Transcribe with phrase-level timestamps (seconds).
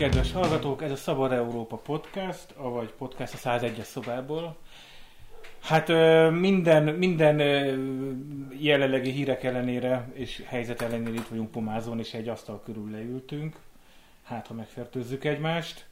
[0.00, 0.82] kedves hallgatók!
[0.82, 4.56] Ez a Szabad Európa Podcast, avagy podcast a 101-es szobából.
[5.62, 5.88] Hát
[6.30, 7.38] minden, minden
[8.58, 13.56] jelenlegi hírek ellenére és helyzet ellenére itt vagyunk pomázon, és egy asztal körül leültünk.
[14.22, 15.86] Hát, ha megfertőzzük egymást.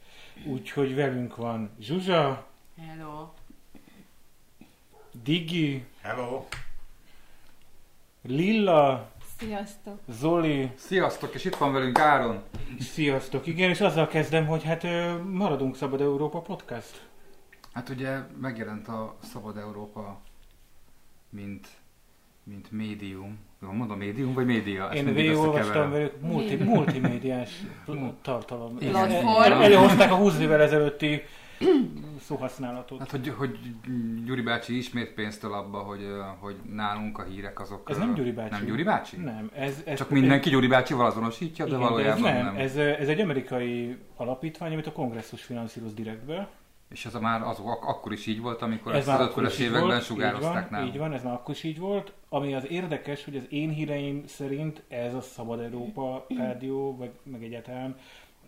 [0.45, 2.47] Úgyhogy velünk van Zsuzsa.
[2.87, 3.29] Hello.
[5.23, 5.85] Digi.
[6.01, 6.45] Hello.
[8.21, 9.11] Lilla.
[9.39, 9.99] Sziasztok!
[10.07, 10.71] Zoli.
[10.75, 12.43] Sziasztok, és itt van velünk Áron.
[12.79, 14.87] Sziasztok, igen, és azzal kezdem, hogy hát
[15.31, 17.07] maradunk Szabad Európa Podcast.
[17.73, 20.19] Hát ugye megjelent a Szabad Európa,
[21.29, 21.67] mint,
[22.43, 23.39] mint médium.
[23.61, 24.89] Jó, mondom médium, vagy média?
[24.93, 27.49] Én végigolvastam velük multi, multimédiás
[28.21, 28.77] tartalom.
[28.77, 29.61] Platform.
[29.61, 31.21] Előhozták a 20 évvel ezelőtti
[32.27, 32.99] szóhasználatot.
[32.99, 33.57] Hát, hogy, hogy
[34.25, 36.07] Gyuri bácsi ismét pénzt abba, hogy,
[36.39, 37.89] hogy nálunk a hírek azok...
[37.89, 38.51] Ez nem Gyuri bácsi.
[38.51, 39.17] Nem Gyuri bácsi?
[39.17, 39.51] Nem.
[39.53, 42.45] Ez, ez Csak mindenki Gyuri bácsival azonosítja, de igen, valójában de ez nem.
[42.45, 42.63] nem.
[42.63, 46.49] Ez, ez egy amerikai alapítvány, amit a kongresszus finanszíroz direktbe.
[46.89, 49.47] És ez már az, ak- akkor is így volt, amikor Ez ezt az akkor 50-es
[49.47, 52.13] is így években volt, sugározták így van, így van, ez már akkor is így volt.
[52.29, 57.43] Ami az érdekes, hogy az én híreim szerint ez a Szabad Európa rádió, vagy meg
[57.43, 57.95] egyáltalán,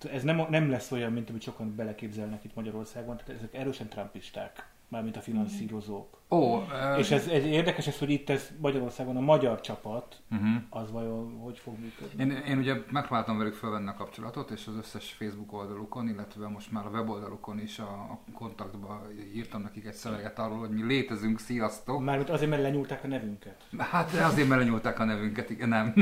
[0.03, 4.71] ez nem, nem lesz olyan, mint amit sokan beleképzelnek itt Magyarországon, tehát ezek erősen trumpisták,
[4.87, 6.20] mármint a finanszírozók.
[6.33, 10.49] Ó, ö, És ez, ez érdekes, ez, hogy itt ez Magyarországon a magyar csapat, uh-huh.
[10.69, 12.23] az vajon hogy fog működni?
[12.23, 16.71] Én, én ugye megpróbáltam velük felvenni a kapcsolatot, és az összes Facebook oldalukon, illetve most
[16.71, 21.39] már a weboldalukon is a, a kontaktba írtam nekik egy szöveget arról, hogy mi létezünk,
[21.39, 22.03] sziasztok.
[22.03, 23.67] Mármint azért, mert lenyúlták a nevünket.
[23.77, 25.93] Hát azért, mert lenyúlták a nevünket, igen, nem.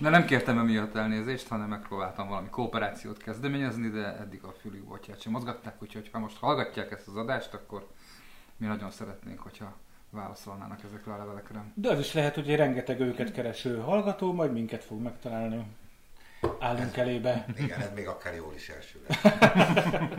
[0.00, 5.20] De nem kértem emiatt elnézést, hanem megpróbáltam valami kooperációt kezdeményezni, de eddig a fülük botját
[5.20, 7.86] sem mozgatták, úgyhogy ha most hallgatják ezt az adást, akkor
[8.60, 9.76] mi nagyon szeretnénk, hogyha
[10.10, 11.64] válaszolnának ezekre a levelekre.
[11.74, 15.66] De az is lehet, hogy egy rengeteg őket kereső hallgató majd minket fog megtalálni.
[16.58, 17.46] Állunk elébe.
[17.56, 19.34] Igen, ez még akár jól is első lesz.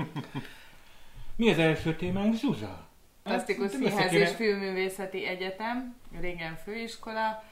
[1.35, 2.87] Mi az első témánk, Zsuzsa?
[3.23, 7.43] Plastikus Színház és Filmművészeti Egyetem, régen főiskola,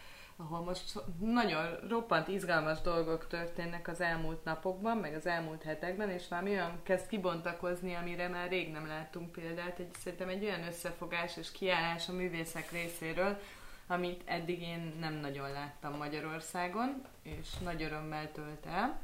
[0.42, 6.28] ahol most nagyon roppant izgalmas dolgok történnek az elmúlt napokban, meg az elmúlt hetekben, és
[6.28, 9.80] valami olyan kezd kibontakozni, amire már rég nem láttunk példát.
[9.80, 13.40] Egy, szerintem egy olyan összefogás és kiállás a művészek részéről,
[13.88, 19.02] amit eddig én nem nagyon láttam Magyarországon, és nagy örömmel tölt el.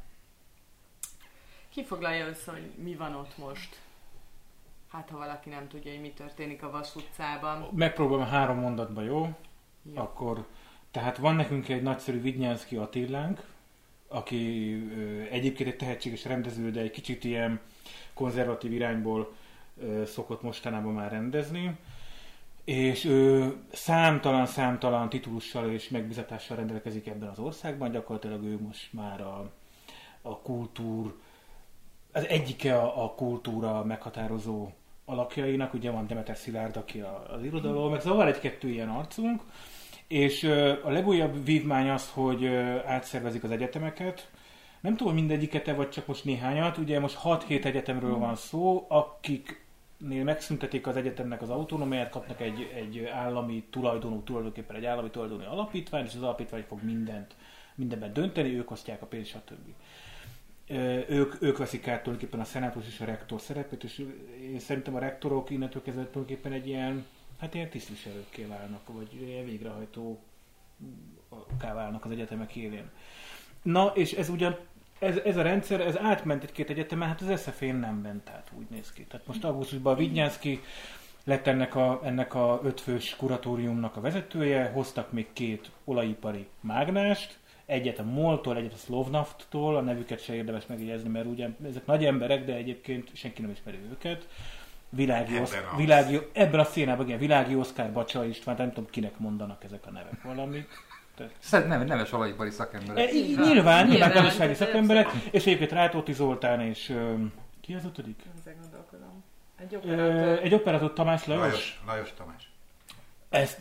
[1.68, 3.80] Ki foglalja össze, hogy mi van ott most?
[4.88, 7.68] Hát, ha valaki nem tudja, hogy mi történik a Vas utcában.
[7.74, 9.28] Megpróbálom három mondatba, jó?
[9.82, 10.02] Jó.
[10.02, 10.46] Akkor,
[10.96, 13.42] tehát van nekünk egy nagyszerű Vidnyánszki Attillánk,
[14.08, 14.72] aki
[15.30, 17.60] egyébként egy tehetséges rendező, de egy kicsit ilyen
[18.14, 19.34] konzervatív irányból
[20.06, 21.76] szokott mostanában már rendezni.
[22.64, 29.50] És ő számtalan-számtalan titulussal és megbizatással rendelkezik ebben az országban, gyakorlatilag ő most már a,
[30.22, 31.14] a kultúr,
[32.12, 34.68] az egyike a, a kultúra meghatározó
[35.04, 39.42] alakjainak, ugye van Demeter Szilárd, aki a, az irodalom, meg szóval egy-kettő ilyen arcunk,
[40.08, 40.44] és
[40.84, 42.46] a legújabb vívmány az, hogy
[42.86, 44.30] átszervezik az egyetemeket,
[44.80, 50.86] nem tudom, mindegyiket-e, vagy csak most néhányat, ugye most 6-7 egyetemről van szó, akiknél megszüntetik
[50.86, 56.14] az egyetemnek az autonómiát, kapnak egy, egy állami tulajdonú, tulajdonképpen egy állami tulajdonú alapítvány, és
[56.14, 57.34] az alapítvány fog mindent,
[57.74, 59.74] mindenben dönteni, ők osztják a pénzt, stb.
[61.08, 64.04] Ők, ők veszik át tulajdonképpen a szenátus és a rektor szerepét, és
[64.42, 67.06] én szerintem a rektorok innentől kezdve tulajdonképpen egy ilyen,
[67.40, 70.22] hát ilyen tisztviselőkké válnak, vagy végrehajtó
[71.60, 72.90] válnak az egyetemek élén.
[73.62, 74.58] Na, és ez ugyan,
[74.98, 78.66] ez, ez a rendszer, ez átment egy-két egyetemen, hát az SZF-én nem ment át, úgy
[78.70, 79.04] néz ki.
[79.04, 80.60] Tehát most augusztusban a Vignyánszki
[81.24, 87.98] lett ennek a, ennek a ötfős kuratóriumnak a vezetője, hoztak még két olajipari mágnást, egyet
[87.98, 92.44] a MOL-tól, egyet a Slovnaft-tól, a nevüket se érdemes megjegyezni, mert ugye ezek nagy emberek,
[92.44, 94.28] de egyébként senki nem ismeri őket.
[94.88, 99.18] Világi, Ebben a- világi, ebben a szénában, igen, Világi Oszkár, Bacsa István, nem tudom kinek
[99.18, 100.68] mondanak ezek a nevek valamit.
[101.38, 103.10] Szerint nem, neves olajipari E, szakemberek.
[103.10, 103.14] van.
[103.14, 107.14] nyilván, nyilván Nyilván, gazdasági szakemberek, és egyébként Rátóti Zoltán és ö,
[107.60, 108.22] ki az ötödik?
[109.58, 110.38] Egy operátor.
[110.42, 111.42] egy operátor Tamás Lajos.
[111.42, 112.50] Lajos, Lajos Tamás.
[113.30, 113.56] Ez,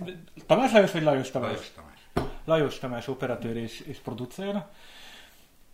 [0.45, 1.49] Tamás Lajos vagy Lajos Tamás?
[1.51, 2.29] Lajos Tamás.
[2.45, 4.65] Lajos Tamás operatőr és, és producer.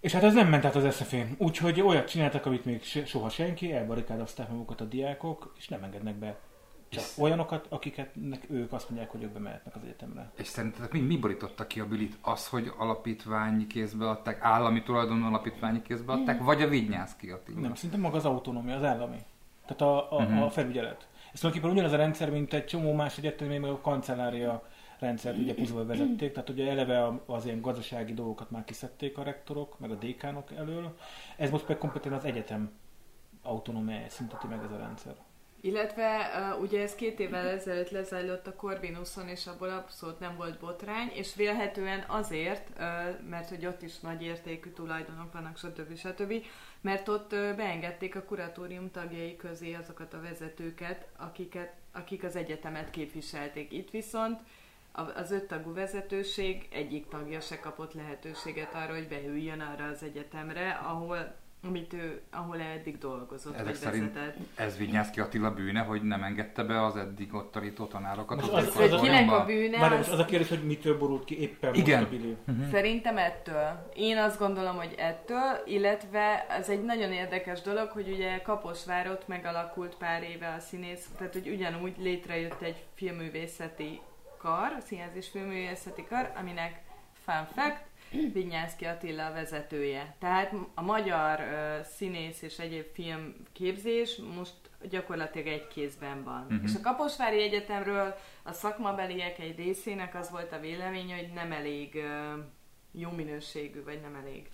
[0.01, 1.35] És hát ez nem ment át az eszefén.
[1.37, 6.39] Úgyhogy olyat csináltak, amit még soha senki, elbarikádozták magukat a diákok, és nem engednek be
[6.89, 10.31] csak olyanokat, akiket nek- ők azt mondják, hogy ők bemehetnek az egyetemre.
[10.37, 12.17] És szerintetek mi, mi borította ki a bülit?
[12.21, 17.59] Az, hogy alapítványi kézbe adták, állami tulajdonú alapítványi kézbe adták, vagy a Vignyánszki Attila?
[17.59, 19.17] Nem, szinte maga az autonómia, az állami.
[19.61, 20.41] Tehát a, a, Mhm.
[20.41, 21.07] a felügyelet.
[21.33, 24.63] Ez tulajdonképpen ugyanaz a rendszer, mint egy csomó más egyetemén, meg a kancellária
[25.01, 29.79] rendszert ugye puzzle vezették, tehát ugye eleve az ilyen gazdasági dolgokat már kiszedték a rektorok,
[29.79, 30.97] meg a dékánok elől.
[31.37, 32.71] Ez most meg kompletén az egyetem
[33.41, 35.15] autonómiáját szünteti meg ez a rendszer.
[35.63, 40.59] Illetve uh, ugye ez két évvel ezelőtt lezajlott a Corvinuson, és abból abszolút nem volt
[40.59, 42.79] botrány, és vélhetően azért, uh,
[43.29, 45.97] mert hogy ott is nagy értékű tulajdonok vannak, stb.
[45.97, 46.33] stb.,
[46.81, 52.89] mert ott uh, beengedték a kuratórium tagjai közé azokat a vezetőket, akiket, akik az egyetemet
[52.89, 53.71] képviselték.
[53.71, 54.39] Itt viszont
[55.15, 61.39] az öttagú vezetőség egyik tagja se kapott lehetőséget arra, hogy beüljön arra az egyetemre, ahol
[61.63, 64.37] amit ő, ahol eddig dolgozott, Ezek vagy szerint vezetett.
[64.55, 68.39] ez Vignyászki Attila bűne, hogy nem engedte be az eddig ott tanító tanárokat.
[68.41, 71.41] Most az az- kinek a bűne, Várj, az, az a kérdés, hogy mitől borult ki
[71.41, 71.99] éppen Igen.
[71.99, 72.37] most a Billy.
[72.71, 73.89] Szerintem ettől.
[73.95, 79.95] Én azt gondolom, hogy ettől, illetve ez egy nagyon érdekes dolog, hogy ugye Kaposvárot megalakult
[79.95, 83.99] pár éve a színész, tehát hogy ugyanúgy létrejött egy filmművészeti
[84.41, 86.81] kar, a Színház és Filmművészeti Kar, aminek
[87.25, 87.83] fun fact,
[88.33, 90.15] Vinyánszki Attila a vezetője.
[90.19, 94.53] Tehát a magyar uh, színész és egyéb filmképzés most
[94.89, 96.45] gyakorlatilag egy kézben van.
[96.49, 96.63] Mhm.
[96.63, 101.95] És a Kaposvári Egyetemről a szakmabeliek egy részének az volt a véleménye, hogy nem elég
[101.95, 102.43] uh,
[102.91, 104.49] jó minőségű, vagy nem elég.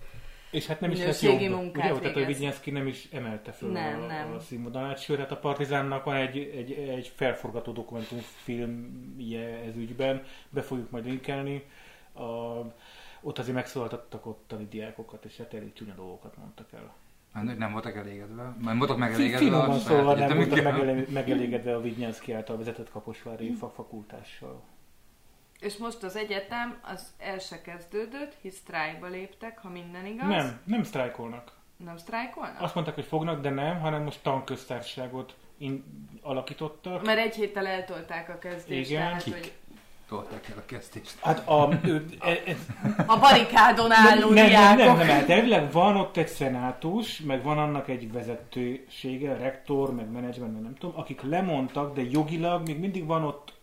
[0.51, 1.53] És hát nem is lett Minőségi jobb.
[1.53, 2.25] munkát Ugye, tehát a.
[2.25, 4.33] Vignyánszki nem is emelte föl Nem, a, nem.
[4.33, 10.61] a színvonalát, sőt, hát a Partizánnak van egy, egy, egy felforgató dokumentumfilmje ez ügyben, be
[10.61, 11.63] fogjuk majd linkelni.
[12.13, 12.21] A,
[13.21, 16.93] ott azért megszólaltattak ottani diákokat, és hát elég csúnya dolgokat mondtak el.
[17.33, 18.55] Hát, Nem voltak elégedve.
[18.61, 19.37] Nem voltak megelégedve.
[19.37, 24.61] Finoman a szóval nem voltak megelégedve a Vignyánszki által vezetett kaposvári fakultással.
[25.59, 30.27] És most az egyetem az el se kezdődött, hisz sztrájkba léptek, ha minden igaz.
[30.27, 31.51] Nem, nem sztrájkolnak.
[31.77, 32.61] Nem sztrájkolnak?
[32.61, 35.83] Azt mondták, hogy fognak, de nem, hanem most tanköztársaságot in-
[36.21, 37.05] alakítottak.
[37.05, 39.01] Mert egy héttel eltolták a kezdést, Igen.
[39.01, 39.33] tehát, Kik?
[39.33, 39.53] hogy
[40.07, 41.19] Tolták el a kezdést.
[41.21, 42.57] Hát a, ő, e- ez,
[43.07, 44.77] a barikádon álló nem, nem, diákok.
[44.77, 50.11] nem, nem, hát elvileg van ott egy szenátus, meg van annak egy vezetősége, rektor, meg
[50.11, 53.53] menedzsment, meg nem tudom, akik lemondtak, de jogilag még mindig van ott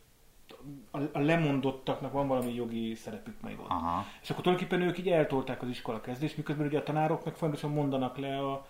[0.91, 3.69] a, a lemondottaknak van valami jogi szerepük még ott.
[3.69, 4.05] Aha.
[4.23, 7.73] És akkor tulajdonképpen ők így eltolták az iskola kezdést, miközben ugye a tanárok meg folyamatosan
[7.73, 8.67] mondanak le a,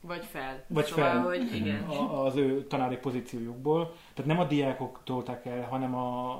[0.00, 0.64] Vagy fel.
[0.66, 1.22] Vagy szóval, fel.
[1.22, 1.82] hogy igen.
[1.82, 3.94] a, az ő tanári pozíciójukból.
[4.14, 6.38] Tehát nem a diákok tolták el, hanem a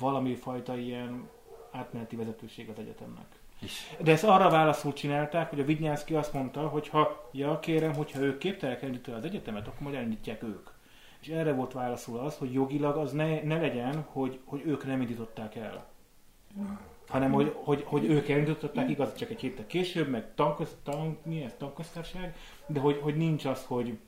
[0.00, 1.28] valami fajta ilyen
[1.72, 3.38] átmeneti vezetőség az egyetemnek.
[3.98, 8.20] De ezt arra válaszul csinálták, hogy a Vidnyánszki azt mondta, hogy ha, ja kérem, hogyha
[8.20, 10.69] ők képtelenek elindítani az egyetemet, akkor majd elindítják ők.
[11.20, 15.00] És erre volt válaszul az, hogy jogilag az ne, ne legyen, hogy, hogy ők nem
[15.00, 15.86] indították el.
[17.08, 21.42] Hanem, hogy, hogy, hogy ők elindították, igaz, csak egy héttel később, meg tanköz, tank, mi
[21.42, 22.36] ez, tankoztárság,
[22.66, 23.98] de hogy, hogy nincs az, hogy,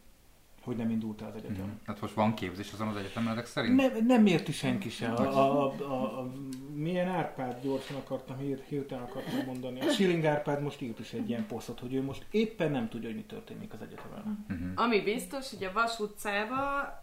[0.65, 1.65] hogy nem indult el az egyetem.
[1.65, 1.75] Mhm.
[1.87, 3.77] hát most van képzés azon az egyetemen ezek szerint?
[3.77, 5.09] Nem, nem érti senki se.
[5.09, 6.33] A, a, a, a, a,
[6.75, 9.81] milyen Árpád gyorsan akartam, hír, hirtelen akartam mondani.
[9.81, 13.09] A Schilling Árpád most írt is egy ilyen posztot, hogy ő most éppen nem tudja,
[13.09, 14.45] hogy mi történik az egyetemen.
[14.49, 14.73] Mhm.
[14.75, 16.59] Ami biztos, hogy a Vas utcába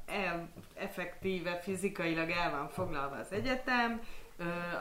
[0.06, 4.02] el, effektíve, fizikailag el van foglalva az egyetem,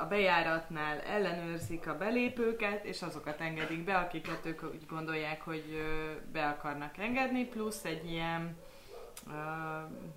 [0.02, 5.64] a bejáratnál ellenőrzik a belépőket, és azokat engedik be, akiket ők úgy gondolják, hogy
[6.32, 8.56] be akarnak engedni, plusz egy ilyen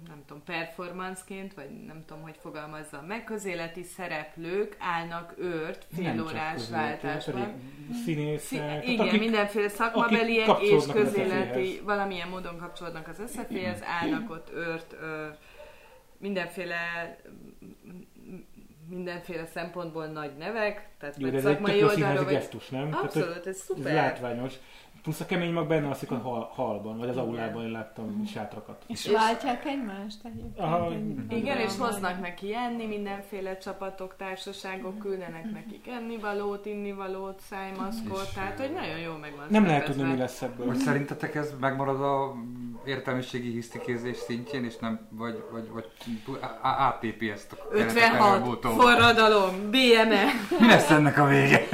[0.07, 6.53] nem tudom, performanceként, vagy nem tudom, hogy fogalmazzam meg, közéleti szereplők állnak őrt fél órás
[6.53, 6.71] közéleti,
[7.05, 7.53] váltásban.
[8.05, 14.51] Színészek, Szí- igen, akik- mindenféle szakmabeliek és közéleti, valamilyen módon kapcsolódnak az SZF-hez, állnak ott
[14.53, 15.27] őrt, ö,
[16.17, 16.77] mindenféle
[18.89, 22.33] mindenféle szempontból nagy nevek, tehát Jó, ez egy szakmai jó oldalról, vagy...
[22.33, 22.89] gesztus, nem?
[22.93, 23.93] Abszolút, ez ez szuper.
[23.93, 24.53] látványos.
[25.01, 28.83] Plusz a kemény mag benne alszik a hal, halban, vagy az aulában, én láttam sátrakat.
[28.87, 30.59] És És- váltják egymást egyébként.
[30.59, 30.91] Aha,
[31.29, 38.59] Igen, és hoznak neki enni, mindenféle csapatok, társaságok küldenek nekik ennivalót, innivalót, szájmaszkot, És, tehát
[38.59, 40.67] hogy nagyon jól meg van Nem lehet tudni, mi lesz ebből.
[40.67, 42.33] Hogy szerintetek ez megmarad a
[42.85, 45.85] értelmiségi hisztikézés szintjén, és nem, vagy, vagy, vagy
[46.41, 48.79] á- átépi ezt a keretet 56, előbb-utóbb?
[48.79, 50.23] forradalom, BME.
[50.59, 51.67] Mi lesz ennek a vége?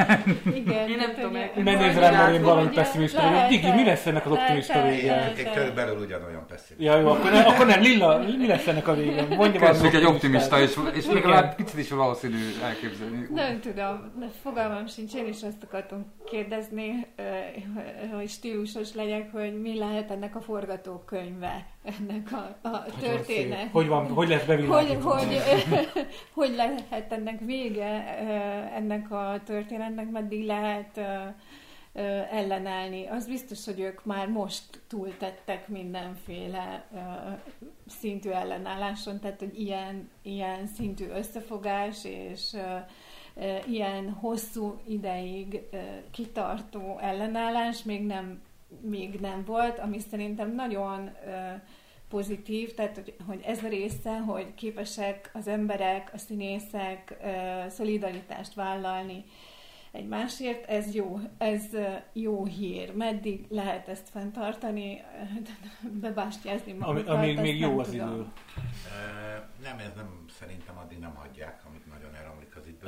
[0.54, 1.32] Igen, Én nem tudom,
[1.64, 2.74] Ne nézz rám, mert én valami hogy
[3.18, 3.50] pessimista lehet-.
[3.50, 5.16] Digi, mi lesz ennek az lehet- optimista vége?
[5.16, 6.92] lehet- Én körülbelül ugyanolyan pessimista.
[6.94, 9.26] Ja, jó, akkor, ne, akkor nem, Lilla, mi lesz ennek a vége?
[9.36, 11.16] Mondja Köszönjük egy optimista, és, és Igen.
[11.16, 13.28] legalább picit is valószínű elképzelni.
[13.34, 17.24] Nem tudom, de fogalmam sincs, én is azt akartam kérdezni, ö,
[18.16, 23.68] hogy stílusos legyek, hogy mi lehet ennek a forgatókönyve, ennek a, a történet.
[23.72, 25.18] Hogy van, hogy lesz Hogy, bevilágítva?
[25.18, 25.42] hogy,
[26.34, 31.02] hogy lehet ennek vége, ö, ennek a történetnek, meddig lehet ö,
[32.32, 33.06] ellenállni.
[33.08, 36.86] Az biztos, hogy ők már most túltettek mindenféle
[37.88, 42.56] szintű ellenálláson, tehát hogy ilyen, ilyen szintű összefogás és
[43.68, 45.60] ilyen hosszú ideig
[46.12, 48.42] kitartó ellenállás még nem,
[48.82, 51.10] még nem volt, ami szerintem nagyon
[52.10, 57.18] pozitív, tehát hogy, hogy ez a része, hogy képesek az emberek, a színészek
[57.70, 59.26] szolidaritást vállalni
[59.92, 61.64] egymásért, ez jó, ez
[62.14, 62.96] jó hír.
[62.96, 65.04] Meddig lehet ezt fenntartani,
[66.02, 67.08] bebástyázni magukat?
[67.08, 68.14] Ami, ami még jó az tudom.
[68.14, 68.26] idő.
[69.62, 72.86] nem, ez nem, szerintem addig nem hagyják, amit nagyon elromlik az idő.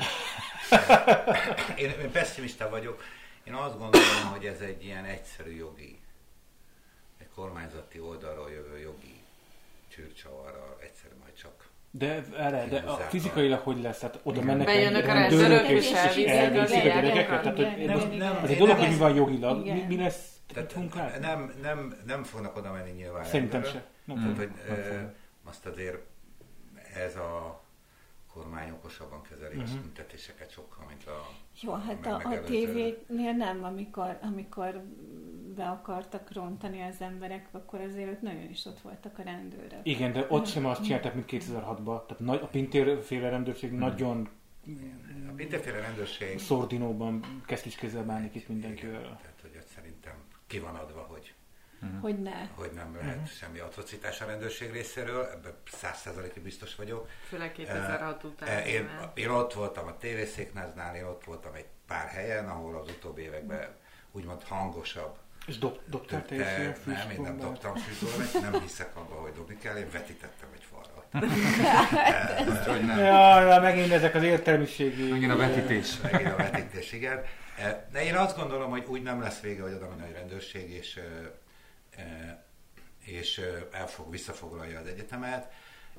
[1.84, 3.04] én, én pessimista vagyok.
[3.44, 6.00] Én azt gondolom, hogy ez egy ilyen egyszerű jogi,
[7.18, 9.20] egy kormányzati oldalról jövő jogi
[9.88, 11.09] csűrcsavarral egyszer
[11.92, 14.02] de erre, de a fizikailag hogy lesz?
[14.02, 17.42] Hát oda mennek Bejönnek a rendőrök és elviszik a gyerekeket?
[17.42, 17.66] Tehát, hogy
[18.44, 19.64] ez egy dolog, hogy mi van jogilag.
[19.64, 20.38] Mi, mi lesz?
[20.54, 23.24] Tehát nem, nem, nem fognak oda menni nyilván.
[23.24, 23.84] Szerintem se.
[24.06, 24.36] Nem hmm.
[24.36, 25.14] hogy, e,
[25.46, 25.98] azt azért
[26.96, 27.62] ez a
[28.34, 29.72] kormány okosabban kezeli uh-huh.
[29.72, 29.82] a mhm.
[29.82, 31.28] büntetéseket sokkal, mint a
[31.62, 34.84] Jó, hát a, a tévénél nem, amikor, amikor
[35.60, 39.80] be akartak rontani az emberek, akkor azért ott nagyon is ott voltak a rendőrök.
[39.84, 42.06] Igen, de ott sem azt csináltak, mint 2006-ban.
[42.06, 43.80] Tehát nagy, a Pintér-féle rendőrség hmm.
[43.80, 44.30] nagyon
[45.30, 49.02] a Pintér-féle rendőrség szordinóban kezd is kézzel bánni itt mindenkivel.
[49.02, 50.14] Tehát, hogy ott szerintem
[50.48, 51.34] ki van adva, hogy
[51.82, 52.02] Uh-huh.
[52.02, 52.48] Hogy ne.
[52.56, 53.30] Hogy nem lehet uh-huh.
[53.30, 57.10] semmi atrocitás a rendőrség részéről, ebben százszerzalékig biztos vagyok.
[57.28, 58.66] Főleg 2006 uh, után.
[58.66, 63.22] Én, én ott voltam a tévészéknáznál, én ott voltam egy pár helyen, ahol az utóbbi
[63.22, 63.76] években
[64.12, 68.62] úgymond hangosabb és dob, dobtál te, te is ilyen Nem, én nem dobtam fűzbombát, nem
[68.62, 71.08] hiszek abba, hogy dobni kell, én vetítettem egy falra.
[72.72, 72.98] hogy nem.
[72.98, 75.10] Ja, megint ezek az értelmiségi...
[75.10, 76.00] Megint a vetítés.
[76.02, 77.24] Megint a vetítés, igen.
[77.92, 81.00] De én azt gondolom, hogy úgy nem lesz vége, hogy oda menő egy rendőrség, és,
[83.06, 83.42] és
[83.72, 85.52] elfog, visszafoglalja az egyetemet.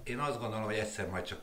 [0.03, 1.41] Én azt gondolom, hogy egyszer majd csak,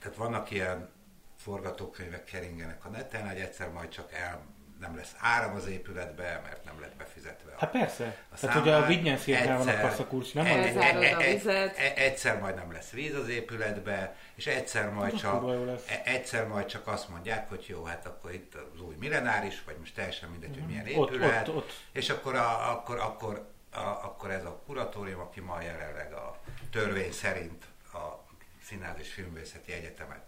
[0.00, 0.90] tehát vannak ilyen
[1.36, 4.40] forgatókönyvek keringenek a neten, hogy egyszer majd csak el
[4.86, 7.54] nem lesz áram az épületbe, mert nem lett befizetve.
[7.58, 8.16] Hát persze.
[8.32, 10.46] A Tehát ugye a Vignyánszéknál van a passzakulcs, nem?
[10.46, 11.76] E, e, e, a vizet.
[11.78, 15.44] E, egyszer majd nem lesz víz az épületbe, és egyszer majd, csak,
[15.86, 19.76] e, egyszer majd csak azt mondják, hogy jó, hát akkor itt az új millenáris, vagy
[19.78, 21.72] most teljesen mindegy, hogy milyen épület, ott, ott, ott.
[21.92, 27.12] és akkor, a, akkor, akkor, a, akkor ez a kuratórium, aki ma jelenleg a törvény
[27.12, 28.24] szerint a
[28.62, 30.22] Színház és Filmvészeti Egyetemet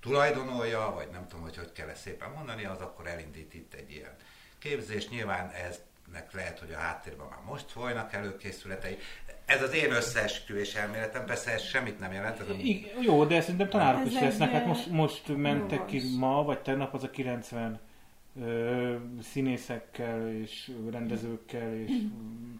[0.00, 3.90] tulajdonolja, vagy nem tudom, hogy hogy kell ezt szépen mondani, az akkor elindít itt egy
[3.90, 4.16] ilyen
[4.58, 5.08] képzés.
[5.08, 8.98] Nyilván eznek lehet, hogy a háttérben már most folynak előkészületei.
[9.44, 12.40] Ez az én összeesküvés elméletem, persze ez semmit nem jelent.
[12.40, 14.50] Ez I, jó, de szerintem tanárok is lesznek.
[14.50, 17.80] Hát most, most mentek ki ma, vagy tegnap az a 90
[18.40, 21.90] ö, színészekkel, és rendezőkkel, és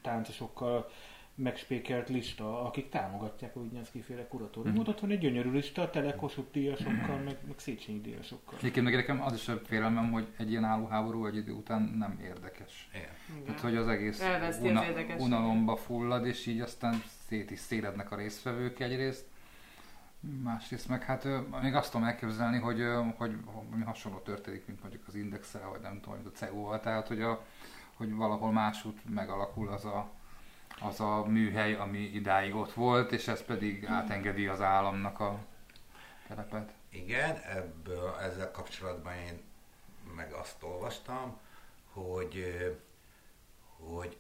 [0.03, 0.91] táncosokkal
[1.39, 4.87] megspékelt lista, akik támogatják a Vignyánszki féle kuratóriumot.
[4.87, 4.91] Mm.
[4.91, 8.59] Ott van egy gyönyörű lista, tele Kossuth díjasokkal, meg, meg Széchenyi díjasokkal.
[8.59, 12.19] Egyébként meg nekem az is a félelmem, hogy egy ilyen állóháború egy idő után nem
[12.23, 12.89] érdekes.
[12.93, 13.45] Igen.
[13.45, 14.23] Tehát, hogy az egész
[14.61, 19.27] una, az unalomba fullad, és így aztán szét is szélednek a résztvevők egyrészt.
[20.43, 21.29] Másrészt meg hát
[21.63, 22.83] még azt tudom elképzelni, hogy,
[23.17, 27.09] hogy, hogy hasonló történik, mint mondjuk az indexel, vagy nem tudom, mint a CEU-val, tehát
[27.09, 27.45] hogy, a,
[27.95, 30.11] hogy valahol másút megalakul az a,
[30.81, 35.39] az a műhely, ami idáig ott volt, és ez pedig átengedi az államnak a
[36.29, 36.73] terepet.
[36.89, 39.41] Igen, ebből ezzel kapcsolatban én
[40.17, 41.39] meg azt olvastam,
[41.93, 42.57] hogy,
[43.77, 44.17] hogy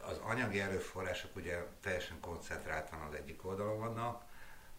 [0.00, 4.24] az anyagi erőforrások ugye teljesen koncentráltan az egyik oldalon vannak,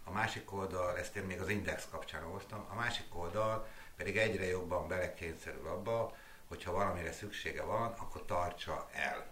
[0.03, 4.45] a másik oldal, ezt én még az Index kapcsán olvastam, a másik oldal pedig egyre
[4.45, 6.15] jobban belekényszerül abba,
[6.47, 9.25] hogyha valamire szüksége van, akkor tartsa el.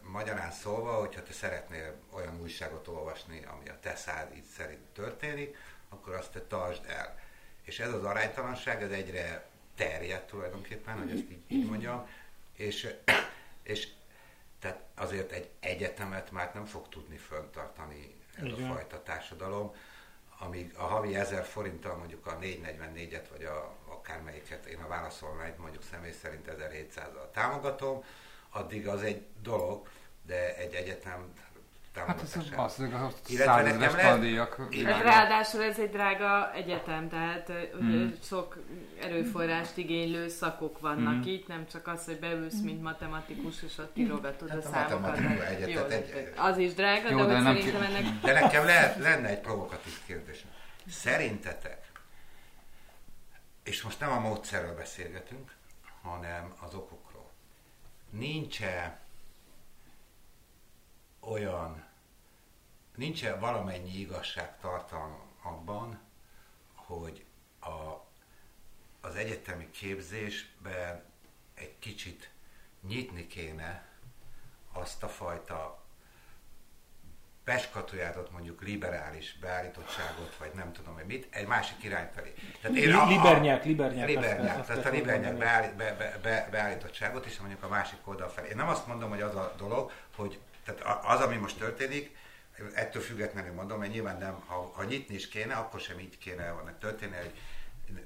[0.00, 5.56] Magyarán szólva, hogyha te szeretnél olyan újságot olvasni, ami a te szád így szerint történik,
[5.88, 7.18] akkor azt te tartsd el.
[7.62, 12.08] És ez az aránytalanság, ez egyre terjed tulajdonképpen, hogy ezt így, így mondjam,
[12.56, 12.94] és,
[13.62, 13.88] és
[14.58, 18.70] tehát azért egy egyetemet már nem fog tudni föntartani ez Igen.
[18.70, 19.74] a fajta társadalom,
[20.38, 25.82] amíg a havi 1000 forinttal mondjuk a 444-et, vagy a, akármelyiket, én a válaszolmányt mondjuk
[25.82, 28.04] személy szerint 1700-al támogatom,
[28.50, 29.88] addig az egy dolog,
[30.26, 31.32] de egy egyetem
[32.04, 32.82] Hát ez az, az,
[33.36, 34.56] százezeres tandíjak.
[34.84, 38.08] Hát ráadásul ez egy drága egyetem, tehát mm.
[38.22, 38.58] sok
[39.00, 41.28] erőforrást igénylő szakok vannak mm.
[41.28, 45.18] itt, nem csak az, hogy beülsz, mint matematikus, és ott írogatod hát a, a számokat.
[45.66, 48.20] Jó, egy, az is drága, jó, de, de hogy szerintem ennek...
[48.22, 50.44] De nekem lehet, lenne egy provokatív kérdés.
[50.90, 51.90] Szerintetek,
[53.62, 55.52] és most nem a módszerről beszélgetünk,
[56.02, 56.74] hanem az
[58.10, 59.00] nincs-e
[61.20, 61.84] olyan,
[62.94, 66.00] nincs-e valamennyi igazságtartalma abban,
[66.74, 67.24] hogy
[67.60, 68.04] a,
[69.00, 71.04] az egyetemi képzésben
[71.54, 72.30] egy kicsit
[72.80, 73.26] nyitni
[74.72, 75.85] azt a fajta
[77.46, 82.34] beskatujátot, mondjuk liberális beállítottságot, vagy nem tudom, hogy mit, egy másik irány felé.
[82.60, 84.06] Tehát én a, libernyák, libernyák.
[84.06, 88.28] Libernyák, azt, tehát a libernyák beállít, be, be, be, beállítottságot, és mondjuk a másik oldal
[88.28, 88.48] felé.
[88.48, 92.16] Én nem azt mondom, hogy az a dolog, hogy tehát az, ami most történik,
[92.74, 96.50] ettől függetlenül mondom, hogy nyilván nem, ha, ha nyitni is kéne, akkor sem így kéne
[96.50, 97.34] volna történni, hogy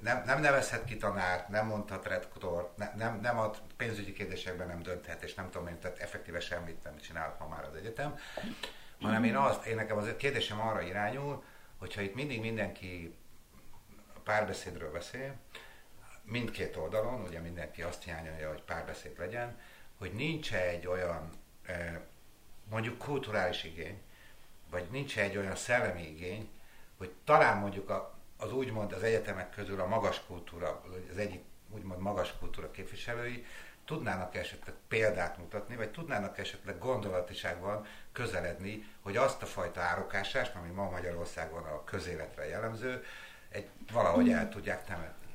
[0.00, 4.82] nem, nem nevezhet ki tanárt, nem mondhat rektor, ne, nem, nem ad pénzügyi kérdésekben nem
[4.82, 8.18] dönthet, és nem tudom én, tehát effektíve semmit nem csinálhat ma már az egyetem,
[9.00, 11.44] hanem én, az, én nekem az a kérdésem arra irányul,
[11.78, 13.14] hogyha itt mindig mindenki
[14.24, 15.34] párbeszédről beszél,
[16.22, 19.58] mindkét oldalon, ugye mindenki azt hiányolja, hogy párbeszéd legyen,
[19.98, 21.30] hogy nincs egy olyan
[21.62, 22.00] eh,
[22.70, 24.00] mondjuk kulturális igény,
[24.70, 26.48] vagy nincs egy olyan szellemi igény,
[26.98, 32.00] hogy talán mondjuk a, az úgymond az egyetemek közül a magas kultúra, az egyik úgymond
[32.00, 33.44] magas kultúra képviselői
[33.84, 40.70] tudnának esetleg példát mutatni, vagy tudnának esetleg gondolatiságban közeledni, hogy azt a fajta árokásást, ami
[40.70, 43.02] ma Magyarországon a közéletre jellemző,
[43.48, 45.28] egy, valahogy el tudják temetni.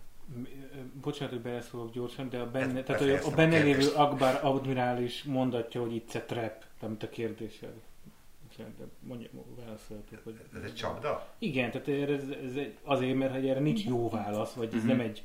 [1.02, 5.82] Bocsánat, hogy beleszólok gyorsan, de a benne, tehát, a, a benne lévő Akbar admirális mondatja,
[5.82, 7.74] hogy itt a trap, amit a kérdésed.
[9.00, 9.30] Mondja,
[9.66, 10.24] válaszolhatok.
[10.24, 10.40] Hogy...
[10.56, 11.28] Ez egy csapda?
[11.38, 15.24] Igen, tehát ez, ez azért, mert hogy erre nincs jó válasz, vagy ez nem egy...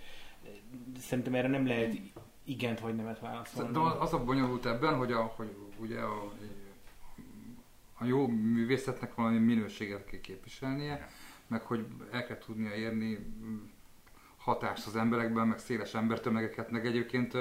[0.99, 1.97] Szerintem erre nem lehet
[2.45, 3.73] igent vagy nemet válaszolni.
[3.73, 6.33] De az a bonyolult ebben, hogy, a, hogy ugye a,
[7.99, 11.09] a jó művészetnek valami minőséget kell képviselnie,
[11.47, 13.19] meg hogy el kell tudnia érni
[14.37, 17.37] hatást az emberekben, meg széles embertömegeket, meg egyébként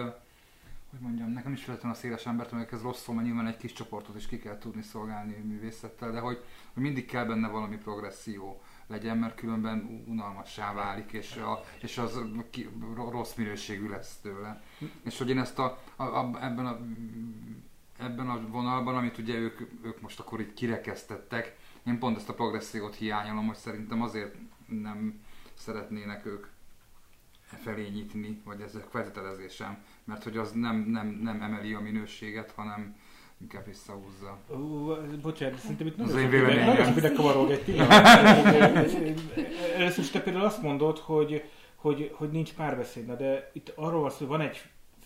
[0.90, 4.28] hogy mondjam, nekem is feltétlenül a széles embertömegekhez rosszul, mert nyilván egy kis csoportot is
[4.28, 6.44] ki kell tudni szolgálni művészettel, de hogy,
[6.74, 12.20] hogy mindig kell benne valami progresszió legyen, mert különben unalmassá válik, és, a, és az
[12.50, 14.64] ki, rossz minőségű lesz tőle.
[15.04, 16.80] És hogy én ezt a, a, a, ebben, a,
[17.98, 22.34] ebben a vonalban, amit ugye ők, ők most akkor így kirekesztettek, én pont ezt a
[22.34, 25.22] progressziót hiányolom, hogy szerintem azért nem
[25.54, 26.48] szeretnének ők
[27.42, 32.96] felé nyitni, vagy ezek feltételezésem, mert hogy az nem, nem, nem emeli a minőséget, hanem
[33.42, 34.38] inkább visszahúzza.
[34.48, 38.06] Uh, bocsánat, szerintem itt nagyon sok kavarog egy pillanat.
[39.78, 41.44] Először is te például azt mondod, hogy,
[41.76, 44.58] hogy, hogy nincs párbeszéd, Na, de itt arról van szó, hogy van egy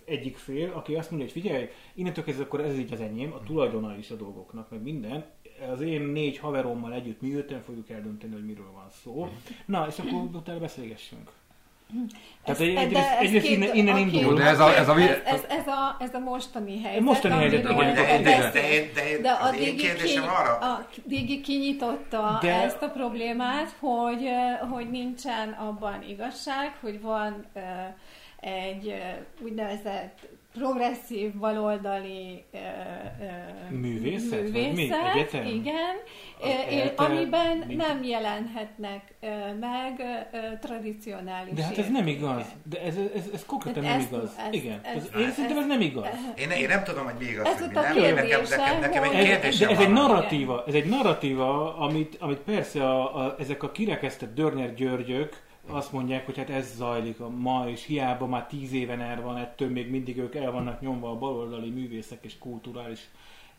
[0.05, 3.43] egyik fél, aki azt mondja, hogy figyelj, innentől kezdve akkor ez így az enyém, a
[3.43, 5.25] tulajdona is a dolgoknak, meg minden.
[5.71, 9.27] Az én négy haverommal együtt mi öten fogjuk eldönteni, hogy miről van szó.
[9.65, 11.31] Na, és akkor utána beszélgessünk.
[12.43, 14.33] Tehát ez, egyrészt, ez egyrészt két, innen, innen indul.
[14.33, 17.01] De ez a, ez, a, ez, ez, ez, a, ez a mostani helyzet.
[17.01, 17.93] Mostani helyzet, igen.
[17.93, 20.57] De, de, de, de, de, de a Digi, ki, arra...
[20.57, 22.61] a Digi kinyitotta de...
[22.61, 24.29] ezt a problémát, hogy,
[24.71, 27.45] hogy nincsen abban igazság, hogy van
[28.39, 28.95] egy
[29.41, 30.19] úgynevezett
[30.53, 32.59] progresszív baloldali uh,
[33.19, 34.89] uh, művészet, művészet mi?
[35.13, 35.45] Egyetem?
[35.45, 35.95] igen,
[36.41, 37.75] uh, amiben mi?
[37.75, 42.43] nem jelenhetnek uh, meg uh, tradicionális De hát ez nem igaz.
[42.69, 44.35] De ez, ez, ez konkrétan nem igaz.
[44.47, 44.79] Ez, igen.
[44.83, 46.07] Ez, ez, én szerintem ez nem igaz.
[46.35, 48.13] Én, én nem tudom, hogy mi igaz, ez mi nem.
[48.13, 49.57] Nekem, nekem, nekem egy kérdés.
[49.57, 54.35] De ez egy narratíva, ez egy narratíva, amit, amit persze a, a, ezek a kirekesztett
[54.35, 59.01] Dörner Györgyök, azt mondják, hogy hát ez zajlik a ma, és hiába már tíz éven
[59.01, 63.09] el van, ettől még mindig ők el vannak nyomva a baloldali művészek és kulturális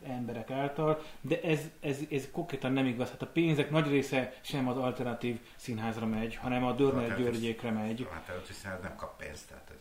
[0.03, 3.09] emberek által, de ez, ez, ez konkrétan nem igaz.
[3.09, 8.07] Hát a pénzek nagy része sem az alternatív színházra megy, hanem a Dörner Györgyékre megy.
[8.11, 9.74] Hát előtt színház nem kap pénzt, tehát.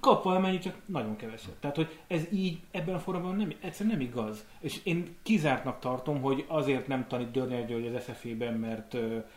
[0.00, 1.54] Kap valamennyi, csak nagyon keveset.
[1.60, 4.44] Tehát, hogy ez így ebben a formában nem, egyszerűen nem igaz.
[4.60, 8.92] És én kizártnak tartom, hogy azért nem tanít Dörner György az SZF-ben, mert,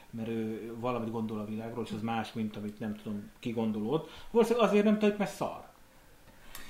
[0.10, 4.10] mert ő valamit gondol a világról, és az más, mint amit nem tudom, ki gondolod.
[4.32, 5.66] Valószínűleg azért nem tanít, mert szar.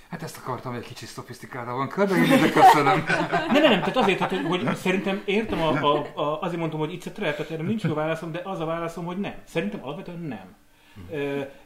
[0.09, 3.03] Hát ezt akartam egy kicsit szofisztikáltabban körbeírni, köszönöm.
[3.53, 7.05] nem, nem, tehát azért, tehát, hogy szerintem értem, a, a, a, azért mondtam, hogy itt
[7.05, 9.33] a tehát erre nincs jó válaszom, de az a válaszom, hogy nem.
[9.43, 10.55] Szerintem alapvetően nem.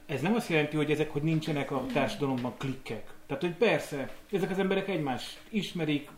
[0.06, 3.14] Ez nem azt jelenti, hogy ezek, hogy nincsenek a társadalomban klikkek.
[3.28, 6.10] Tehát, hogy persze, ezek az emberek egymást ismerik,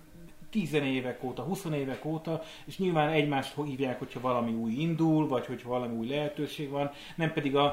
[0.49, 5.45] 10 évek óta, 20 évek óta, és nyilván egymást hívják, hogyha valami új indul, vagy
[5.45, 7.65] hogyha valami új lehetőség van, nem pedig a,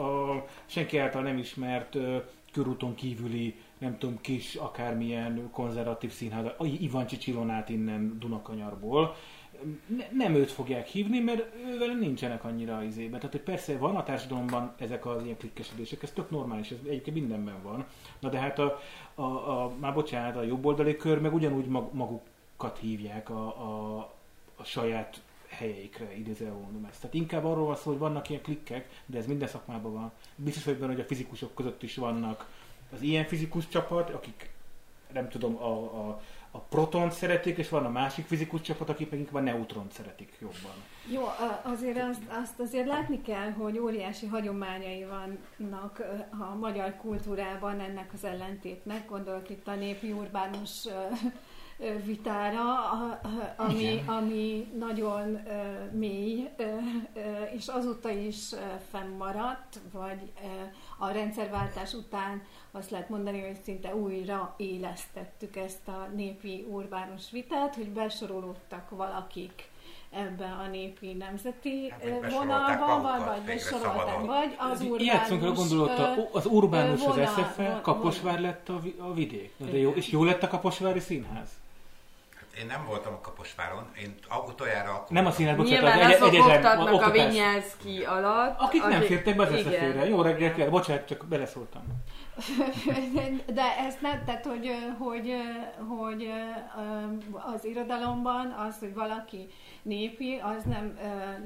[0.00, 1.96] a senki által nem ismert
[2.52, 6.46] körúton kívüli nem tudom, kis, akármilyen konzervatív színház,
[6.80, 9.16] Ivan Csillonát innen Dunakanyarból,
[9.86, 13.16] ne, nem őt fogják hívni, mert ővel nincsenek annyira izébe.
[13.16, 17.16] Tehát, hogy persze van a társadalomban ezek az ilyen klikkesedések, ez tök normális, ez egyébként
[17.16, 17.84] mindenben van.
[18.18, 18.80] Na de hát a,
[19.14, 23.96] a, a már bocsánat, a jobboldali kör meg ugyanúgy mag, magukat hívják a, a,
[24.56, 27.00] a saját helyeikre, idézőjelmondom ezt.
[27.00, 30.12] Tehát inkább arról van szó, hogy vannak ilyen klikkek, de ez minden szakmában van.
[30.36, 32.48] Biztos vagyok benne, hogy a fizikusok között is vannak
[32.92, 34.50] az ilyen fizikus csapat, akik
[35.12, 36.20] nem tudom, a, a,
[36.54, 40.72] a protont szeretik, és van a másik fizikus csapat, akik meg a neutront szeretik jobban.
[41.10, 41.22] Jó,
[41.62, 48.24] azért azt, azt azért látni kell, hogy óriási hagyományai vannak a magyar kultúrában ennek az
[48.24, 49.08] ellentétnek.
[49.08, 50.86] Gondolok itt a népi urbánus
[52.04, 52.62] vitára,
[53.56, 55.38] ami, ami nagyon
[55.92, 56.48] mély,
[57.54, 58.54] és azóta is
[58.90, 60.32] fennmaradt, vagy
[60.98, 67.74] a rendszerváltás után azt lehet mondani, hogy szinte újra élesztettük ezt a népi urbánus vitát,
[67.74, 69.72] hogy besorolódtak valakik
[70.10, 76.46] ebbe a népi nemzeti hát, vonalba, vagy, vagy besorolták, vagy az urbánus Játszunk gondolott, az
[76.46, 79.52] urbánus az SFL, Kaposvár lett a, a vidék.
[79.56, 81.48] De jó, és jó lett a Kaposvári Színház?
[82.58, 84.14] Én nem voltam a Kaposváron, én
[84.48, 85.10] utoljára akkor...
[85.10, 88.60] Nem a színház, bocsánat, Nyilván az azok egy, oktatnak a Vinyelszki alatt.
[88.60, 90.08] Akik nem fértek be az eszefére.
[90.08, 91.82] Jó reggelt, bocsánat, csak beleszóltam.
[93.54, 95.34] De ez nem, tehát hogy, hogy,
[95.88, 96.30] hogy
[97.54, 99.48] az irodalomban az, hogy valaki
[99.82, 100.98] népi, az nem,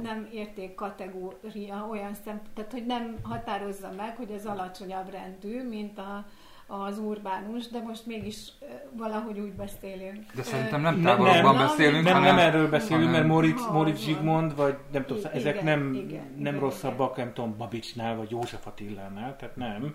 [0.02, 5.98] nem érték kategória olyan szem, tehát hogy nem határozza meg, hogy ez alacsonyabb rendű, mint
[5.98, 6.24] a,
[6.70, 8.52] az urbánus, de most mégis
[8.92, 10.32] valahogy úgy beszélünk.
[10.34, 12.34] De szerintem nem távolokban nem, beszélünk, nem, hanem...
[12.34, 16.32] Nem erről beszélünk, hanem, mert Moritz, Moritz Zsigmond, vagy nem tudom, igen, ezek nem, igen,
[16.36, 17.24] nem igen, rosszabbak, igen.
[17.24, 19.94] nem tudom, Babicsnál, vagy József Attilánál, tehát nem.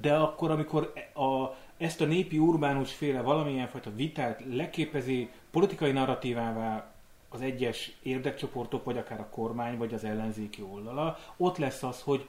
[0.00, 6.86] De akkor, amikor a, ezt a népi urbánus féle valamilyen fajta vitát leképezi politikai narratívává
[7.28, 12.26] az egyes érdekcsoportok, vagy akár a kormány, vagy az ellenzéki oldala, ott lesz az, hogy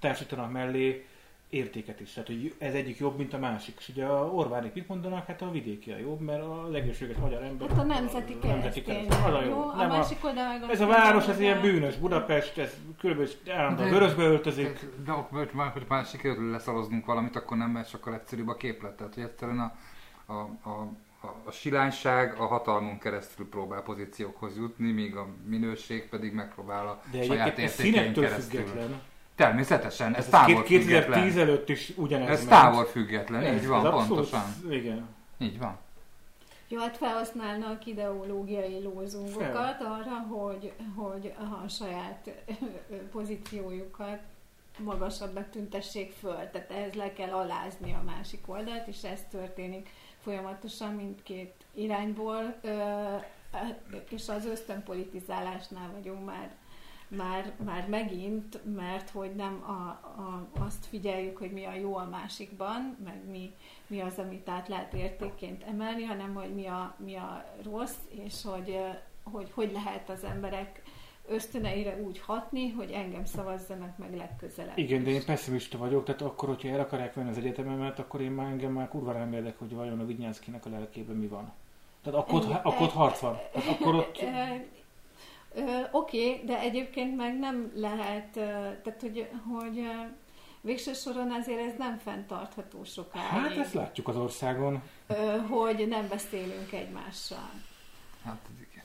[0.00, 1.06] társítanak mellé
[1.50, 2.12] értéket is.
[2.12, 3.74] Tehát, hogy ez egyik jobb, mint a másik.
[3.78, 5.26] És ugye a Orbánik mit mondanak?
[5.26, 7.68] Hát a vidéki a jobb, mert a legőséges magyar ember...
[7.68, 8.90] Hát a nemzeti a, nemzeti.
[9.08, 9.48] Az a jó.
[9.48, 11.96] jó a nem másik a, meg Ez a város, ez ilyen bűnös.
[11.96, 14.80] Budapest, ez körülbelül állandóan vörösbe öltözik.
[15.04, 18.96] De, de már, hogy már sikerül leszaloznunk valamit, akkor nem, mert sokkal egyszerűbb a képlet.
[18.96, 19.72] Tehát, hogy egyszerűen a,
[20.32, 20.88] a, a
[21.22, 27.02] a, a silányság a hatalmon keresztül próbál pozíciókhoz jutni, míg a minőség pedig megpróbál a
[27.12, 28.60] De saját értékein keresztül.
[28.60, 29.00] Független.
[29.40, 31.48] Természetesen, ez, ez távol 2010 független.
[31.48, 32.50] előtt is ugyanez Ez ment.
[32.50, 34.40] távol független, ez, így van, ez pontosan.
[34.40, 35.08] Abszolút, igen.
[35.38, 35.78] Így van.
[36.68, 39.98] Jó, hát felhasználnak ideológiai lózungokat Fel.
[40.00, 41.32] arra, hogy, hogy
[41.64, 42.30] a saját
[43.12, 44.18] pozíciójukat
[44.78, 46.50] magasabbnak tüntessék föl.
[46.52, 49.88] Tehát ehhez le kell alázni a másik oldalt, és ez történik
[50.22, 52.60] folyamatosan mindkét irányból,
[54.08, 56.50] és az ösztönpolitizálásnál vagyunk már
[57.16, 59.70] már, már megint, mert hogy nem a,
[60.20, 63.52] a, azt figyeljük, hogy mi a jó a másikban, meg mi,
[63.86, 68.42] mi az, amit át lehet értékként emelni, hanem hogy mi a, mi a rossz, és
[68.44, 68.78] hogy,
[69.22, 70.82] hogy hogy lehet az emberek
[71.28, 74.78] ösztöneire úgy hatni, hogy engem szavazzanak meg legközelebb.
[74.78, 78.30] Igen, de én pessimista vagyok, tehát akkor, hogyha el akarják venni az egyetememet, akkor én
[78.30, 81.52] már engem már kurva nem érdek, hogy vajon a Vignyánszkinek a lelkében mi van.
[82.02, 83.38] Tehát akkor, e, akkor ott harc van.
[83.52, 84.18] Tehát akkor ott...
[85.90, 88.30] Oké, okay, de egyébként meg nem lehet,
[88.82, 89.90] tehát hogy, hogy
[90.60, 93.24] végső soron azért ez nem fenntartható sokáig.
[93.24, 94.82] Hát ezt látjuk az országon.
[95.48, 97.50] Hogy nem beszélünk egymással.
[98.24, 98.84] Hát ez igen.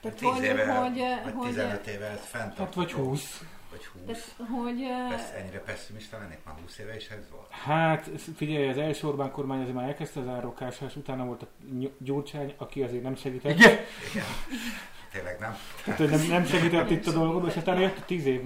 [0.00, 2.64] Tehát, 10 hogy, éve, hogy, vagy hogy, 15 éve ez fenntartható.
[2.64, 3.42] Hát vagy 20.
[3.70, 4.02] Vagy 20.
[4.06, 7.50] Tehát, hogy, Persze, ennyire pessimista lennék, már 20 éve is ez volt.
[7.50, 11.46] Hát figyelj, az első Orbán kormány azért már elkezdte az árokásás, utána volt a
[11.98, 13.58] Gyurcsány, aki azért nem segített.
[13.58, 13.78] Igen.
[14.10, 14.24] Igen
[15.12, 15.56] tényleg nem.
[15.84, 18.42] Hát, hogy nem, nem segített itt a dolgod, és aztán jött tíz év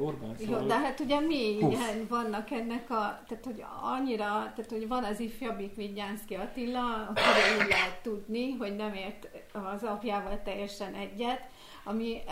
[0.00, 0.36] Orbán.
[0.38, 0.60] Szóval...
[0.60, 5.04] Jó, de hát ugye mi ilyen vannak ennek a, tehát hogy annyira, tehát hogy van
[5.04, 11.40] az ifjabbik Vigyánszki Attila, akkor úgy lehet tudni, hogy nem ért az apjával teljesen egyet,
[11.84, 12.22] ami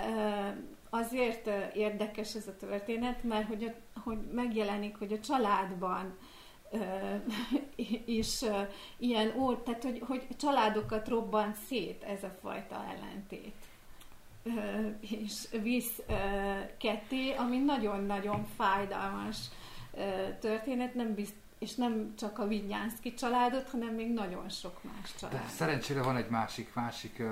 [0.91, 6.17] azért érdekes ez a történet, mert hogy, a, hogy megjelenik, hogy a családban
[8.05, 8.45] is
[8.97, 13.55] ilyen ó, tehát hogy, hogy családokat robban szét ez a fajta ellentét.
[15.01, 16.03] És visz
[16.79, 19.37] ketté, ami nagyon-nagyon fájdalmas
[20.41, 25.19] történet, nem bizt, és nem csak a Vinyánszki családot, hanem még nagyon sok más De
[25.19, 25.49] családot.
[25.49, 27.23] szerencsére van egy másik, másik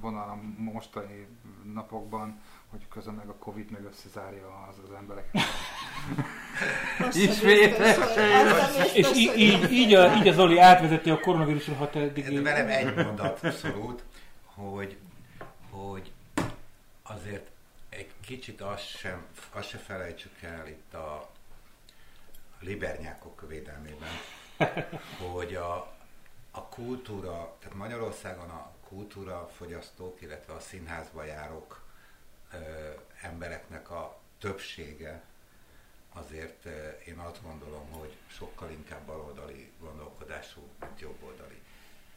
[0.00, 1.26] vonal a mostani
[1.72, 2.40] napokban,
[2.72, 5.42] hogy közben meg a Covid meg összezárja az, az embereket.
[7.08, 11.90] Az Ismét az És így, így, így, a, így a Zoli átvezeti a koronavírusról, ha
[11.90, 12.42] te eddig...
[12.42, 14.02] Velem egy mondat abszolút,
[14.44, 14.96] hogy,
[15.70, 16.12] hogy
[17.02, 17.50] azért
[17.88, 21.30] egy kicsit azt sem, azt se felejtsük el itt a
[22.60, 24.10] libernyákok védelmében,
[25.32, 25.74] hogy a,
[26.50, 31.81] a kultúra, tehát Magyarországon a kultúra fogyasztók, illetve a színházba járók
[33.22, 35.22] embereknek a többsége
[36.14, 36.64] azért
[37.06, 41.60] én azt gondolom, hogy sokkal inkább baloldali gondolkodású, mint jobboldali.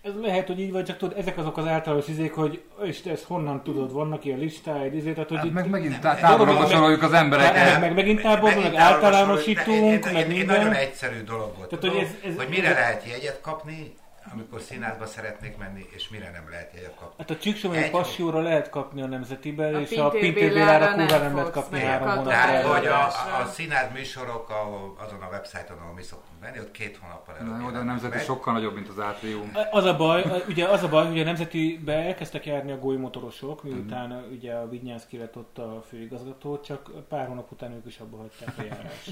[0.02, 3.12] Ez lehet, hogy így vagy, csak tudod, ezek azok az általános izék, hogy és te
[3.12, 6.30] ezt honnan tudod, vannak ilyen listáid, izé, tehát hogy Hát itt, meg megint tá- nem,
[6.30, 7.54] távolodra meg- soroljuk az embereket.
[7.56, 10.58] meg, meg megint táborban, meg távolra általánosítunk, meg Én- én- minden.
[10.58, 11.70] nagyon egyszerű dolog volt.
[11.70, 13.94] Tehát, Tudom, hogy hogy, ez- ez- hogy mire ez- lehet jegyet kapni,
[14.36, 17.16] amikor színházba szeretnék menni, és mire nem lehet jegyet kapni.
[17.18, 20.80] Hát a Csíksomai Egy- Passióra lehet kapni a nemzetiben, A és a Pintér Pintér Bélára
[20.80, 22.30] Bélára nem kurva nem lehet kapni három hónapra.
[22.32, 23.06] Tehát, hogy a,
[23.42, 27.58] a színház műsorok, ahol, azon a websájton, ahol mi szoktunk menni, ott két hónappal előbb
[27.58, 28.24] Na, Oda a nemzeti meg.
[28.26, 29.52] sokkal nagyobb, mint az átrium.
[29.72, 34.10] Az a baj, ugye az a baj, hogy a nemzetibe elkezdtek járni a golymotorosok, miután
[34.10, 34.32] Mhm.
[34.32, 38.54] ugye a Vignyánszki lett ott a főigazgató, csak pár hónap után ők is abba hagyták
[38.58, 39.12] a járást.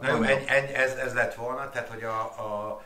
[0.00, 0.22] Na jó,
[0.74, 2.80] ez, ez lett volna, tehát hogy a, a,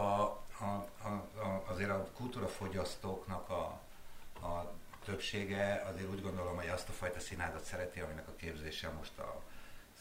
[0.00, 3.80] a, a, a, azért a kultúrafogyasztóknak a,
[4.46, 4.72] a
[5.04, 9.42] többsége azért úgy gondolom, hogy azt a fajta színházat szereti, aminek a képzése most a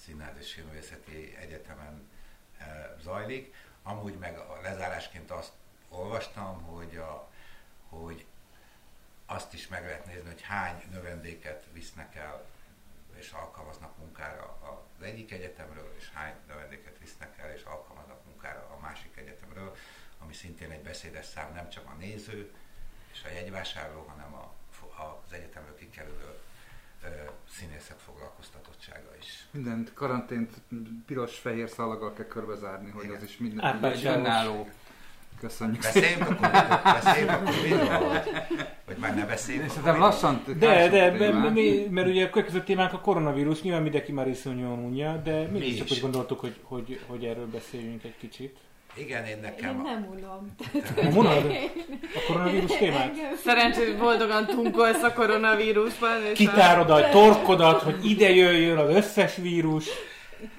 [0.05, 2.09] Színház és Filmvészeti Egyetemen
[2.57, 3.55] e, zajlik.
[3.83, 5.51] Amúgy meg a lezárásként azt
[5.89, 7.29] olvastam, hogy, a,
[7.89, 8.25] hogy
[9.25, 12.45] azt is meg lehet nézni, hogy hány növendéket visznek el
[13.15, 18.79] és alkalmaznak munkára az egyik egyetemről, és hány növendéket visznek el és alkalmaznak munkára a
[18.79, 19.75] másik egyetemről,
[20.23, 22.51] ami szintén egy beszédes szám, nem csak a néző
[23.13, 24.53] és a jegyvásárló, hanem a,
[25.25, 26.33] az egyetemről kikerülő
[27.03, 27.07] ö,
[27.49, 29.45] színészek foglalkoztatottsága is.
[29.51, 30.53] Mindent karantént
[31.05, 33.15] piros-fehér szalaggal kell körbezárni, hogy Igen.
[33.15, 34.69] az is minden egy önálló.
[35.39, 35.81] Köszönjük.
[35.81, 36.51] Beszéljünk akkor,
[36.83, 39.69] beszéljünk akkor már ne beszéljünk.
[39.69, 44.11] Szerintem lassan De, de, de mi, mert ugye a következő témánk a koronavírus, nyilván mindenki
[44.11, 45.95] már iszonyúan unja, de mi Mi is csak is.
[45.95, 48.57] úgy gondoltuk, hogy, hogy, hogy erről beszéljünk egy kicsit.
[48.93, 49.79] Igen, én Én nekem...
[49.79, 50.55] a- nem unom.
[51.13, 51.45] Mondod
[52.15, 53.09] a koronavírus témát?
[53.09, 56.21] Engem- Szerencsé, hogy boldogan tunkolsz a koronavírusban.
[56.25, 56.33] És a...
[56.33, 59.85] Kitárod a torkodat, hogy ide jöjjön az összes vírus.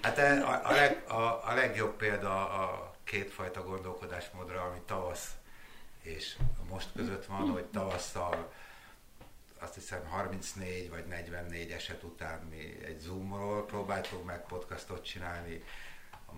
[0.03, 5.29] Hát e- a, a, leg, a, a legjobb példa a kétfajta gondolkodásmódra, ami tavasz
[6.03, 6.37] és
[6.71, 8.53] most között van, hogy tavasszal
[9.61, 15.65] azt hiszem 34 vagy 44 eset után mi egy Zoomról próbáltunk meg podcastot csinálni,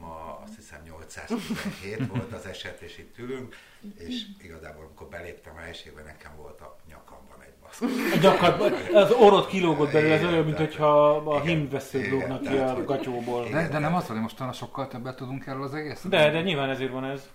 [0.01, 3.57] ma azt hiszem 817 volt az eset, és itt ülünk,
[3.99, 7.87] és igazából amikor beléptem a helységbe, nekem volt a nyakamban egy baszkó.
[8.15, 11.69] A gyakad, az orrod kilógott belőle, ez olyan, mint hogyha a igen,
[12.11, 13.49] lógnak ki a gatyóból.
[13.49, 16.05] De, de nem az, hogy most talán sokkal többet tudunk erről az egész?
[16.09, 17.29] De, de nyilván ezért van ez.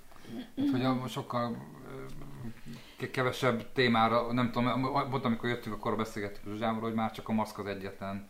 [0.72, 1.58] Hogy a sokkal
[3.12, 7.60] kevesebb témára, nem tudom, volt amikor jöttünk, akkor beszélgettük Zsuzsával, hogy már csak a maszk
[7.60, 8.30] az egyetlen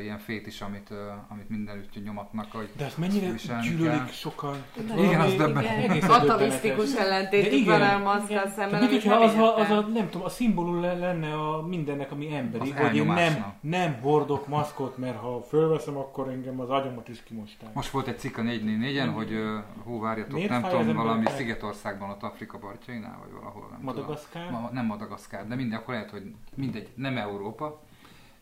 [0.00, 3.26] ilyen fétis, amit, ö, amit mindenütt nyomatnak, hogy De ezt mennyire
[3.62, 4.06] gyűlölik kell.
[4.06, 4.56] sokan.
[4.96, 5.84] Igen, az döbbenetes.
[5.88, 8.50] egészen Atavisztikus ellentétük De van igen, a maszkkal igen.
[8.50, 11.66] szemben, amit mintha nem az, a, az a, nem tudom, a szimbólum le- lenne a
[11.66, 16.60] mindennek, ami emberi, Az hogy én nem, nem hordok maszkot, mert ha fölveszem, akkor engem
[16.60, 17.74] az agyamat is kimosták.
[17.74, 19.32] Most volt egy cikk a 444-en, hogy
[19.84, 21.24] hú, várjatok, Miért nem tudom, az valami?
[21.36, 24.46] Szigetországban, ott Afrika partjainál, vagy valahol, nem Madagaszkár?
[24.46, 24.60] tudom.
[24.60, 27.80] Ma, nem Madagaszkár, de minden, akkor lehet, hogy mindegy, nem Európa,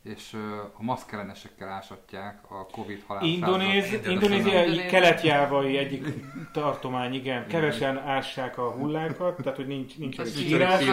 [0.03, 0.33] és
[0.79, 3.37] a maszkellenesekkel ásatják a Covid halálszázat.
[3.37, 4.11] Indonéz, Indonézia.
[4.11, 4.91] Indonézia egy Indonézia.
[4.91, 6.07] kelet-jávai egyik
[6.53, 7.47] tartomány, igen.
[7.47, 10.85] Kevesen ássák a hullákat, tehát hogy nincs, nincs elég sírás,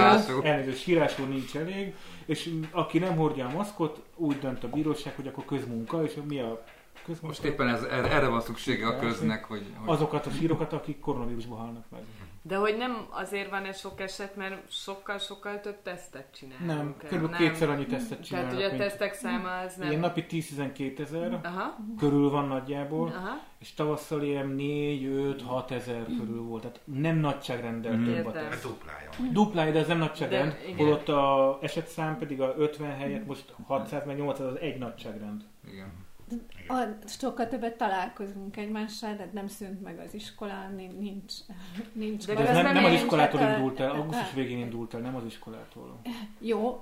[0.44, 1.94] elnézést, sírásról nincs elég,
[2.26, 6.40] és aki nem hordja a maszkot, úgy dönt a bíróság, hogy akkor közmunka, és mi
[6.40, 6.64] a
[7.06, 7.28] közmunka?
[7.28, 11.56] Most éppen ez, erre, van szüksége a köznek, hogy, hogy Azokat a sírokat, akik koronavírusba
[11.56, 12.02] halnak meg.
[12.48, 16.66] De hogy nem azért van ez sok eset, mert sokkal-sokkal több tesztet csinálunk.
[16.68, 17.36] Nem, el, kb.
[17.36, 19.88] kétszer annyi tesztet Tehát csinálnak, ugye a mint- tesztek száma az nem...
[19.88, 23.42] Ilyen napi 10-12 ezer Aha, körül van nagyjából, aha.
[23.60, 26.62] és tavasszal ilyen 4-5-6 ezer körül volt.
[26.62, 28.14] Tehát nem nagyságrendel Mhm.
[28.14, 28.64] több a teszt.
[28.64, 29.10] Duplája.
[29.32, 30.52] Duplája, de ez nem nagyságrend.
[30.52, 30.84] De.
[30.84, 35.44] Holott a esetszám pedig a 50 helyett most 600 meg 800 az egy nagyságrend.
[35.72, 36.04] igen.
[36.68, 41.34] A, sokkal többet találkozunk egymással, de nem szűnt meg az iskola, nin- nincs,
[41.94, 45.00] nincs De ez nem, nem nem az iskolától hát, indult el, augusztus végén indult el,
[45.00, 46.00] nem az iskolától.
[46.40, 46.82] Jó,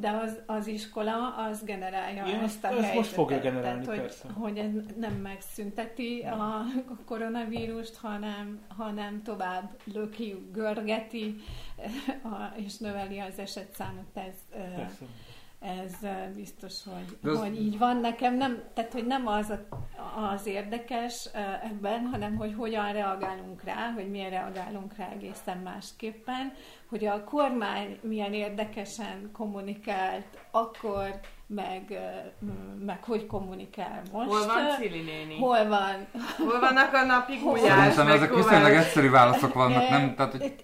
[0.00, 3.14] de az, az iskola az generálja Igen, ezt a ezt most helyzetet.
[3.14, 4.28] fogja generálni, Tehát, hogy, persze.
[4.28, 6.64] hogy ez nem megszünteti a
[7.06, 11.36] koronavírust, hanem, hanem tovább löki, görgeti,
[12.22, 14.04] a, és növeli az esetszámot.
[14.14, 14.34] Ez,
[14.76, 15.04] Persze.
[15.60, 15.92] Ez
[16.34, 17.96] biztos, hogy, De az- hogy így van.
[17.96, 19.66] Nekem nem, tehát, hogy nem az a,
[20.32, 21.28] az érdekes
[21.62, 26.52] ebben, hanem hogy hogyan reagálunk rá, hogy milyen reagálunk rá egészen másképpen,
[26.88, 31.98] hogy a kormány milyen érdekesen kommunikált akkor, meg,
[32.84, 34.28] meg hogy kommunikál most.
[34.28, 35.38] Hol van Cili néni?
[35.38, 36.06] Hol, van?
[36.36, 37.68] Hol vannak a napi gulyás?
[37.68, 40.14] Szerintem meg ezek viszonylag egyszerű válaszok vannak, nem?
[40.14, 40.54] Tehát, hogy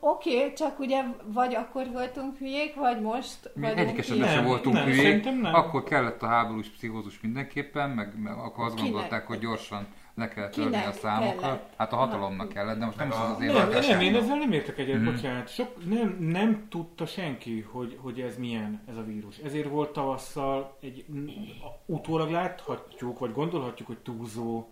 [0.00, 4.36] Oké, okay, csak ugye vagy akkor voltunk hülyék, vagy most mi vagyunk egyik esetben Nem,
[4.36, 5.54] sem voltunk nem, hülyék, nem.
[5.54, 8.90] akkor kellett a háborús pszichózus mindenképpen, meg, meg akkor azt Kinek?
[8.90, 11.40] gondolták, hogy gyorsan le kell törni Kinek a számokat.
[11.40, 11.72] kellett?
[11.76, 13.86] Hát a hatalomnak kellett, de most nem is az az Nem, Nem, érdekes.
[13.88, 15.04] nem, én ezzel nem értek egyet, Mhm.
[15.14, 15.48] bocsánat.
[15.48, 19.38] Sok, nem, nem tudta senki, hogy, hogy ez milyen, ez a vírus.
[19.38, 21.04] Ezért volt tavasszal egy,
[21.86, 24.68] utólag láthatjuk, vagy gondolhatjuk, hogy túlzó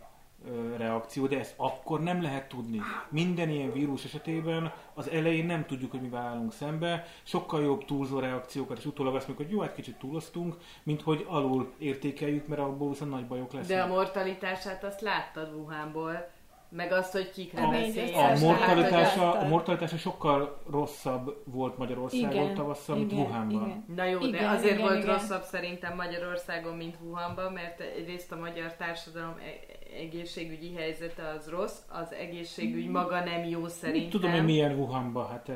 [0.77, 2.81] reakció, de ezt akkor nem lehet tudni.
[3.09, 7.07] Minden ilyen vírus esetében az elején nem tudjuk, hogy mivel állunk szembe.
[7.22, 11.27] Sokkal jobb túlzó reakciókat, és utólag azt mondjuk, hogy jó, hát kicsit túloztunk, mint hogy
[11.29, 13.77] alul értékeljük, mert abból viszont nagy bajok lesznek.
[13.77, 16.29] De a mortalitását azt láttad Wuhanból,
[16.70, 22.96] meg azt, hogy kikre A- a mortalitása, a mortalitása sokkal rosszabb volt Magyarországon Igen, tavasszal,
[22.96, 23.68] mint igen, Wuhanban.
[23.68, 23.85] igen.
[23.96, 25.14] Na jó, de Igen, azért igen, volt igen.
[25.14, 29.37] rosszabb szerintem Magyarországon, mint Wuhanban, mert egyrészt a magyar társadalom
[29.96, 34.11] egészségügyi helyzete az rossz, az egészségügy maga nem jó szerintem.
[34.11, 35.51] Tudom, hogy milyen Wuhanban, hát...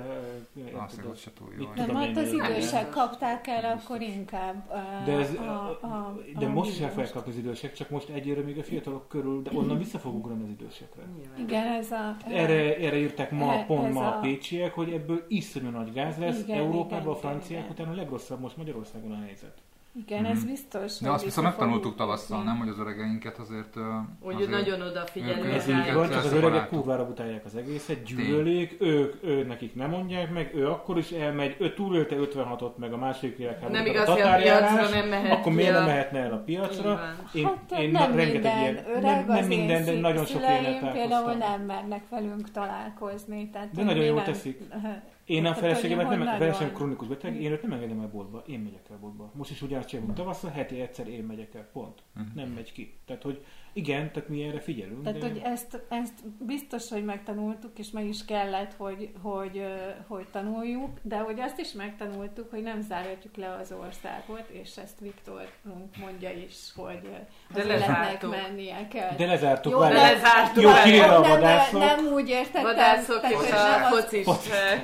[0.85, 1.65] Azt Uh, hogy se túl jó.
[1.65, 6.47] Nem, tudom hát az idősek kapták el akkor inkább uh, De, ez, a, a, de
[6.47, 9.79] a most fogják kapni az idősek, csak most egyre még a fiatalok körül, de onnan
[9.79, 11.03] vissza fog ugrani az idősekre.
[11.17, 11.39] Nyilván.
[11.39, 12.17] Igen, ez a...
[12.29, 16.19] Erre, erre írták ma, E- pont ma a a- pécsiek, hogy ebből iszonyú nagy gáz
[16.19, 16.43] lesz.
[16.43, 19.63] Igen, Európában igen, a franciák igen, után a legrosszabb most Magyarországon a helyzet.
[19.95, 20.99] Igen, ez biztos.
[20.99, 23.75] De azt viszont megtanultuk tavasszal, nem, hogy az öregeinket azért...
[24.21, 25.95] Hogy azért nagyon odafigyelünk Ez ők- így rá.
[25.95, 30.55] van, csak az öregek kurvára utálják az egészet, gyűlölik, ők, ő nekik nem mondják meg,
[30.55, 34.89] ő akkor is elmegy, ő túlélte 56-ot meg a második világháborút, Nem igaz, a piacra
[34.89, 37.01] nem mehet akkor miért nem mehetne el a piacra?
[37.33, 41.33] Én, Hát én nem rengeteg minden ilyen, nem, nem minden, de nagyon sok élet például
[41.33, 43.51] nem mernek velünk találkozni.
[43.51, 44.61] Tehát De nagyon jól teszik.
[45.25, 48.43] Én a Tehát, feleségemet nem, a feleségem krónikus beteg, én őt nem engedem el boltba,
[48.47, 49.31] én megyek el boltba.
[49.35, 52.03] Most is ugyanazt csinálunk tavasszal, heti egyszer én megyek el, pont.
[52.15, 52.25] Mhm.
[52.35, 52.95] Nem megy ki.
[53.07, 55.29] Tehát, hogy igen, tehát mi erre figyelünk, Tehát, de...
[55.29, 59.65] hogy ezt, ezt biztos, hogy megtanultuk, és meg is kellett, hogy, hogy,
[60.07, 64.99] hogy tanuljuk, de hogy azt is megtanultuk, hogy nem zárhatjuk le az országot, és ezt
[65.01, 69.17] Viktorunk mondja is, hogy ö, De az életnek mennie kell.
[69.17, 70.63] De lezártuk, Jó, de lezártuk.
[70.63, 71.81] Jó, nem, vadászok.
[71.81, 74.27] nem úgy értettem, Vadászok tehát, és hogy a nem, az, focis.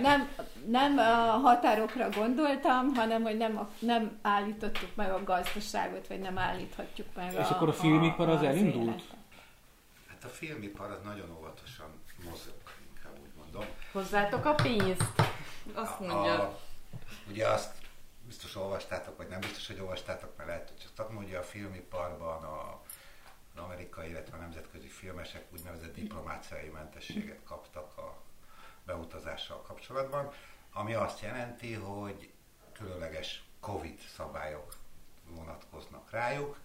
[0.02, 0.28] nem,
[0.66, 6.38] nem a határokra gondoltam, hanem hogy nem, a- nem állítottuk meg a gazdaságot, vagy nem
[6.38, 8.86] állíthatjuk meg És akkor a filmipar az elindult?
[8.86, 9.16] életet.
[10.08, 11.86] Hát a filmipar az nagyon óvatosan
[12.24, 12.54] mozog,
[12.94, 13.64] inkább úgy mondom.
[13.92, 15.12] Hozzátok a pénzt.
[15.74, 16.32] Azt mondja.
[16.42, 16.58] A,
[17.30, 17.72] ugye azt
[18.26, 22.42] biztos olvastátok, vagy nem biztos, hogy olvastátok, mert lehet, hogy csak tudom, hogy a filmiparban
[22.42, 22.80] a,
[23.54, 28.16] az amerikai, illetve a nemzetközi filmesek úgynevezett diplomáciai mentességet kaptak a
[28.92, 30.32] beutazással kapcsolatban,
[30.72, 32.30] ami azt jelenti, hogy
[32.72, 34.74] különleges Covid szabályok
[35.36, 36.56] vonatkoznak rájuk.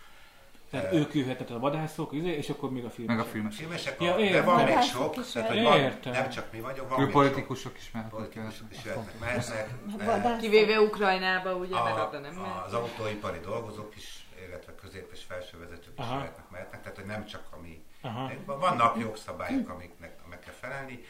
[0.69, 3.07] Tehát ők jöhetett a vadászok, izé, és akkor még a film.
[3.07, 3.55] Meg a filmes.
[3.55, 4.45] Filmesek, Ja, a, de értem.
[4.45, 5.81] van még sok, is tehát hogy jöhetnek.
[5.81, 6.11] van, Értem.
[6.13, 9.69] nem csak mi vagyunk, van Ő még sok politikusok is mehetnek politikusok is jöhetnek, mehetnek.
[10.05, 12.65] Vadász- Kivéve Ukrajnába, ugye, mert A, oda nem mehet.
[12.65, 16.15] az autóipari dolgozók is, illetve közép és felső vezetők is Aha.
[16.15, 17.83] jöhetnek, mehetnek, tehát hogy nem csak a mi.
[18.01, 18.31] Aha.
[18.45, 21.03] Vannak jogszabályok, amiknek meg kell felelni.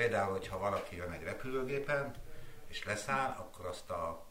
[0.00, 2.14] Például, hogyha valaki jön egy repülőgépen,
[2.68, 4.26] és leszáll, akkor azt a,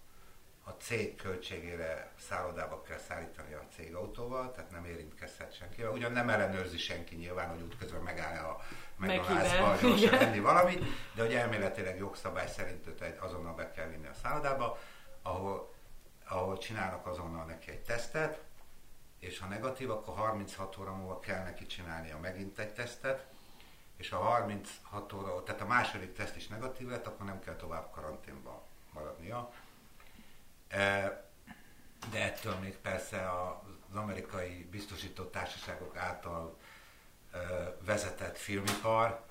[0.63, 5.91] a cég költségére szállodába kell szállítani a cégautóval, tehát nem érintkezhet senkivel.
[5.91, 8.59] Ugyan nem ellenőrzi senki nyilván, hogy útközben megáll a.
[8.99, 10.83] McDonald'sba gyorsan venni valamit,
[11.15, 14.79] de hogy elméletileg jogszabály szerint őt azonnal be kell vinni a szállodába,
[15.21, 15.73] ahol,
[16.27, 18.41] ahol csinálnak azonnal neki egy tesztet,
[19.19, 23.27] és ha negatív, akkor 36 óra múlva kell neki csinálnia megint egy tesztet,
[23.99, 27.91] és ha 36 óra, tehát a második teszt is negatív lett, akkor nem kell tovább
[27.91, 28.61] karanténban
[28.93, 29.53] maradnia.
[30.67, 31.27] E,
[32.11, 36.57] De ettől még persze az amerikai biztosító társaságok által
[37.31, 37.37] e,
[37.85, 39.25] vezetett filmipar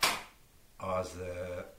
[0.77, 1.75] az e,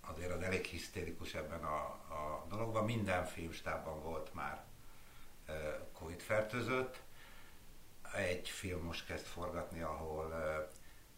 [0.00, 2.84] azért az elég hisztérikus ebben a, a dologban.
[2.84, 4.64] Minden filmstábban volt már
[5.92, 7.00] Covid fertőzött.
[8.12, 10.34] Egy film most kezd forgatni, ahol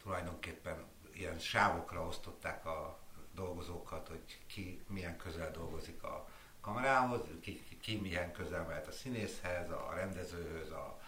[0.02, 0.84] tulajdonképpen
[1.14, 2.98] ilyen sávokra osztották a
[3.34, 6.28] dolgozókat, hogy ki milyen közel dolgozik a
[6.60, 10.98] kamerához, ki, ki, ki milyen közel mehet a színészhez, a rendezőhöz, a,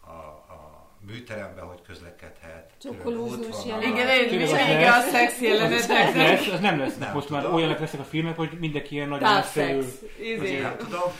[0.00, 0.10] a,
[0.52, 2.72] a műterembe, hogy közlekedhet.
[2.80, 3.88] Csokolózós jelenet.
[3.88, 6.14] Igen, vége a szex jelenetek.
[6.14, 6.98] Ez, ez nem lesz.
[6.98, 7.42] Nem Most tudom.
[7.42, 9.74] már olyanak lesznek a filmek, hogy mindenki ilyen nagy Távszex.
[9.74, 10.34] messzerű.
[10.34, 10.60] Izé.
[10.60, 11.12] Nem tudom.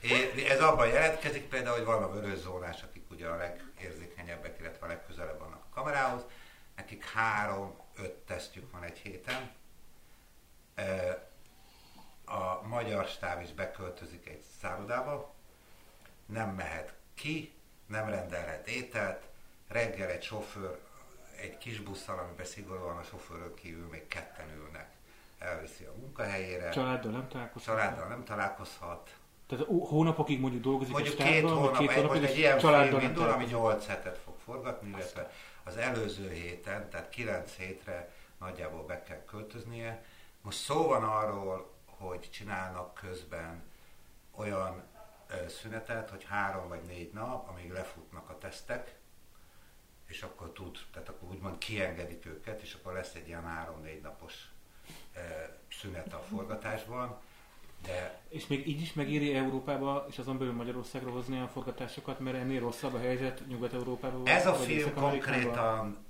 [0.00, 4.86] É- Ez abban jelentkezik például, hogy van a vörös zónás, akik ugye a legérzékenyebbek, illetve
[4.86, 6.24] a legközelebb vannak a kamerához.
[6.76, 9.50] Nekik három-öt tesztjük van egy héten.
[12.24, 15.34] A magyar stáb is beköltözik egy szállodába,
[16.26, 17.52] nem mehet ki,
[17.86, 19.22] nem rendelhet ételt,
[19.68, 20.78] reggel egy sofőr
[21.40, 24.90] egy kis busszal, amiben szigorúan a sofőrön kívül még ketten ülnek,
[25.38, 27.74] elviszi a munkahelyére, Családdal nem találkozhat.
[27.74, 29.16] családdal nem találkozhat,
[29.46, 32.38] Tehát hónapokig mondjuk dolgozik Mondjuk a két stábban, hónap, vagy két egy, hónapig, most egy
[32.38, 33.50] ilyen film indul, ami találkozik.
[33.50, 35.32] 8 hetet fog forgatni, illetve
[35.66, 40.04] az előző héten, tehát 9 hétre nagyjából be kell költöznie.
[40.40, 43.62] Most szó van arról, hogy csinálnak közben
[44.30, 44.82] olyan
[45.48, 48.94] szünetet, hogy három vagy négy nap, amíg lefutnak a tesztek,
[50.06, 54.34] és akkor tud, tehát akkor úgymond kiengedik őket, és akkor lesz egy ilyen három-négy napos
[55.70, 57.20] szünet a forgatásban,
[57.82, 62.36] de És még így is megéri Európába, és azon belül Magyarországra hozni a forgatásokat, mert
[62.36, 64.26] ennél rosszabb a helyzet Nyugat-Európában.
[64.26, 66.04] Ez a film konkrétan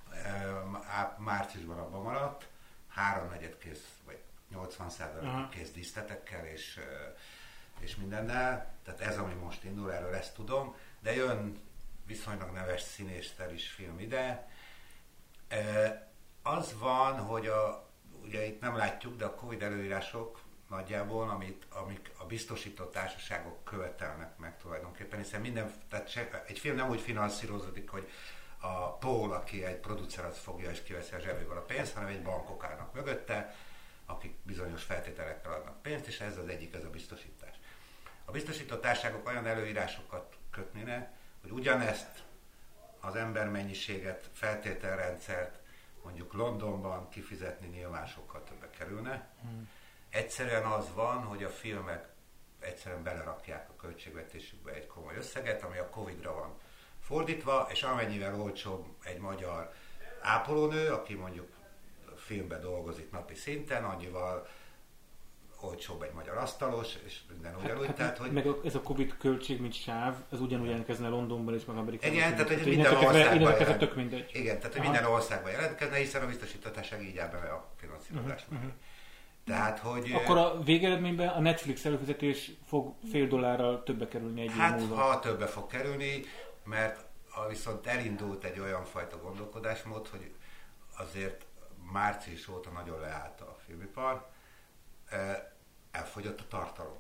[0.86, 2.46] á- márciusban abban maradt,
[2.88, 4.18] háromnegyed kész, vagy
[4.50, 4.90] 80
[5.22, 5.48] Aha.
[5.48, 6.82] kész díszletekkel és, ö,
[7.78, 8.72] és mindennel.
[8.84, 10.74] Tehát ez, ami most indul, erről ezt tudom.
[11.00, 11.60] De jön
[12.06, 14.48] viszonylag neves színésztel is film ide.
[15.48, 16.04] E,
[16.42, 17.88] Az van, hogy a,
[18.22, 24.38] ugye itt nem látjuk, de a Covid előírások nagyjából, amit, amik a biztosított társaságok követelnek
[24.38, 28.08] meg tulajdonképpen, hiszen minden, tehát se, egy film nem úgy finanszírozódik, hogy
[28.60, 32.22] a Paul, aki egy producer, az fogja és kiveszi a zsebéből a pénzt, hanem egy
[32.22, 33.54] bankok állnak mögötte,
[34.06, 37.54] akik bizonyos feltételekkel adnak pénzt, és ez az egyik, ez a biztosítás.
[38.24, 41.10] A biztosított társaságok olyan előírásokat kötnének,
[41.40, 42.24] hogy ugyanezt
[43.00, 45.58] az embermennyiséget, feltételrendszert
[46.02, 49.28] mondjuk Londonban kifizetni nyilván sokkal többe kerülne.
[49.40, 49.68] Hmm.
[50.10, 52.08] Egyszerűen az van, hogy a filmek
[52.60, 56.58] egyszerűen belerakják a költségvetésükbe egy komoly összeget, ami a Covid-ra van
[57.00, 59.72] fordítva, és amennyivel olcsóbb egy magyar
[60.20, 61.48] ápolónő, aki mondjuk
[62.16, 64.48] filmbe dolgozik napi szinten, annyival
[65.60, 67.86] olcsóbb egy magyar asztalos, és minden ugyanúgy.
[67.86, 71.08] Hát, tehát, hát, hogy meg a, ez a Covid költség, mint sáv, ez ugyanúgy jelentkezne
[71.08, 72.16] Londonban és meg Amerikában.
[72.16, 73.78] Igen, tehát, hogy minden országban jelent.
[73.78, 74.30] tök mindegy.
[74.32, 78.44] Igen, tehát hogy minden országban jelentkezne, hiszen a biztosítottság így áll be a finanszírozás.
[78.48, 78.68] Mhm, mhm.
[79.46, 80.12] Tehát, hogy...
[80.12, 84.94] Akkor a végeredményben a Netflix előfizetés fog fél dollárral többe kerülni egy év Hát, múlva.
[84.94, 86.20] ha többe fog kerülni,
[86.64, 87.04] mert
[87.48, 90.30] viszont elindult egy olyan fajta gondolkodásmód, hogy
[90.98, 91.44] azért
[91.92, 94.26] március óta nagyon leállt a filmipar,
[95.90, 96.96] elfogyott a tartalom.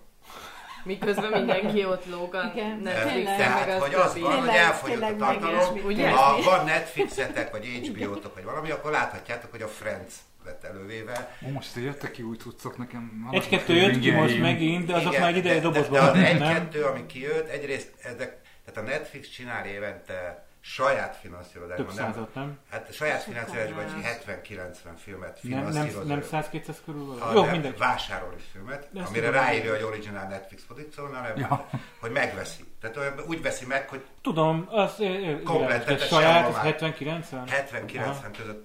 [0.84, 2.42] Miközben mindenki ott lóg a.
[2.82, 4.20] Netflixen, Tehát, meg hogy a az többi.
[4.24, 6.10] van, hogy Tényleg- elfogyott a tartalom.
[6.14, 10.14] Ha van Netflixetek, vagy HBO-tok, vagy valami, akkor láthatjátok, hogy a Friends
[10.46, 11.36] lett elővéve.
[11.46, 13.28] Ó, most jöttek ki új cuccok nekem.
[13.32, 16.14] Egy-kettő jött ki most megint, de azok Igen, már egy ideje de- de- dobozban vannak,
[16.14, 16.24] nem?
[16.48, 21.86] egy-kettő, ami kijött, egyrészt ezek, tehát a Netflix csinál évente saját finanszírozásban.
[21.86, 22.58] Több nem- százat, nem?
[22.70, 26.06] Hát saját finanszírozásban vagy 70-90 filmet Nem, nem, finanszíroz.
[26.06, 27.34] nem 100-200 körül van?
[27.34, 27.78] Jó, nem, mindegy.
[27.78, 31.68] vásárol is filmet, De amire ráírja, hogy original Netflix produkció, hanem Ja.
[32.00, 32.64] hogy megveszi.
[32.80, 35.02] Tehát olyan, úgy veszi meg, hogy Tudom, az
[35.44, 36.64] Komplet, saját, az már.
[36.64, 37.46] 70-90?
[37.46, 38.64] 70-90 között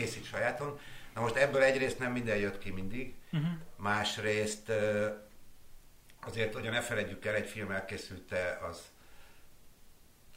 [0.00, 0.78] készít sajáton.
[1.14, 3.48] Na most ebből egyrészt nem minden jött ki mindig, Uh-huh.
[3.76, 4.72] másrészt
[6.20, 8.80] azért, hogy ne felejtjük el, egy film elkészülte az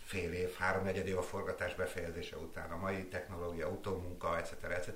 [0.03, 4.64] fél év, háromnegyed év a forgatás befejezése után, a mai technológia, utómunka, etc.
[4.64, 4.95] etc.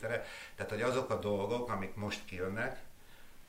[0.55, 2.79] Tehát, hogy azok a dolgok, amik most kijönnek,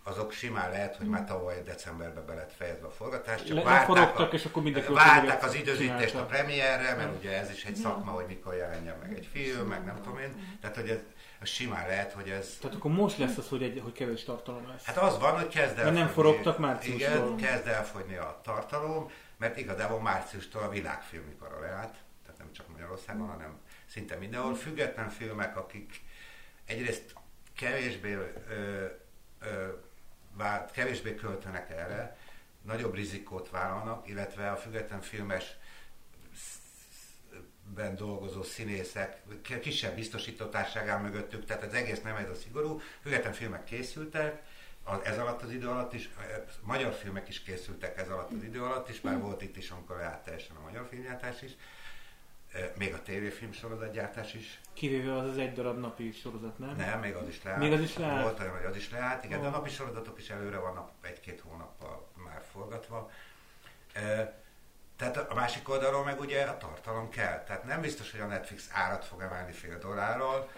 [0.09, 4.18] azok simán lehet, hogy már tavaly decemberben be lett fejezve a forgatás, csak Le- várták,
[4.18, 8.11] a, és akkor mindenki várták az időzítést a premierre, mert ugye ez is egy szakma,
[8.11, 10.59] hogy mikor jelenjen meg egy film, meg nem tudom én.
[10.61, 10.98] Tehát, hogy ez,
[11.40, 14.68] ez simán lehet, hogy ez Tehát akkor most lesz az, hogy, egy, hogy kevés tartalom
[14.68, 14.84] lesz.
[14.84, 17.36] Hát az van, hogy kezd el Mert nem forogtak márciustól.
[17.36, 23.28] Igen, kezd elfogyni a tartalom, mert igazából márciustól a világfilmipara leállt, tehát nem csak Magyarországon,
[23.28, 24.54] hanem szinte mindenhol.
[24.54, 26.00] Független filmek, akik
[26.66, 27.14] egyrészt
[27.56, 28.84] kevésbé, ö,
[29.40, 29.66] ö,
[30.33, 32.16] vá- kevésbé költenek erre,
[32.62, 35.57] nagyobb rizikót vállalnak, illetve a független filmes
[37.74, 39.22] ben dolgozó színészek,
[39.61, 42.81] kisebb biztosítottárság áll mögöttük, tehát az egész nem ez a szigorú.
[43.03, 44.43] Független filmek készültek,
[45.03, 48.62] ez alatt az idő alatt is, eh, magyar filmek is készültek ez alatt az idő
[48.62, 51.53] alatt is, már volt itt is, amikor leállt teljesen a magyar filmgyártás is,
[52.78, 56.76] még a tévéfilm sorozatgyártás is, Kivéve az az egy darab napi sorozat, nem?
[56.76, 57.61] nem, még az is leállt.
[57.61, 58.22] Még az is leállt?
[58.22, 61.40] Volt olyan, hogy az is leállt, igen, de a napi sorozatok is előre vannak egy-két
[61.40, 63.11] hónappal már forgatva.
[63.92, 64.28] Eh,
[64.96, 67.44] Tehát a másik oldalról meg ugye a tartalom kell.
[67.44, 70.49] Tehát nem biztos, hogy a Netflix árat fog emelni fél dollárral,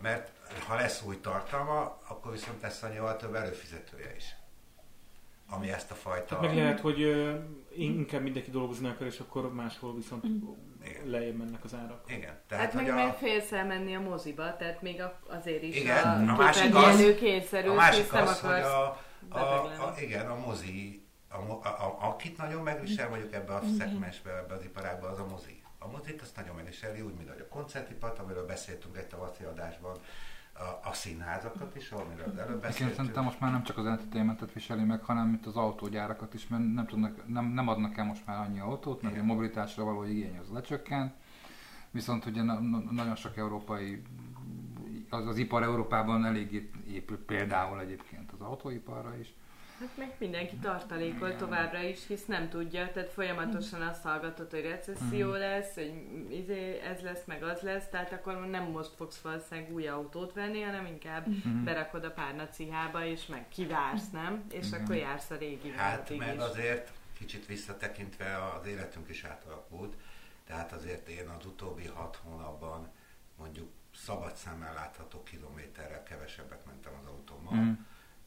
[0.00, 0.30] mert
[0.66, 4.24] ha lesz új tartalma, akkor viszont lesz annyival több előfizetője is.
[5.48, 6.24] Ami ezt a fajta...
[6.26, 7.00] Tehát meg lehet, hogy
[7.76, 10.24] inkább mindenki dolgozni akar, és akkor máshol viszont
[10.90, 11.10] Igen.
[11.10, 12.04] lejjebb mennek az árak.
[12.06, 12.38] Igen.
[12.48, 16.32] Tehát hogy meg meg félsz elmenni a moziba, tehát még a- azért is Igen, a,
[16.32, 21.36] a másik az- képernyőn a másik az, hogy a, a, a, igen, a mozi, a,
[21.36, 25.62] a, a, akit nagyon megvisel mondjuk ebbe a szegmensbe, ebbe az iparágba, az a mozi.
[25.78, 29.98] A mozit azt nagyon megviseli, úgy, mint a koncertipat, amiről beszéltünk egy tavaszi adásban,
[30.60, 32.96] a, a színházakat is, amiről az előbb beszéltünk.
[32.96, 36.74] szerintem most már nem csak az entertainmentet viseli meg, hanem mint az autógyárakat is, mert
[36.74, 39.28] nem, tudnak, nem, nem adnak el most már annyi autót, mert a Igen.
[39.28, 41.14] mobilitásra való igény az lecsökkent.
[41.90, 44.02] Viszont ugye na, na, nagyon sok európai,
[45.08, 49.34] az, az ipar Európában elég épül például egyébként az autóiparra is.
[49.80, 55.28] Hát meg mindenki tartalékol továbbra is, hisz nem tudja, tehát folyamatosan azt hallgatod, hogy recesszió
[55.28, 55.38] Mhm.
[55.38, 55.92] lesz, hogy
[56.30, 60.60] izé, ez lesz, meg az lesz, tehát akkor nem most fogsz valószínűleg új autót venni,
[60.60, 61.64] hanem inkább Mhm.
[61.64, 64.44] berakod a párnacihába, és meg kivársz, nem?
[64.50, 64.82] És Igen.
[64.82, 66.40] akkor jársz a régi Hát meg is.
[66.42, 69.94] azért kicsit visszatekintve az életünk is átalakult,
[70.46, 72.88] tehát azért én az utóbbi hat hónapban
[73.36, 77.70] mondjuk szabad szemmel látható kilométerrel kevesebbet mentem az autómmal, Mhm.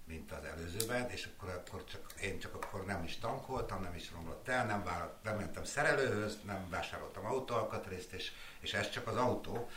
[0.07, 4.11] Mint az előzőben, és akkor, akkor csak, én csak akkor nem is tankoltam, nem is
[4.15, 9.15] romlott el, nem, vár, nem mentem szerelőhöz, nem vásároltam autóalkatrészt, és, és ez csak az
[9.15, 9.69] autó.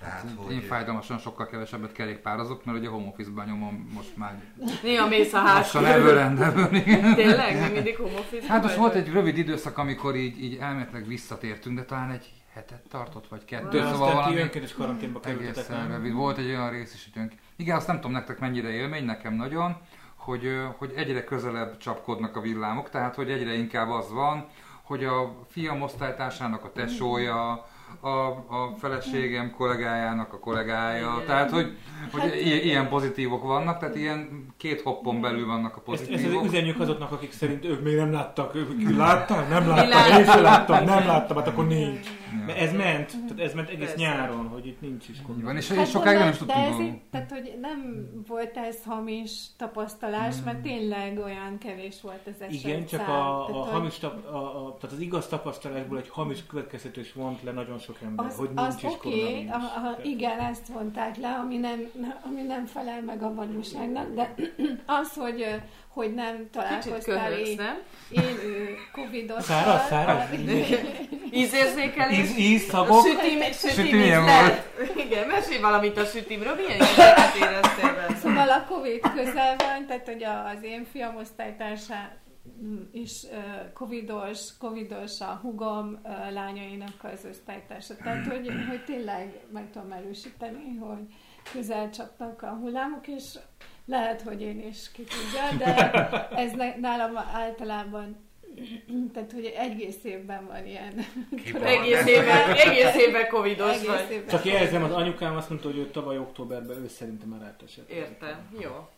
[0.00, 4.42] Tehát, Hát, hogy Én fájdalmasan sokkal kevesebbet kerékpározok, mert ugye home office-ban nyomom most már
[4.82, 6.68] Néha mész a lassan ház ebből.
[7.14, 7.60] Tényleg?
[7.60, 11.76] Még mindig home office Hát most volt egy rövid időszak, amikor így, így elméletileg visszatértünk,
[11.76, 16.12] de talán egy hetet tartott, vagy kettő, De szóval valami önkéntes karanténba kerültetek.
[16.12, 17.32] Volt egy olyan rész is, hogy önk...
[17.56, 19.76] Igen, azt nem tudom nektek mennyire élmény, nekem nagyon,
[20.16, 20.42] hogy,
[20.78, 24.46] hogy egyre közelebb csapkodnak a villámok, tehát hogy egyre inkább az van,
[24.82, 27.66] hogy a fiam osztálytársának a tesója,
[28.00, 31.26] a, a feleségem kollégájának a kollégája, Igen.
[31.26, 31.76] tehát hogy,
[32.12, 36.10] hogy Hát- i- ilyen pozitívok vannak, tehát ilyen két hoppon belül vannak a Ezt, ezt
[36.10, 36.44] pozitívok.
[36.44, 38.54] üzenjük azoknak, akik szerint ők még nem láttak.
[38.54, 39.48] Ők láttak?
[39.48, 42.08] Nem láttam, én sem láttam, nem láttam, hát akkor nincs.
[42.46, 43.96] Mert ez ment, tehát ez ment egész Persze.
[44.04, 45.42] nyáron, hogy itt nincs is gond.
[45.42, 48.76] van, és, Hát és sokáig nem is tudtunk ez így, tehát, hogy nem volt ez
[48.84, 53.10] hamis tapasztalás, mert tényleg olyan kevés volt az eset Igen, csak szám.
[53.10, 57.42] a, a Tehát, hamis tap, a, a, tehát az igaz tapasztalásból egy hamis következtetés vont
[57.42, 59.52] le nagyon sok ember, Az, hogy az nincs is oké, okay, koronavírus.
[59.52, 61.80] a, a, Tehát- igen, ezt vonták le, ami nem,
[62.26, 64.34] ami nem felel meg a valóságnak, de
[65.00, 67.76] az, hogy, hogy nem Kicsit találkoztál köhögsz, én, nem?
[68.10, 69.42] élő covidossal.
[69.42, 70.28] Száraz, száraz?
[71.32, 72.18] Ízérzékelés?
[72.18, 73.06] Íz, íz, A szagok.
[73.06, 74.72] sütim, sütim, ízlet.
[75.06, 76.54] Igen, mesélj valamit a sütimről.
[76.54, 78.16] Milyen ízletet éreztél benne?
[78.16, 81.94] Szóval a Covid közel van, tehát hogy a- az én fiam osztálytársa
[82.92, 83.36] is ö,
[83.74, 86.00] covidos, covidos a hugom
[86.30, 87.96] lányainak az osztálytársa.
[87.96, 91.14] Tehát, hogy, hogy tényleg meg tudom erősíteni, hogy
[91.52, 93.24] közel csaptak a hullámok, és
[93.86, 95.90] lehet, hogy én is ki tudja, de
[96.36, 98.25] ez nálam általában
[99.12, 101.06] tehát, hogy egész évben van ilyen.
[101.62, 104.10] Egész évben, egész évben covidos Egész vagy.
[104.10, 104.28] évben.
[104.28, 107.90] Csak jelzem, az anyukám azt mondta, hogy ő tavaly októberben, ő szerintem már átesett.
[107.90, 108.88] Értem, jó.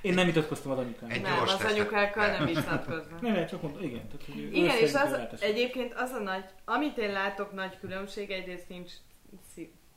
[0.00, 1.10] Én nem vitatkoztam az anyukám.
[1.10, 3.20] Egy Nem, az anyukákkal nem vitatkoznak.
[3.20, 4.08] Nem, nem, csak mondta, igen.
[4.08, 5.48] Tehát, hogy Igen, és az, átesett.
[5.48, 8.90] egyébként az a nagy, amit én látok nagy különbség, egyrészt nincs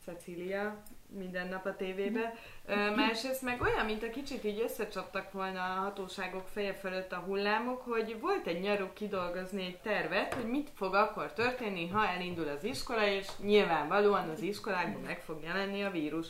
[0.06, 0.84] Cecília
[1.18, 2.34] minden nap a tévében,
[2.66, 7.24] ö, másrészt meg olyan, mint a kicsit így összecsaptak volna a hatóságok feje fölött a
[7.26, 12.48] hullámok, hogy volt egy nyaruk kidolgozni egy tervet, hogy mit fog akkor történni, ha elindul
[12.48, 16.28] az iskola, és nyilvánvalóan az iskolákban meg fog jelenni a vírus.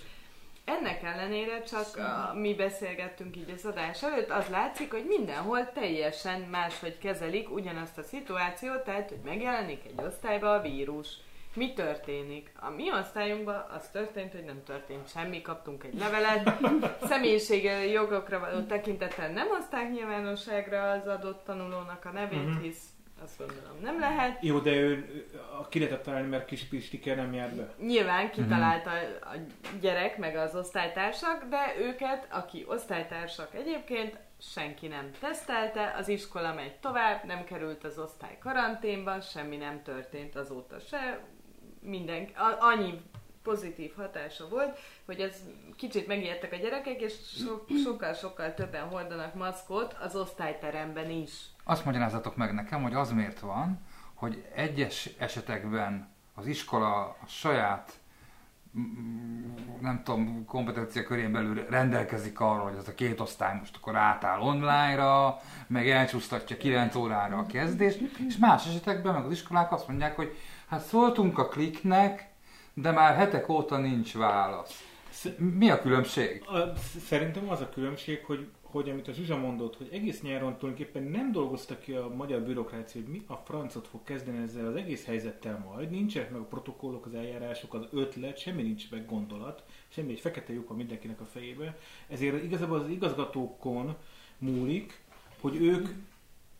[0.65, 6.41] Ennek ellenére csak a, mi beszélgettünk így az adás előtt, az látszik, hogy mindenhol teljesen
[6.41, 11.17] máshogy kezelik ugyanazt a szituációt, tehát hogy megjelenik egy osztályba a vírus.
[11.55, 12.51] Mi történik?
[12.59, 16.59] A mi osztályunkban az történt, hogy nem történt semmi, kaptunk egy levelet,
[17.09, 22.61] személyiségi jogokra való tekintettel nem hozták nyilvánosságra az adott tanulónak a nevét, Mhm.
[22.61, 22.83] hisz
[23.23, 24.43] azt gondolom nem lehet.
[24.43, 25.23] Jó, de ő,
[25.59, 27.73] a ki lehetett találni, mert kis Pistike nem jár be.
[27.85, 28.89] Nyilván kitalálta
[29.21, 29.35] a
[29.81, 34.17] gyerek, meg az osztálytársak, de őket, aki osztálytársak egyébként,
[34.53, 40.35] senki nem tesztelte, az iskola megy tovább, nem került az osztály karanténba, semmi nem történt
[40.35, 41.19] azóta se,
[41.85, 42.27] minden,
[42.59, 43.01] annyi
[43.43, 45.35] pozitív hatása volt, hogy ez
[45.75, 51.31] kicsit megijedtek a gyerekek, és so, sokkal-sokkal többen hordanak maszkot az osztályteremben is.
[51.63, 53.81] Azt magyarázatok meg nekem, hogy az miért van,
[54.13, 58.01] hogy egyes esetekben az iskola a saját
[59.81, 64.39] nem tudom, kompetencia körén belül rendelkezik arról, hogy ez a két osztály most akkor átáll
[64.39, 70.15] online-ra, meg elcsúsztatja 9 órára a kezdést, és más esetekben meg az iskolák azt mondják,
[70.15, 72.31] hogy hát szóltunk a kliknek,
[72.73, 74.83] de már hetek óta nincs válasz.
[75.37, 76.45] Mi a különbség?
[77.07, 81.31] Szerintem az a különbség, hogy hogy amit a Zsuzsa mondott, hogy egész nyáron tulajdonképpen nem
[81.31, 85.63] dolgoztak ki a magyar bürokrácia, hogy mi a francot fog kezdeni ezzel az egész helyzettel
[85.67, 90.19] majd, nincsenek meg a protokollok, az eljárások, az ötlet, semmi nincs meg gondolat, semmi egy
[90.19, 91.77] fekete lyuk van mindenkinek a fejébe.
[92.07, 93.95] Ezért igazából az igazgatókon
[94.37, 94.99] múlik,
[95.41, 95.87] hogy ők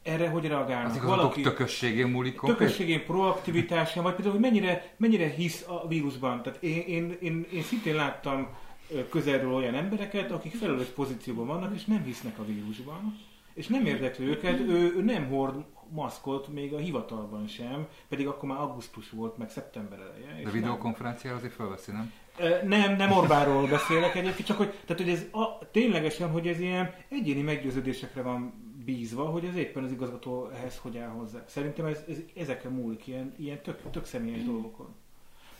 [0.03, 0.91] erre hogy reagálnak?
[0.91, 2.57] Az Valaki tökösségén múlik konkrét?
[2.57, 6.41] Tökösségén, proaktivitásán, vagy például, hogy mennyire, mennyire hisz a vírusban.
[6.41, 8.47] Tehát én, én, én, én szintén láttam
[9.09, 13.19] közelről olyan embereket, akik felelős pozícióban vannak, és nem hisznek a vírusban,
[13.53, 18.49] és nem érdekli őket, ő, ő nem hord maszkot még a hivatalban sem, pedig akkor
[18.49, 20.43] már augusztus volt, meg szeptember eleje.
[20.43, 22.11] De videokonferenciára azért felveszi, nem?
[22.67, 26.93] Nem, nem Orbáról beszélek egyébként, csak hogy, tehát, hogy ez a, ténylegesen, hogy ez ilyen
[27.09, 31.43] egyéni meggyőződésekre van bízva, hogy ez éppen az igazgató ehhez hogy áll hozzá.
[31.47, 34.95] Szerintem ez, ez ezeken múlik, ilyen, ilyen tök, tök személyes dolgokon.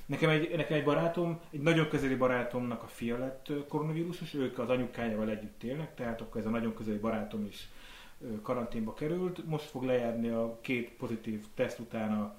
[0.06, 4.70] Nekem egy, nekem egy barátom, egy nagyon közeli barátomnak a fia lett koronavírusos, ők az
[4.70, 7.70] anyukájával együtt élnek, tehát akkor ez a nagyon közeli barátom is
[8.42, 9.46] karanténba került.
[9.46, 12.36] Most fog lejárni a két pozitív teszt után a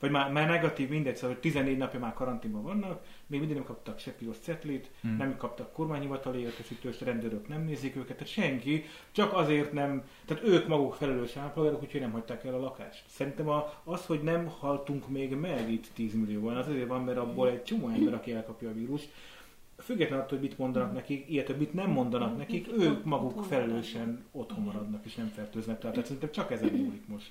[0.00, 3.66] vagy már, már negatív, mindegy, szóval hogy 14 napja már karanténban vannak, még mindig nem
[3.66, 5.16] kaptak se piros cetlit, hmm.
[5.16, 10.66] nem kaptak kormányhivatali értesítőst, rendőrök nem nézik őket, tehát senki, csak azért nem, tehát ők
[10.66, 13.04] maguk felelős állampolgárok, úgyhogy nem hagyták el a lakást.
[13.08, 17.18] Szerintem a, az, hogy nem haltunk még meg itt 10 millióan, az azért van, mert
[17.18, 19.08] abból egy csomó ember, aki elkapja a vírust,
[19.78, 24.64] függetlenül attól, hogy mit mondanak nekik, illetve mit nem mondanak nekik, ők maguk felelősen otthon
[24.64, 25.78] maradnak és nem fertőznek.
[25.78, 27.30] Tehát szerintem csak ezen múlik most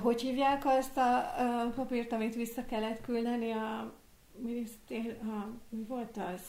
[0.00, 3.92] hogy hívják azt a, a papírt, amit vissza kellett küldeni a
[4.42, 5.18] minisztér...
[5.22, 6.40] A, mi volt az?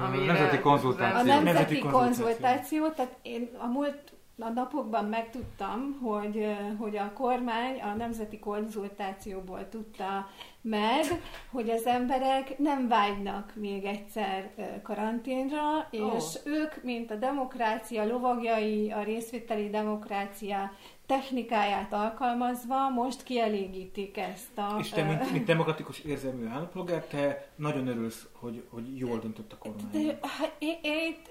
[0.00, 1.16] Amire nemzeti konzultáció.
[1.16, 2.00] A nemzeti, nemzeti konzultáció.
[2.00, 2.88] konzultáció.
[2.88, 10.28] Tehát én a múlt a napokban megtudtam, hogy, hogy a kormány a nemzeti konzultációból tudta
[10.60, 11.04] meg,
[11.50, 14.50] hogy az emberek nem vágynak még egyszer
[14.82, 16.42] karanténra, és oh.
[16.44, 20.72] ők, mint a demokrácia lovagjai, a részvételi demokrácia
[21.06, 24.76] technikáját alkalmazva most kielégítik ezt a...
[24.78, 29.58] És te, mint, mint demokratikus érzelmű állampolgár, te nagyon örülsz, hogy, hogy jól döntött a
[29.58, 30.06] kormány.
[30.06, 31.28] De, hát, én, én itt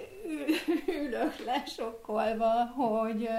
[0.88, 3.30] ülök lesokkolva, hogy,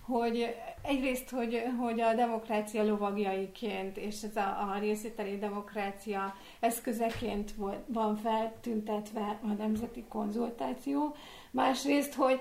[0.00, 7.78] hogy egyrészt, hogy, hogy a demokrácia lovagjaiként és ez a, a részvételi demokrácia eszközeként volt,
[7.86, 11.14] van feltüntetve a nemzeti konzultáció,
[11.50, 12.40] másrészt, hogy,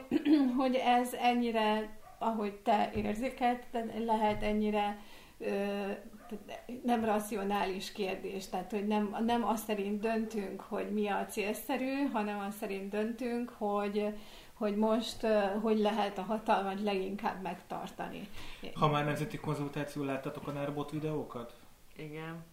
[0.58, 3.64] hogy ez ennyire ahogy te érzékelt,
[4.06, 5.00] lehet ennyire
[6.84, 12.40] nem racionális kérdés, tehát hogy nem, nem azt szerint döntünk, hogy mi a célszerű, hanem
[12.40, 14.14] azt szerint döntünk, hogy,
[14.54, 15.28] hogy most
[15.62, 18.28] hogy lehet a hatalmat leginkább megtartani.
[18.74, 21.54] Ha már nemzeti konzultáció láttatok a Nárbot videókat?
[21.96, 22.46] Igen.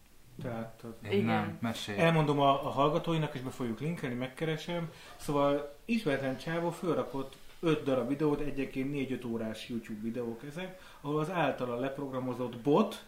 [0.42, 1.24] Tehát, Én Igen.
[1.24, 1.98] nem, mesélj.
[1.98, 4.90] Elmondom a, a hallgatóinak, és be fogjuk linkelni, megkeresem.
[5.16, 11.30] Szóval ismeretlen csávó fölrakott 5 darab videót, egyenként 4-5 órás YouTube videók ezek, ahol az
[11.30, 13.04] általa leprogramozott bot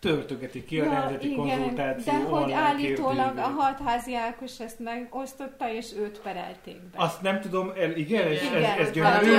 [0.00, 5.72] töltögeti ki a ja, nemzeti igen, konzultáció de hogy állítólag a hatházi Ákos ezt megosztotta,
[5.72, 7.02] és őt perelték be.
[7.02, 9.34] Azt nem tudom, el, igen, ez, igen, ez, ez gyönyörű,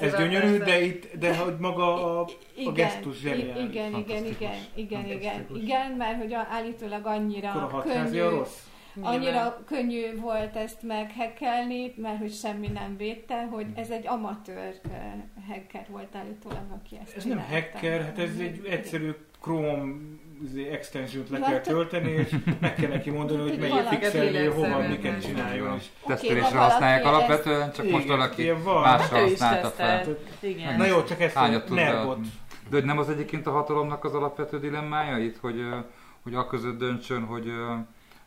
[0.00, 3.62] ez gyönyörű de, itt, de hogy maga a, igen, a gesztus zseniális.
[3.62, 8.20] Igen, igen, igen, igen, igen, igen, mert hogy állítólag annyira Akkor a könnyű.
[8.20, 8.58] A rossz?
[9.00, 14.80] Annyira könnyű volt ezt meghekkelni, mert hogy semmi nem védte, hogy ez egy amatőr
[15.48, 17.50] hacker volt állítólag, aki ezt Ez csinálta.
[17.50, 19.92] nem hacker, hát ez egy egyszerű Chrome
[20.70, 25.76] extension-t le kell tölteni, és meg kell neki mondani, hogy melyik pixelnél hova miket csináljon.
[25.76, 25.86] És...
[26.06, 30.16] Tesztelésre használják alapvetően, csak most valaki másra használta fel.
[30.76, 32.18] Na jó, csak ezt a nerbot.
[32.68, 35.64] De hogy nem az egyébként a hatalomnak az alapvető dilemmája itt, hogy,
[36.22, 37.52] hogy a között döntsön, hogy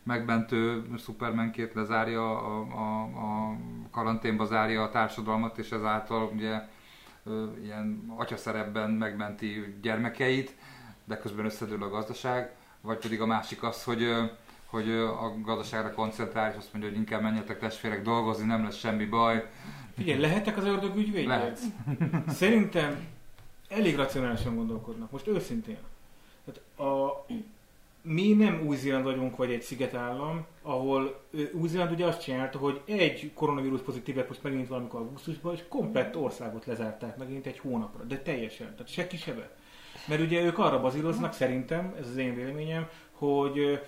[0.05, 3.57] megmentő Supermankét lezárja, a, a, a
[3.91, 6.61] karanténba zárja a társadalmat, és ezáltal ugye
[7.63, 10.55] ilyen atyaszerepben megmenti gyermekeit,
[11.03, 14.07] de közben összedől a gazdaság, vagy pedig a másik az, hogy
[14.65, 19.05] hogy a gazdaságra koncentrál, és azt mondja, hogy inkább menjetek testvérek dolgozni, nem lesz semmi
[19.05, 19.49] baj.
[19.95, 21.27] Figyelj, lehetek az ördög ügyvédje?
[21.27, 21.59] Lehet.
[22.27, 23.07] Szerintem
[23.69, 25.77] elég racionálisan gondolkodnak, most őszintén.
[26.45, 27.25] Tehát a,
[28.05, 33.81] mi nem Új-Zéland vagyunk, vagy egy szigetállam, ahol Új-Zéland ugye azt csinálta, hogy egy koronavírus
[33.81, 38.87] pozitívet most megint valamikor augusztusban, és komplett országot lezárták megint egy hónapra, de teljesen, tehát
[38.87, 39.55] se ki se be.
[40.07, 43.79] Mert ugye ők arra bazíroznak, szerintem, ez az én véleményem, hogy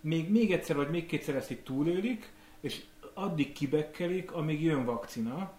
[0.00, 2.80] még, még egyszer vagy még kétszer ezt itt túlélik, és
[3.14, 5.52] addig kibekkelik, amíg jön vakcina,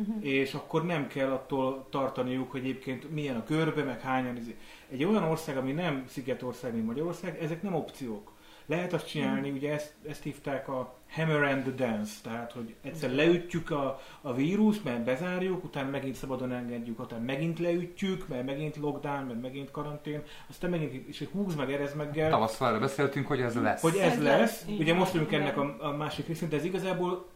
[0.00, 0.26] Uh-huh.
[0.26, 4.36] és akkor nem kell attól tartaniuk, hogy egyébként milyen a körbe, meg hányan.
[4.36, 4.56] izé.
[4.90, 8.32] Egy olyan ország, ami nem Szigetország, mint Magyarország, ezek nem opciók.
[8.66, 13.14] Lehet azt csinálni, ugye ezt, ezt hívták a hammer and the dance, tehát hogy egyszer
[13.14, 18.76] leütjük a, a vírust, mert bezárjuk, utána megint szabadon engedjük, utána megint leütjük, mert megint
[18.76, 23.40] lockdown, mert megint karantén, aztán megint, és húz meg, erez meggel, Tavasszal erre beszéltünk, hogy
[23.40, 23.80] ez lesz.
[23.80, 24.38] hogy ez Ez lesz.
[24.40, 27.26] lesz, Ugye most vagyunk ennek a, a másik részén, de ez igazából,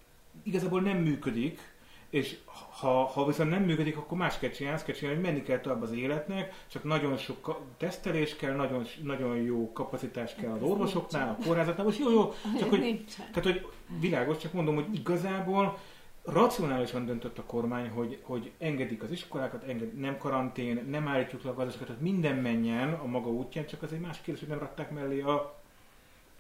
[0.43, 1.72] igazából nem működik,
[2.13, 2.37] és
[2.71, 5.59] ha, ha viszont nem működik, akkor más kell csinálni, azt kell csinálni, hogy menni kell
[5.59, 11.37] tovább az életnek, csak nagyon sok tesztelés kell, nagyon, nagyon jó kapacitás kell az orvosoknál,
[11.41, 13.27] a kórházatnál, most jó, jó, csak hogy, Nincsen.
[13.33, 13.67] tehát, hogy
[14.01, 15.79] világos, csak mondom, hogy igazából
[16.25, 21.51] racionálisan döntött a kormány, hogy, hogy engedik az iskolákat, enged, nem karantén, nem állítjuk le
[21.51, 24.59] a gazdaságot, hogy minden menjen a maga útján, csak az egy más kérdés, hogy nem
[24.59, 25.62] rakták mellé a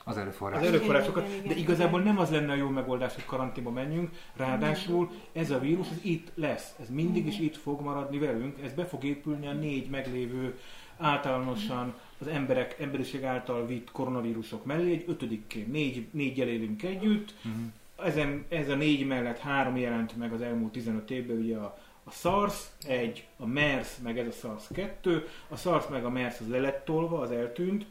[0.05, 0.61] Az erőforrás.
[0.61, 2.13] az erőforrásokat, Igen, igen, de igen, igazából igen.
[2.15, 6.31] nem az lenne a jó megoldás, hogy karanténba menjünk, ráadásul ez a vírus, ez itt
[6.35, 10.59] lesz, ez mindig is itt fog maradni velünk, ez be fog épülni a négy meglévő
[10.99, 17.55] általánosan az emberek, emberiség által vitt koronavírusok mellé, egy ötödikként, négy, négyel élünk együtt, Mhm.
[18.07, 22.11] ezen, ez a négy mellett három jelent meg az elmúlt 15 évben, ugye a, a
[22.11, 26.49] SARS egy, a MERS, meg ez a SARS 2, a SARS meg a MERS az
[26.49, 27.87] le lett tolva, az eltűnt,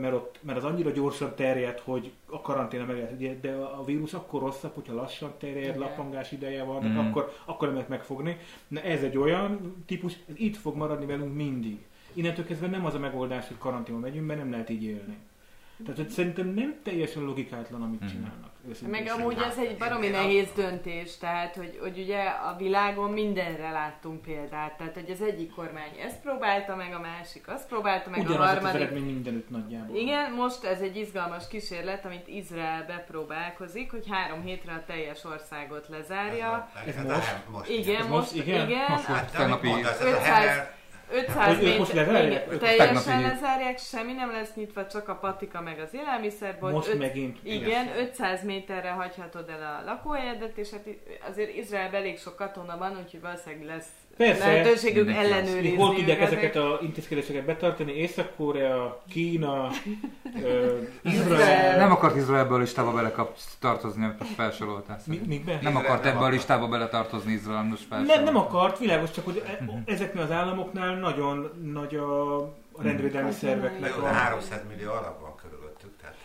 [0.00, 4.14] mert, ott, mert az annyira gyorsan terjed, hogy a karanténa meg lehet, de a vírus
[4.14, 5.78] akkor rosszabb, hogyha lassan terjed, Igen.
[5.78, 6.98] lapangás ideje van, mm.
[6.98, 8.36] akkor, akkor nem lehet megfogni.
[8.68, 11.78] Na ez egy olyan típus, ez itt fog maradni velünk mindig.
[12.12, 15.16] Innentől kezdve nem az a megoldás, hogy karanténba megyünk, mert nem lehet így élni.
[15.82, 18.08] Tehát hogy szerintem nem teljesen logikátlan, amit Mhm.
[18.10, 18.50] csinálnak.
[18.68, 23.70] Őszintén Meg amúgy ez egy baromi nehéz döntés, tehát hogy, hogy ugye a világon mindenre
[23.70, 28.18] láttunk példát, tehát hogy az egyik kormány ezt próbálta meg, a másik azt próbálta meg,
[28.20, 29.96] a Ugyanaz az harmadik eredmény mindenütt nagyjából.
[29.96, 35.86] Igen, most ez egy izgalmas kísérlet, amit Izrael bepróbálkozik, hogy három hétre a teljes országot
[35.88, 36.70] lezárja.
[36.86, 37.16] Ez Ez most?
[37.46, 37.70] a- most.
[37.70, 38.46] Igen, Ez most, most?
[38.46, 38.68] Igen?
[38.68, 39.66] igen, Most volt Hát, de tegnapi...
[39.66, 40.74] amit mondasz, ez a 500 Heller,
[41.10, 42.46] 500 Hogy ők most méter, lezárják?
[42.46, 46.72] igen, teljesen lezárják, semmi nem lesz nyitva, csak a patika meg az élelmiszerbolt.
[46.72, 47.38] Most Öt- megint.
[47.42, 50.86] igen, 500 méterre hagyhatod el a lakóhelyedet, és hát
[51.30, 54.46] azért Izraelben elég sok katona van, úgyhogy valószínűleg lesz Persze.
[54.46, 55.76] lehetőségük ellenőrizni.
[55.76, 56.32] Hol tudják őket.
[56.32, 57.92] ezeket a intézkedéseket betartani?
[57.92, 59.68] Észak-Korea, Kína,
[60.36, 60.88] Izrael.
[61.02, 61.78] Izrael.
[61.78, 65.00] Nem akart Izraelből a listába belekap tartozni, amit felsoroltál.
[65.06, 65.52] Mikbe?
[65.52, 66.32] Nem Izrael akart nem ebbe a akart.
[66.34, 67.90] listába beletartozni Izrael, most.
[67.90, 72.36] Nem, nem akart, világos, csak hogy e- ezeknél az államoknál nagyon nagy a
[72.76, 73.36] a rendvédelmi Mhm.
[73.38, 74.12] szerveknek Jó, de a...
[74.12, 75.58] 300 millió alap van tehát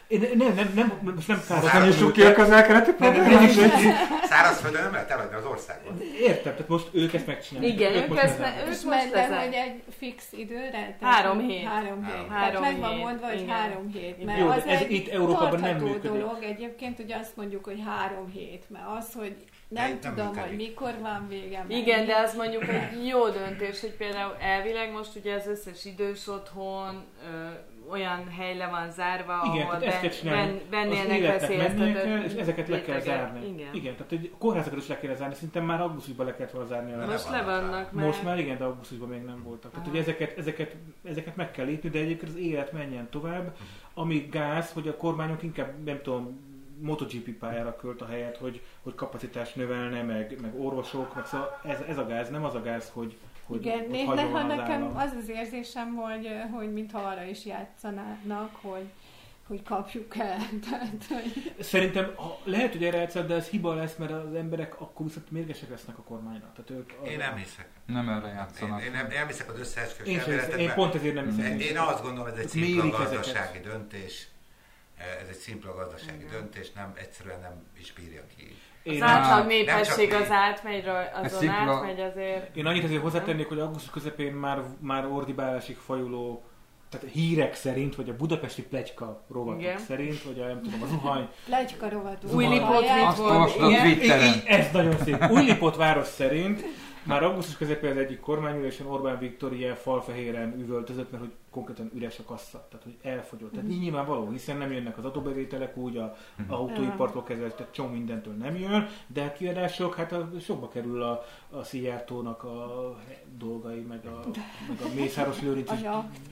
[0.10, 3.96] Én, nem, nem, nem, most nem Száraz kározom ki a közel-keleti Nem, nem, nem, nem,
[4.30, 6.04] szárazföldön nem lehet eladni az országot.
[6.22, 7.74] Értem, tehát most ők ezt megcsinálják.
[7.74, 8.62] Igen, ők most ezt, lezárják.
[8.62, 10.70] ők most ment, de hogy egy fix időre?
[11.00, 11.64] Tehát Három hét.
[11.64, 12.28] Három hét.
[12.30, 12.62] Három.
[12.62, 13.56] Tehát meg van mondva, hogy igen.
[13.56, 14.26] három hét.
[14.26, 16.12] Mert Jó, az ez egy itt Európában nem működik.
[16.12, 18.64] dolog egyébként, hogy azt mondjuk, hogy három hét.
[18.70, 19.36] Mert az, hogy
[19.68, 20.48] nem Nem- tudom, működik.
[20.48, 21.66] hogy mikor van vége.
[21.68, 26.28] Igen, de az mondjuk egy jó döntés, hogy például elvileg most ugye az összes idős
[26.28, 27.04] otthon
[27.92, 32.34] olyan hely le van zárva, Igen, ahol tehát ezt kell ben, bennélnek veszélyeztetett kell, és
[32.34, 33.48] ezeket le kell zárni.
[33.48, 33.74] Igen.
[33.74, 36.94] igen tehát hogy kórházakat is le kell zárni, szerintem már augusztusban le kellett volna zárni.
[36.94, 38.06] a- Most le vannak már.
[38.06, 39.72] Most már igen, de augusztusban még nem voltak.
[39.72, 39.96] Tehát, Aha.
[39.96, 43.56] hogy ezeket, ezeket, ezeket meg kell lépni, de egyébként az élet menjen tovább,
[43.94, 46.48] ami gáz, hogy a kormányok inkább, nem tudom,
[46.82, 51.80] MotoGP pályára költ a helyet, hogy, hogy kapacitás növelne, meg, meg orvosok, meg szóval ez,
[51.88, 53.18] ez a gáz, nem az a gáz, hogy,
[53.50, 54.98] hogy, Igen, hogy néha, az nekem állam.
[54.98, 58.86] az az érzésem, hogy, hogy mintha arra is játszanának, hogy,
[59.48, 60.38] hogy kapjuk el.
[60.70, 64.82] Tehát, hogy Szerintem ha, lehet, hogy erre játszol, de ez hiba lesz, mert az emberek
[64.82, 66.54] akkor viszont mérgesek lesznek a kormánynak.
[66.54, 67.68] Tehát ők, Én nem hiszek.
[67.86, 68.84] Nem erre Én, játszanak.
[68.84, 71.52] én nem, nem hiszek az összeesküvés én, én pont ezért nem hiszem.
[71.52, 73.14] Én, én azt gondolom, ez egy szimpla mérik ezeket.
[73.14, 74.28] gazdasági döntés.
[75.22, 78.56] Ez egy szimpla gazdasági döntés, nem, egyszerűen nem is bírja ki.
[78.86, 80.84] Az Én, átlag nem népesség az átmegy,
[81.24, 82.56] azon szimpla- átmegy azért.
[82.56, 86.44] én annyit azért hozzátennék, hogy augusztus közepén már, már ordibálásig fajuló
[86.90, 89.78] tehát hírek szerint, vagy a budapesti plegyka rovatok Igen.
[89.78, 91.28] szerint, vagy a, nem tudom, a zuhany.
[91.46, 92.34] plegyka rovatunk.
[92.34, 92.48] Új.
[92.48, 93.56] Lipót mit volt?
[94.02, 94.34] Igen.
[94.46, 95.30] Ez nagyon szép.
[95.30, 96.64] Újlipot város szerint
[97.10, 102.20] Már augusztus közepén az egyik kormányülésen Orbán Viktor ilyen falfehéren üvöltözött, mert hogy konkrétan üres
[102.20, 103.52] a kassa, tehát hogy elfogyott.
[103.54, 106.52] Tehát így nyilvánvaló, hiszen nem jönnek az adóbevételek úgy, a Mhm.
[106.54, 111.26] autóipartól kezdve, tehát csomó mindentől nem jön, de a kiadások, hát a, sokba kerül a,
[111.50, 112.96] a Szijjártónak a
[113.38, 114.20] dolgai, meg a,
[114.68, 115.72] meg a Mészáros Lőrinc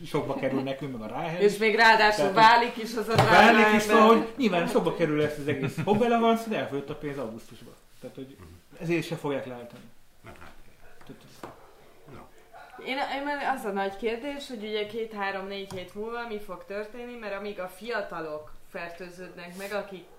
[0.01, 1.43] is sokba kerül nekünk, meg a Ráhely.
[1.43, 5.21] És még ráadásul Tehát, válik is az a Válik is, szóval, hogy nyilván sokba kerül
[5.21, 7.73] ezt az egész hobelevansz, de elfogyott a pénz augusztusban.
[8.01, 8.36] Tehát, hogy
[8.80, 9.82] ezért se fogják leállítani.
[10.23, 10.51] Na, hát,
[11.05, 11.49] Tehát, ez-
[12.13, 12.19] no.
[12.88, 17.35] Én, én az a nagy kérdés, hogy ugye két-három-négy hét múlva mi fog történni, mert
[17.35, 19.73] amíg a fiatalok fertőződnek meg,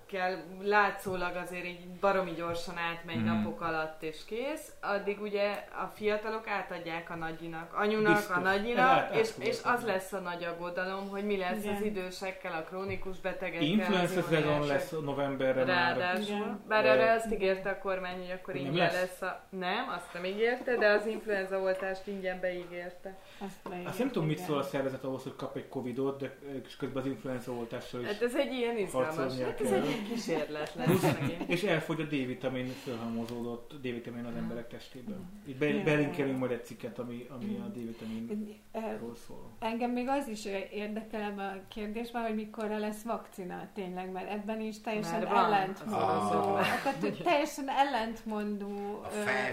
[0.09, 3.27] akikkel látszólag azért így baromi gyorsan átmegy Mhm.
[3.27, 8.37] napok alatt és kész, addig ugye a fiatalok átadják a nagyinak, anyunak, Biztos.
[8.37, 11.75] a Ez nagyinak, át- és, és az lesz a nagy aggodalom, hogy mi lesz Igen.
[11.75, 13.67] az idősekkel, a krónikus betegekkel.
[13.67, 15.97] Influenza szezon lesz novemberre már.
[15.97, 16.23] Ráadásul.
[16.37, 16.61] Igen.
[16.69, 18.93] Bár arra azt ígérte a kormány, hogy akkor ingyen lesz?
[18.93, 19.23] lesz.
[19.23, 19.41] a...
[19.51, 23.19] Nem, azt nem ígérte, de az influenza oltást ingyen beígérte.
[23.39, 26.77] Azt, Azt nem tudom, mit szól a szervezet ahhoz, hogy kap egy Covidot, de és
[26.77, 28.07] közben az influenza oltással is.
[28.07, 31.15] Hát ez egy ilyen izgalmas, hát ez egy ilyen kísérlet lesz.
[31.47, 35.31] És elfogy a D-vitamin, fölhalmozódott D-vitamin az emberek testében.
[35.45, 39.51] Itt be, belinkelünk majd egy cikket, ami, ami a D-vitaminról Eh, szól.
[39.59, 44.61] Engem még az is érdekel ebben a kérdésben, hogy mikorra lesz vakcina tényleg, mert ebben
[44.61, 49.05] is teljesen ellentmondó, akkor teljesen ellentmondó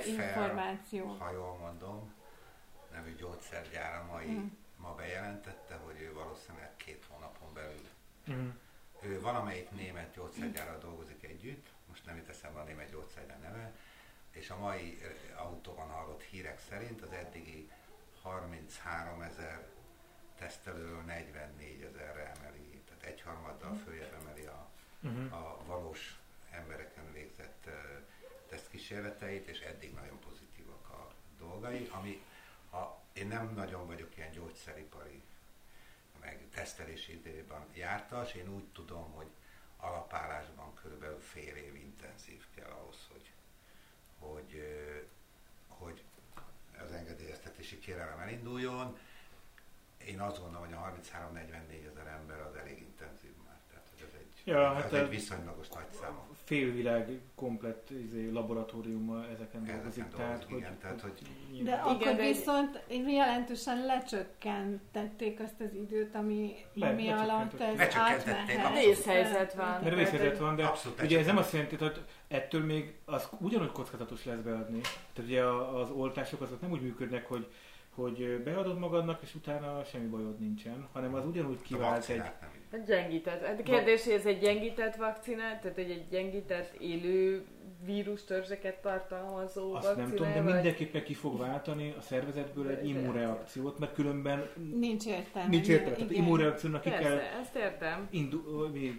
[0.08, 1.16] információ.
[1.20, 2.14] ha jól mondom,
[3.06, 4.48] nevű gyógyszergyár a mai Mm.
[4.78, 7.88] ma bejelentette, hogy ő valószínűleg két hónapon belül
[8.28, 8.48] Mhm.
[9.02, 13.72] Ő valamelyik német gyógyszergyárral dolgozik együtt, most nem jut eszembe a német gyógyszergyár neve,
[14.32, 17.72] és a mai eh, autóban hallott hírek szerint az eddigi
[18.22, 19.68] 33 ezer
[20.38, 25.34] tesztelőről 44 ezerre emeli, tehát egyharmaddal följebb emeli a, Mhm.
[25.34, 26.20] a valós
[26.52, 27.74] embereken végzett uh,
[28.50, 32.24] tesztkísérleteit, és eddig nagyon pozitívak a dolgai, ami
[32.76, 35.24] ha én nem nagyon vagyok ilyen gyógyszeripari
[36.20, 39.28] meg tesztelési időben jártas, én úgy tudom, hogy
[39.78, 43.32] alapállásban körülbelül fél év intenzív kell ahhoz, hogy,
[44.20, 44.64] hogy,
[45.68, 46.04] hogy
[46.84, 48.98] az engedélyeztetési kérelem elinduljon.
[49.98, 53.60] Én azt gondolom, hogy a 33-44 ezer ember az elég intenzív már.
[53.70, 56.20] Tehát, ez egy, Ja, ez hát egy ez- viszonylagos nagy szám.
[56.46, 59.86] Félvilág komplett izé, laboratóriummal ezeken dolgozik.
[59.88, 65.40] Ezeken Tehát, dolgozik, hogy, igen, tehát, hogy De nyilván- akkor Igen, de viszont jelentősen lecsökkentették
[65.40, 68.74] azt az időt, ami, Le- ami alatt ez átmehet.
[68.86, 69.80] Vészhelyzet van.
[69.84, 73.72] Mert vészhelyzet van, de Abszolút ugye ez nem azt jelenti, hogy ettől még az ugyanúgy
[73.72, 74.80] kockázatos lesz beadni.
[75.14, 77.48] Tehát ugye az oltások azok nem úgy működnek, hogy
[77.96, 82.18] hogy beadod magadnak, és utána semmi bajod nincsen, hanem az ugyanúgy kivált egy...
[82.18, 82.50] vakcinát.
[82.72, 83.46] Hát gyengített.
[83.46, 87.46] Hát kérdés, hogy ez egy gyengített vakcina, tehát egy, egy gyengített élő
[87.86, 92.68] vírus törzseket tartalmazó Azt vakcina, nem tudom, de vagy- mindenképpen ki fog váltani a szervezetből
[92.70, 95.50] egy immunreakciót, mert különben Nincs értelme.
[95.50, 95.96] nincs értelme.
[95.96, 98.08] Tehát immunreakciónak ki kell ezt értem.
[98.10, 98.46] indu-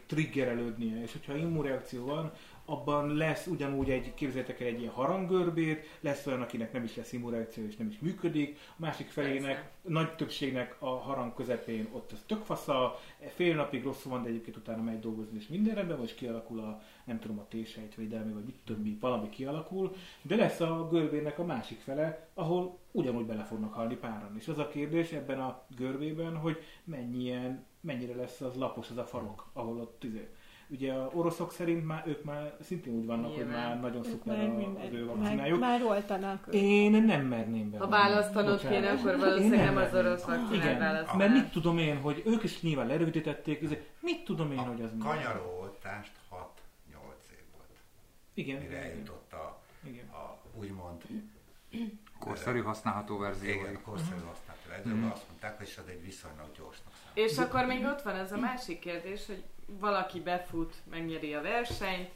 [0.06, 2.32] triggerelődnie, és hogyha immunreakció van,
[2.66, 7.12] abban lesz ugyanúgy egy, képzeljétek el egy ilyen haranggörbét, lesz olyan, akinek nem is lesz
[7.12, 9.70] immunreakció és nem is működik, a másik felének, Persze.
[9.82, 13.00] nagy többségnek a harang közepén ott az tök fasza,
[13.34, 16.82] fél napig rosszul van, de egyébként utána megy dolgozni, és minden rendben, vagy kialakul a,
[17.04, 21.44] nem tudom, a T-sejtvédelmi, vagy mit tudom mi, valami kialakul, de lesz a görbének a
[21.44, 24.36] másik fele, ahol ugyanúgy bele fognak halni páran.
[24.38, 29.04] És az a kérdés ebben a görbében, hogy mennyien, mennyire lesz az lapos az a
[29.04, 30.28] farok, ahol ott izé.
[30.68, 33.66] Ugye a oroszok szerint már ők már szintén úgy vannak, hogy Nyilván.
[33.68, 35.60] már nagyon szuper már az ő már, vakcinájuk.
[35.60, 36.46] már oltanak.
[36.50, 37.78] Én nem merném be.
[37.78, 41.28] Ha választanod kéne, akkor valószínűleg nem az orosz vakcinát Igen, választanál.
[41.28, 44.92] mert mit tudom én, hogy ők is nyilván lerövidítették, mit tudom én, A hogy az
[44.92, 44.98] mi.
[44.98, 46.34] kanyaró oltást 6-8
[47.32, 47.68] év volt,
[48.34, 50.08] Igen, mire igen, eljutott a, igen.
[50.08, 51.02] a úgymond
[52.18, 53.50] Korszerű használható verzió.
[53.50, 54.74] igen, korszerű használatra.
[54.78, 55.10] Egyről Mhm.
[55.10, 57.30] azt mondták, hogy ez egy viszonylag gyorsnak számít.
[57.30, 62.08] És akkor még ott van ez a másik kérdés, hogy valaki befut, megnyeri a versenyt,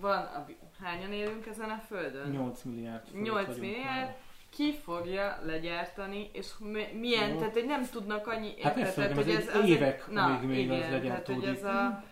[0.00, 0.46] van, a,
[0.82, 2.30] hányan élünk ezen a földön?
[2.30, 3.06] 8 milliárd.
[3.08, 4.16] fölött 8 vagyunk milliárd, már.
[4.50, 7.38] ki fogja legyártani, és mi- milyen, Jó.
[7.38, 8.82] tehát hogy nem tudnak annyi, Hát érted?
[8.82, 11.48] persze, tehát, hogy ez egy az évek, na, amíg még az igen, tehát, hogy legyártódik.
[11.48, 12.04] ez a,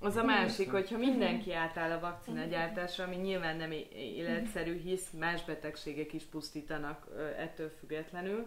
[0.00, 5.44] az a másik, hogyha mindenki átáll a vakcina gyártásra, ami nyilván nem életszerű, hisz más
[5.44, 7.06] betegségek is pusztítanak
[7.38, 8.46] ettől függetlenül,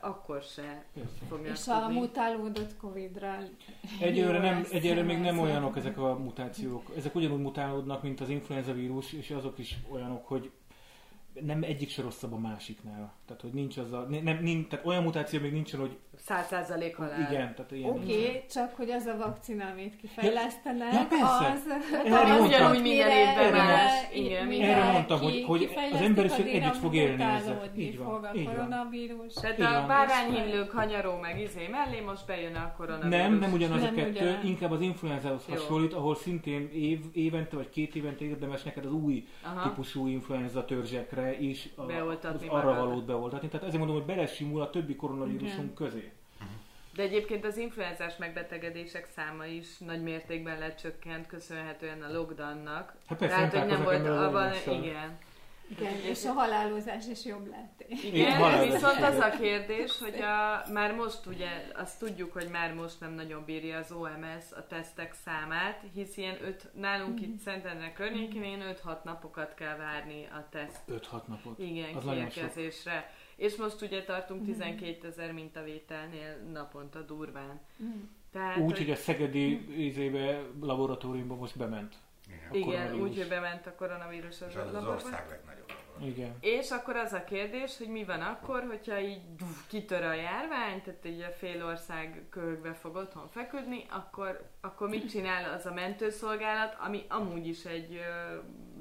[0.00, 0.84] akkor se
[1.28, 1.98] fognak És a tudni.
[1.98, 3.36] mutálódott Covid-ra
[4.00, 6.92] Egyelőre, jó nem, lesz egyelőre még nem olyanok ezek a mutációk.
[6.96, 10.50] Ezek ugyanúgy mutálódnak, mint az influenza vírus, és azok is olyanok, hogy
[11.40, 13.12] nem egyik se rosszabb a másiknál.
[13.26, 16.96] Tehát, hogy nincs az a, nem, nincs, tehát olyan mutáció még nincsen, hogy Száz százalék
[16.96, 17.20] halál.
[17.30, 18.28] igen, tehát ilyen Oké, nincsen.
[18.28, 21.50] okay, csak hogy az a vakcina, amit kifejlesztenek, Ja, persze.
[21.52, 21.62] az,
[22.04, 22.46] Erre az mondtam.
[22.46, 23.92] Ugyanúgy minden évben más.
[24.14, 24.50] Igen.
[24.50, 27.70] Erre mondtam, hogy- hogy az emberiség együtt fog élni ezzel.
[27.76, 29.32] Így van, fog a így koronavírus.
[29.34, 33.16] Tehát Így a bárányhimlők, hanyaró meg izé mellé most bejön a koronavírus.
[33.18, 34.44] Nem, nem ugyanaz Nem a kettő, ugyanaz.
[34.44, 35.54] inkább az influenzához Jó.
[35.54, 39.62] hasonlít, ahol szintén év, évente vagy két évente érdemes neked az új Aha.
[39.68, 42.86] típusú influenza törzsekre is a, Beoltatni az arra magad.
[42.86, 43.48] valót beoltatni.
[43.48, 46.12] Tehát ezért mondom, hogy belesimul a többi koronavírusunk közé.
[46.94, 52.94] De egyébként az influenzás megbetegedések száma is nagy mértékben lecsökkent, köszönhetően a lockdownnak.
[53.06, 54.52] Hát persze, Tehát, hogy nem volt abban,
[54.82, 55.18] igen.
[55.68, 57.84] Igen, és a halálozás is jobb lett.
[58.04, 62.48] Igen, halálozás viszont is az a kérdés, hogy a, már most ugye, azt tudjuk, hogy
[62.52, 67.38] már most nem nagyon bírja az OMS a tesztek számát, hisz ilyen öt, nálunk itt
[67.40, 71.58] Szentendre környékén ilyen 5-6 napokat kell várni a teszt 5-6 napot.
[71.58, 73.10] Igen, Az kiérkezésre.
[73.36, 77.60] És most ugye tartunk 12 ezer mintavételnél naponta durván.
[78.32, 81.94] Tehát, Úgy, hogy a szegedi ízébe, laboratóriumban most bement.
[82.52, 83.00] Igen.
[83.00, 85.72] úgy, hogy bement a koronavírus az, És az az ország legnagyobb.
[86.00, 86.36] Igen.
[86.40, 90.82] És akkor az a kérdés, hogy mi van akkor, hogyha így duf, kitör a járvány,
[90.82, 95.72] tehát így a fél ország köhögve fog otthon feküdni, akkor, akkor mit csinál az a
[95.72, 98.38] mentőszolgálat, ami amúgy is egy ö,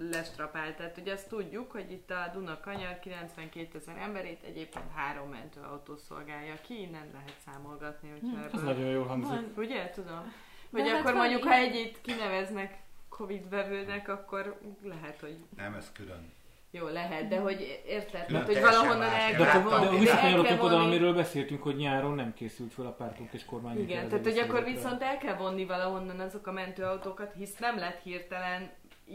[0.10, 0.76] lestrapál.
[0.76, 5.96] Tehát ugye azt tudjuk, hogy itt a Duna kanyar 92 ezer emberét egyébként három mentőautó
[5.96, 8.64] szolgálja ki, innen lehet számolgatni, hogyha Ez ebből...
[8.64, 9.30] nagyon jól hangzik.
[9.30, 9.54] Van.
[9.56, 10.34] Ugye, tudom.
[10.70, 12.82] De Hogy hát akkor van mondjuk, ha egyit kineveznek
[13.18, 16.32] Covid vevőnek, akkor lehet, hogy Nem, ez külön.
[16.72, 19.97] jó, lehet, de hogy érted, tehát, hogy valahonnan el De De, kell Hát, de kell
[19.97, 23.89] visszakanyarodtunk oda, amiről beszéltünk, hogy nyáron nem készült fel a pártunk és kormányunk.
[23.89, 28.01] Igen, tehát hogy akkor viszont el kell vonni valahonnan azok a mentőautókat, hisz nem lett
[28.03, 28.72] hirtelen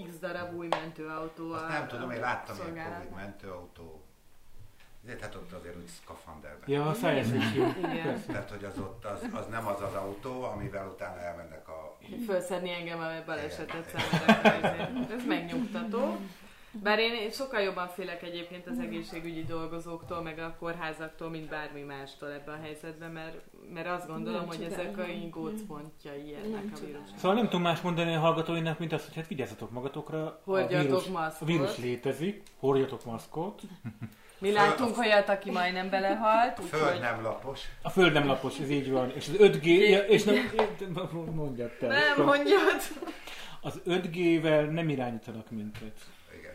[0.07, 2.93] x darab új mentőautó Azt a nem tudom, én láttam ilyen.
[2.93, 4.08] Covid mentőautó.
[5.05, 6.71] Ezért hát ott azért úgy szkafanderben.
[6.71, 7.75] Ja, a science fiction.
[8.27, 11.97] Tehát, hogy az ott az, az nem az az autó, amivel utána elmennek a...
[12.27, 14.91] Fölszedni engem a balesetet szenvedek.
[15.11, 16.17] Ez megnyugtató.
[16.83, 22.33] Bár én sokkal jobban félek egyébként az egészségügyi dolgozóktól, meg a kórházaktól, mint bármi mástól
[22.33, 23.41] ebben a helyzetben, mert,
[23.73, 25.31] mert azt gondolom, Nem hogy ezek a csodálom.
[25.31, 27.19] gócpontjai ennek a vírusnak.
[27.19, 30.41] Szóval nem tudom más mondani a hallgatóinak, mint azt, hogy hát vigyázzatok magatokra.
[30.45, 31.43] Hordjatok a vírus, maszkot.
[31.43, 33.63] A vírus létezik, hordjatok maszkot.
[34.39, 37.61] Mi láttunk olyat, aki majdnem belehalt, A föld úgyhogy nem lapos.
[37.83, 39.11] A föld nem lapos, ez így van.
[39.15, 40.51] És az 5G, ja, és nem,
[41.35, 41.87] mondjad te.
[41.87, 42.81] nem mondjad.
[43.61, 45.99] Az 5G-vel nem irányítanak minket.
[46.39, 46.55] Igen.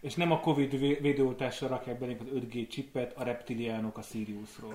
[0.00, 4.72] És nem a Covid vé- védőoltásra rakják belénk az 5G csipet a reptiliánok a Siriusról.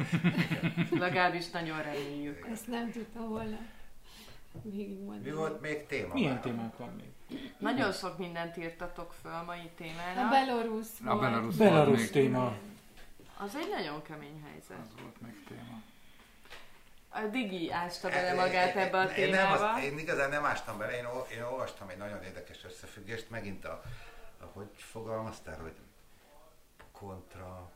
[0.92, 2.48] Legalábbis nagyon reméljük.
[2.52, 3.58] Ezt nem tudtam volna
[4.64, 5.30] végigmondani.
[5.30, 6.14] Mi volt még téma?
[6.14, 7.10] Milyen témánk van még?
[7.58, 10.30] Nagyon sok mindent írtatok föl a mai A témának.
[10.30, 11.16] Belarus A.
[11.18, 12.54] Belarus, Belarus volt még, téma.
[13.38, 14.78] Az egy nagyon kemény helyzet.
[14.80, 15.82] az volt még téma.
[17.10, 19.72] A Digi ásta bele magát ebbe a én nem témába.
[19.74, 21.06] azt- Én igazán nem ástam bele, én,
[21.38, 23.82] én olvastam egy nagyon érdekes összefüggést, megint a,
[24.40, 25.76] ahogy fogalmaztál, hogy
[26.92, 27.72] kontra,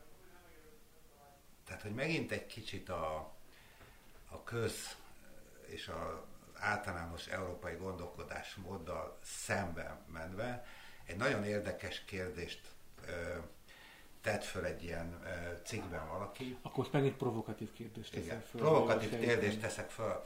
[1.66, 3.32] tehát hogy megint egy kicsit a,
[4.30, 4.96] a köz
[5.66, 6.14] és az
[6.58, 10.64] általános európai gondolkodásmóddal szemben menve
[11.04, 12.60] egy nagyon érdekes kérdést
[13.06, 13.10] ö,
[14.22, 15.28] tett föl egy ilyen ö,
[15.64, 18.60] cikkben valaki, Akkor most megint provokatív kérdést igen, teszel föl.
[18.60, 20.24] provokatív kérdést teszek föl.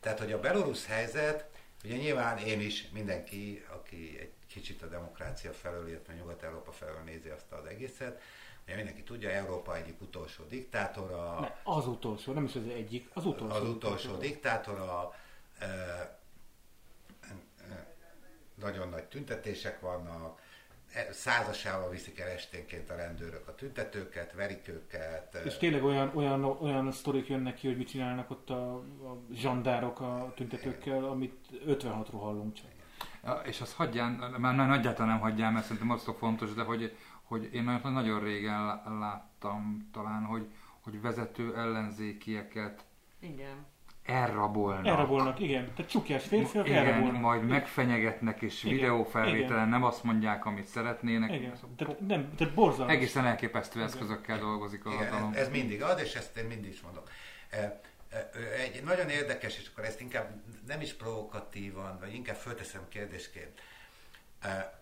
[0.00, 1.48] Tehát, hogy a belorusz helyzet,
[1.84, 7.28] ugye nyilván én is, mindenki, aki egy kicsit a demokrácia felől, illetve Nyugat-Európa felől nézi
[7.28, 8.20] azt az egészet,
[8.66, 13.24] ugye mindenki tudja, Európa egyik utolsó diktátora, Ne, az utolsó, nem is az egyik, az
[13.26, 13.54] utolsó.
[13.54, 14.18] az utolsó diktátor.
[14.20, 15.14] diktátora,
[18.62, 20.40] nagyon nagy tüntetések vannak,
[20.92, 25.34] e, százasával viszik el esténként a rendőrök a tüntetőket, verik őket.
[25.44, 30.00] És tényleg olyan, olyan, olyan sztorik jönnek ki, hogy mit csinálnak ott a, a zsandárok
[30.00, 32.66] a tüntetőkkel, amit 56-ról hallunk csak.
[33.24, 36.96] Ja, és azt hagyján, már na- nagyjából nem hagyján, mert szerintem az fontos, de hogy,
[37.22, 40.46] hogy én nagyon, nagyon régen lá- láttam talán, hogy,
[40.80, 42.84] hogy vezető ellenzékieket
[43.18, 43.66] Igen.
[44.04, 44.86] Elrabolnak.
[44.86, 45.74] Elrabolnak, igen.
[45.74, 47.20] Tehát csukjás férfiak Igen, elrabolnak.
[47.20, 49.68] majd megfenyegetnek, és Igen, videófelvételen igen.
[49.68, 51.32] nem azt mondják, amit szeretnének.
[51.32, 51.54] Igen.
[51.76, 52.94] Tehát, nem, tehát borzalmas.
[52.94, 55.32] Egészen elképesztő eszközökkel dolgozik a Igen, hatalom.
[55.32, 57.10] ez, ez mindig ad, és ezt én mindig is mondok.
[57.50, 57.80] E,
[58.10, 58.30] e,
[58.60, 63.60] Egy nagyon érdekes, és akkor ezt inkább nem is provokatívan, vagy inkább fölteszem kérdésként.
[64.40, 64.80] E,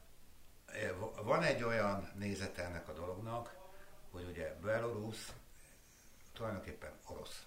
[1.25, 3.55] Van egy olyan nézete ennek a dolognak,
[4.11, 5.17] hogy ugye Belarus
[6.35, 7.43] tulajdonképpen orosz.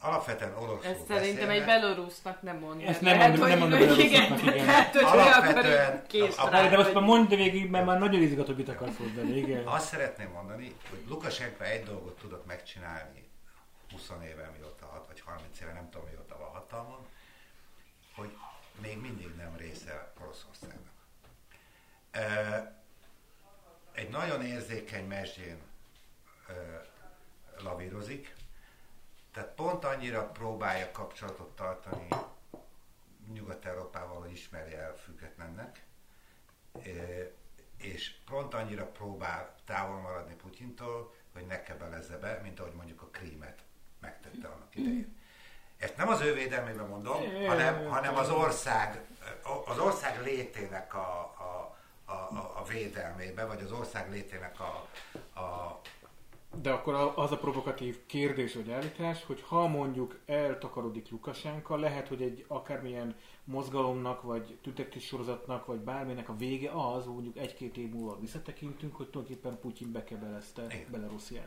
[0.00, 2.88] Alapvetően oroszul Ez szerintem egy belorusznak nem mondja.
[2.88, 4.64] Ezt nem mondom- nem mondom hogy belorusznak, igen.
[4.66, 6.02] Lehet, hogy Alapvetően
[6.36, 9.36] a- a- rá, De most már mondd végig, mert már nagyon izgató mit akarsz mondani,
[9.36, 9.66] igen.
[9.66, 13.28] Azt szeretném mondani, hogy Lukasenko egy dolgot tudott megcsinálni
[13.90, 17.06] 20 éve, mióta hat, vagy 30 éve, nem tudom mióta van hatalmon,
[18.14, 18.30] hogy
[18.82, 20.96] még mindig nem része Oroszországnak.
[23.92, 25.58] Egy nagyon érzékeny mesdjén
[27.62, 28.34] lavírozik,
[29.32, 32.08] tehát pont annyira próbálja kapcsolatot tartani
[33.32, 35.84] Nyugat-Európával, hogy ismerje el függetlennek,
[37.76, 43.08] és pont annyira próbál távol maradni Putyintól, hogy ne kebelezze be, mint ahogy mondjuk a
[43.10, 43.58] krímet
[44.00, 45.16] megtette annak idején.
[45.78, 49.06] Ezt nem az ő védelmében mondom, hanem, hanem az ország,
[49.66, 51.76] az ország létének a, a,
[52.12, 52.12] a,
[52.54, 54.88] a védelmébe, vagy az ország létének a,
[55.40, 55.80] a
[56.54, 62.08] De akkor a- az a provokatív kérdés vagy állítás, hogy ha mondjuk eltakarodik Lukasenka, lehet,
[62.08, 67.76] hogy egy akármilyen mozgalomnak, vagy tüntetés sorozatnak, vagy bárminek a vége az, hogy mondjuk egy-két
[67.76, 70.62] év múlva visszatekintünk, hogy tulajdonképpen Putyin bekebelezte.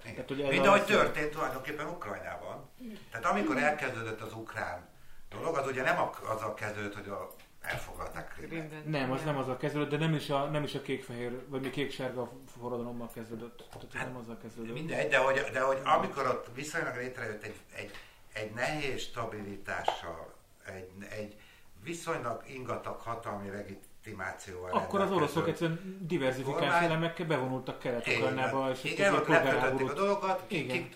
[0.04, 0.14] Igen.
[0.14, 2.70] Tehát, hogy a- ahogy történt tulajdonképpen Ukrajnában.
[3.12, 4.90] Tehát amikor elkezdődött az ukrán
[5.30, 7.32] dolog, az ugye nem azzal kezdődött, hogy a,
[7.62, 8.50] elfoglalták Krímet.
[8.50, 9.02] Krímben.
[9.02, 11.72] Nem, az nem azzal kezdődött, de nem is a, nem is a kék-fehér, vagy még
[11.72, 13.58] kék-sárga forradalommal kezdődött.
[13.58, 14.74] Tehát Hát, nem azzal kezdődött.
[14.74, 17.92] Mindegy, de hogy, de hogy amikor ott viszonylag létrejött egy, egy,
[18.34, 20.34] egy nehéz stabilitással,
[20.66, 21.40] egy, egy
[21.84, 23.50] viszonylag ingatag hatalmi
[24.04, 29.94] legitimációval Akkor az oroszok egyszerűen diversifikált elemekkel bevonultak Kelet-Ukrajnába, és Igen, ott igen letöltötték a
[29.94, 30.90] dolgokat, Igen.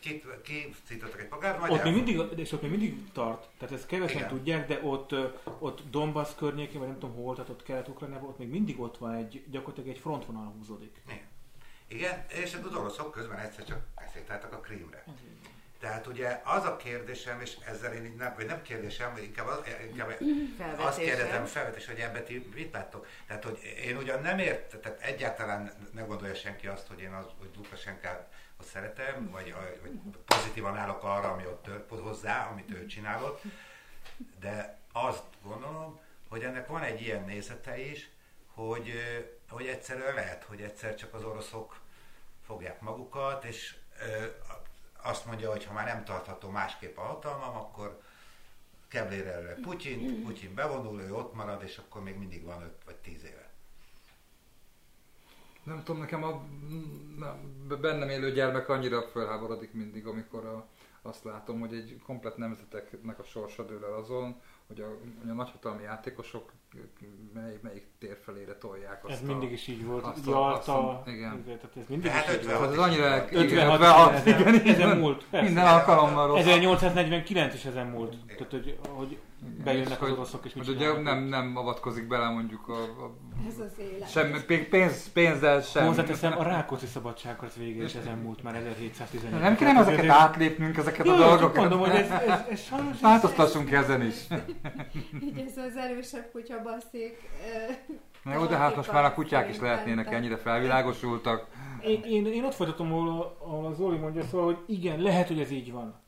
[0.44, 4.18] kiszítottak egy polgárt, majd Ott még mindig, és ott még mindig tart, tehát ezt kevesen
[4.18, 4.30] Igen.
[4.30, 5.16] tudják, de ott,
[5.60, 9.14] ott Donbass környékén, vagy nem tudom hol, tehát ott Kelet-Ukrajnában, ott még mindig ott van
[9.14, 11.02] egy, gyakorlatilag egy frontvonal húzódik.
[11.08, 11.34] Igen.
[11.88, 15.04] Igen, és az oroszok közben egyszer csak elszétáltak a Krímre.
[15.86, 19.60] Tehát ugye az a kérdésem, és ezzel én így nem, vagy nem kérdésem, inkább, az,
[19.90, 20.18] inkább azt
[20.58, 21.04] Felvetésem.
[21.04, 23.08] kérdezem, felvetés, hogy ebben ti mit láttok?
[23.28, 27.26] Tehát, hogy én ugyan nem ért, tehát egyáltalán ne gondolja senki azt, hogy én az,
[27.40, 29.92] hogy Lukasenkát azt szeretem, vagy, vagy
[30.26, 33.42] pozitívan állok arra, ami ott tört hozzá, amit ő csinálott,
[34.40, 38.10] de azt gondolom, hogy ennek van egy ilyen nézete is,
[38.54, 39.20] hogy, ö,
[39.50, 41.80] hogy egyszerűen lehet, hogy egyszer csak az oroszok
[42.46, 44.26] fogják magukat, és ö,
[45.06, 48.02] azt mondja, hogy ha már nem tartható másképp a hatalmam, akkor
[48.88, 52.96] keblére előre Putyin, Putyin bevonul, ő ott marad, és akkor még mindig van 5 vagy
[52.96, 53.50] 10 éve.
[55.64, 56.46] Nem tudom, nekem a
[57.18, 60.68] nem, bennem élő gyermek annyira felháborodik mindig, amikor a,
[61.02, 64.86] azt látom, hogy egy komplet nemzeteknek a sorsa dől el azon, hogy a,
[65.22, 66.52] hogy a nagyhatalmi játékosok
[67.34, 70.04] mely, melyik tér felére tolják azt Ez a, mindig is így volt.
[70.06, 71.44] azt a- azt a- igen.
[71.44, 72.72] Tehát ez mindig Tehát is így 56 volt.
[72.72, 73.16] Ez az annyira...
[73.16, 75.26] igen, 56, 56, igen, ezen múlt.
[75.30, 75.46] persze.
[75.46, 76.40] Minden alkalommal rossz.
[76.40, 78.16] 1849 is ezen múlt.
[78.28, 79.18] Tehát, hogy, hogy
[79.58, 82.82] És bejönnek az hogy- oroszok és mit hogy ugye nem, nem avatkozik bele mondjuk a,
[82.82, 83.16] a
[83.48, 84.10] Ez az élet.
[84.12, 85.86] semmi, pé- pénz, pénzzel sem.
[85.86, 91.08] Hozzáteszem, a Rákóczi szabadságharc vége is ezen múlt már 1711 Nem kéne ezeket átlépnünk, ezeket
[91.08, 91.56] a Jó, csak dolgokat.
[91.56, 93.00] mondom, hogy ez, ez, ez sajnos...
[93.02, 94.16] Változtassunk ezen is.
[95.26, 97.18] Így ez az erősebb kutya baszék.
[98.24, 101.46] Na jó, de hát most már a kutyák is lehetnének ennyire felvilágosultak.
[101.84, 105.40] Én, én, én ott folytatom, ahol, ahol a Zoli mondja, szóval, hogy igen, lehet, hogy
[105.40, 106.04] ez így van.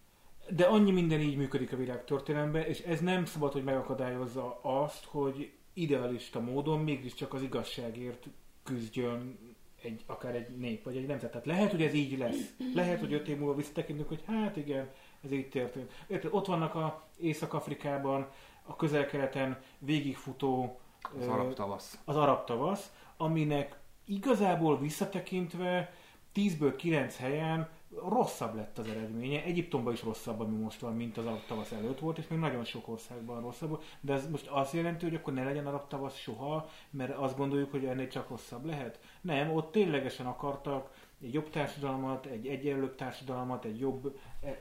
[0.49, 5.05] De annyi minden így működik a világ történelemben, és ez nem szabad, hogy megakadályozza azt,
[5.05, 8.27] hogy idealista módon mégiscsak az igazságért
[8.63, 9.39] küzdjön
[9.81, 11.31] egy, akár egy nép, vagy egy nemzet.
[11.31, 12.53] Tehát lehet, hogy ez így lesz.
[12.73, 14.89] Lehet, hogy öt év múlva visszatekintünk, hogy hát igen,
[15.23, 15.91] ez így történt.
[16.07, 16.33] Érted?
[16.33, 18.27] Ott vannak a Észak-Afrikában,
[18.63, 20.79] a közel-keleten végigfutó
[21.19, 21.99] Az ö, arab tavasz.
[22.05, 25.93] az arab tavasz, aminek igazából visszatekintve
[26.35, 27.69] 10-ből 9 helyen
[28.09, 29.43] rosszabb lett az eredménye.
[29.43, 32.63] Egyiptomban is rosszabb, ami most van, mint az arab tavasz előtt volt, és még nagyon
[32.63, 33.81] sok országban rosszabb.
[34.01, 37.71] De ez most azt jelenti, hogy akkor ne legyen arab tavasz soha, mert azt gondoljuk,
[37.71, 38.99] hogy ennél csak rosszabb lehet.
[39.21, 44.57] Nem, ott ténylegesen akartak egy jobb társadalmat, egy egyenlőbb társadalmat, egy jobb eh,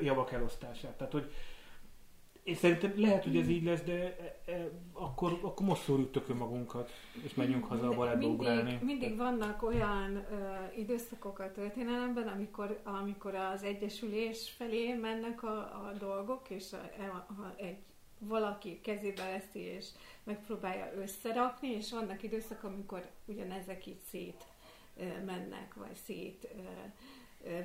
[0.00, 0.96] javak elosztását.
[0.96, 1.32] Tehát, hogy
[2.46, 6.36] én szerintem lehet, hogy ez így lesz, de e, e, akkor, akkor most szórjuk tökön
[6.36, 6.90] magunkat,
[7.22, 8.62] és menjünk haza a baletba ugrálni.
[8.62, 15.58] mindig, mindig vannak olyan ö, időszakok a történelemben, amikor, amikor az egyesülés felé mennek a,
[15.58, 17.78] a dolgok, és a, a, a, egy
[18.18, 19.86] valaki kezébe veszi, és
[20.24, 24.44] megpróbálja összerakni, és vannak időszak, amikor ugyanezek így szét
[24.96, 26.62] ö, mennek, vagy szét ö,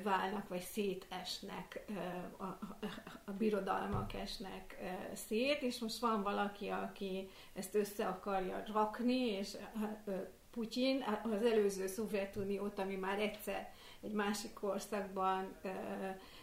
[0.02, 1.84] válnak, vagy szétesnek,
[2.36, 2.58] a, a,
[3.24, 4.76] a birodalmak esnek
[5.14, 9.56] szét, és most van valaki, aki ezt össze akarja rakni, és
[10.50, 15.54] Putyin az előző Szovjetuniót, ami már egyszer egy másik országban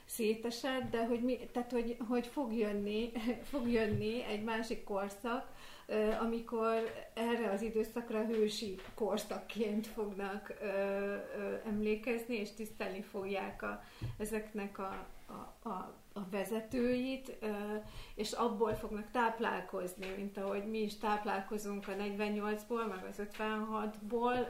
[0.05, 3.11] szétesett, de hogy, mi, tehát, hogy, hogy fog, jönni,
[3.51, 5.47] fog jönni egy másik korszak,
[6.21, 10.53] amikor erre az időszakra hősi korszakként fognak
[11.65, 13.83] emlékezni, és tisztelni fogják a,
[14.17, 17.37] ezeknek a, a, a, a vezetőit,
[18.15, 24.47] és abból fognak táplálkozni, mint ahogy mi is táplálkozunk a 48-ból, meg az 56-ból,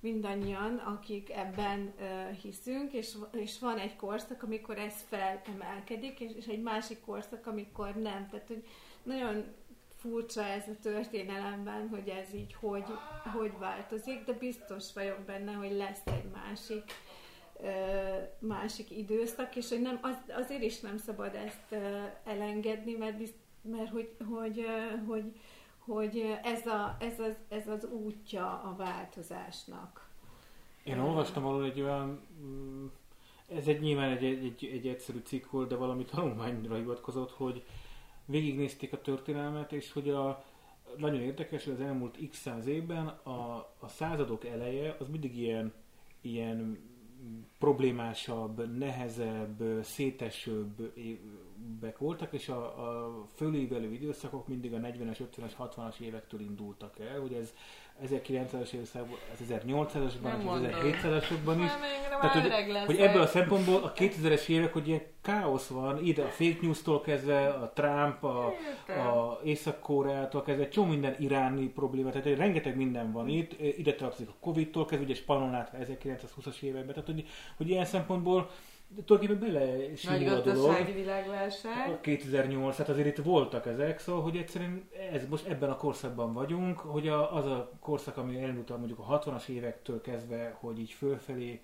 [0.00, 1.94] mindannyian, akik ebben
[2.42, 7.94] hiszünk, és, és van egy korszak, amikor ez felemelkedik, és, és egy másik korszak, amikor
[7.94, 8.28] nem.
[8.30, 8.64] Tehát, hogy
[9.02, 9.44] nagyon
[10.02, 12.84] furcsa ez a történelemben, hogy ez így hogy,
[13.36, 16.82] hogy változik, de biztos vagyok benne, hogy lesz egy másik
[18.38, 21.82] másik időszak, és hogy nem, az, azért is nem szabad ezt
[22.24, 24.66] elengedni, mert, bizt, mert hogy, hogy,
[25.06, 25.24] hogy,
[25.78, 30.08] hogy ez, a, ez, az, ez az útja a változásnak.
[30.84, 32.86] Én olvastam valahol egy olyan, mm,
[33.48, 37.64] ez egy nyilván egy, egy, egy, egy egyszerű cikk volt, de valami tanulmányra hivatkozott, hogy
[38.32, 40.44] végignézték a történelmet, és hogy a,
[40.96, 45.72] nagyon érdekes, hogy az elmúlt x száz évben a, a századok eleje az mindig ilyen,
[46.20, 46.78] ilyen
[47.58, 56.00] problémásabb, nehezebb, szétesőbb évek voltak, és a, a fölívelő időszakok mindig a 40-es, 50-es, 60-as
[56.00, 57.54] évektől indultak el, hogy ez
[58.06, 61.70] 1900-as években, az 1800-asban, az 1700-asokban is.
[62.20, 66.28] Tehát, hogy, hogy ebből a szempontból a 2000-es évek, hogy ilyen káosz van, ide a
[66.28, 68.46] fake news-tól kezdve, a Trump, a,
[68.86, 74.34] a Észak-Koreától kezdve, csomó minden iráni probléma, tehát rengeteg minden van itt, ide tartozik a
[74.40, 78.50] Covid-tól kezdve, ugye Spanon át 1920-as években, tehát hogy, hogy ilyen szempontból
[78.96, 80.94] de tulajdonképpen bele Nagy a dolog.
[80.94, 81.90] világválság.
[81.90, 86.32] A 2008, hát azért itt voltak ezek, szóval, hogy egyszerűen ez, most ebben a korszakban
[86.32, 90.90] vagyunk, hogy a, az a korszak, ami elindult mondjuk a 60-as évektől kezdve, hogy így
[90.90, 91.60] fölfelé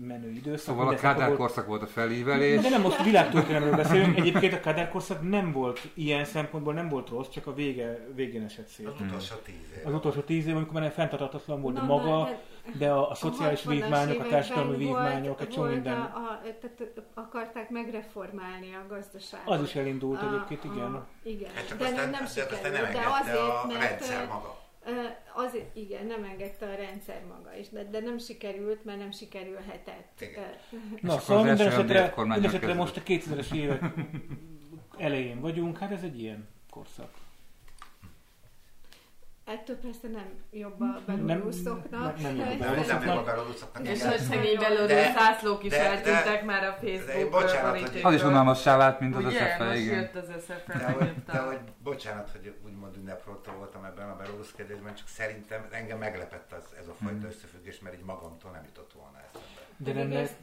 [0.00, 0.74] menő időszak.
[0.74, 1.38] Szóval a Kádár volt...
[1.38, 2.60] korszak volt a felívelés.
[2.60, 4.18] De nem most világtörténelemről beszélünk.
[4.18, 8.42] Egyébként a Kádár korszak nem volt ilyen szempontból nem volt rossz, csak a vége, végén
[8.42, 8.86] esett szét.
[8.86, 9.86] Az utolsó tíz év.
[9.86, 12.42] Az utolsó tíz év, amikor már fenntartatlan volt Na, maga, de,
[12.78, 16.00] de a, a szociális a vívmányok, a társadalmi vívmányok, egy csomó minden.
[16.00, 19.54] A, a, tehát akarták megreformálni a gazdaságot.
[19.54, 20.94] Az is elindult a, egyébként, igen.
[20.94, 21.50] A, igen.
[21.54, 23.88] Hát de aztán, nem sikerült, de, de azért, mert...
[23.88, 24.60] rendszer maga.
[25.34, 30.20] Az, igen, nem engedte a rendszer maga is, de, de nem sikerült, mert nem sikerülhetett.
[30.20, 30.44] Igen.
[31.00, 33.82] Na, szóval minden esetre, minden esetre most a 2000-es évek
[34.98, 37.10] elején vagyunk, hát ez egy ilyen korszak.
[39.44, 42.20] Ettől persze nem jobb a beloruszoknak.
[42.20, 43.88] Nem, nem, nem jobb a nem a beloruszoknak.
[43.88, 49.16] És hogy szegény belorusz zászlók is eltűntek már a Facebook Az is unalmassá vált, mint
[49.16, 50.00] az SZFE, igen.
[50.00, 50.78] jött az SZFE.
[50.78, 55.98] De, hogy, de hogy bocsánat, hogy úgymond ünneprotó voltam ebben a beloruszkedésben, csak szerintem engem
[55.98, 57.28] meglepett az, ez a fajta hmm.
[57.28, 59.61] összefüggés, mert így magamtól nem jutott volna eszembe.
[59.82, 60.36] De nem ezt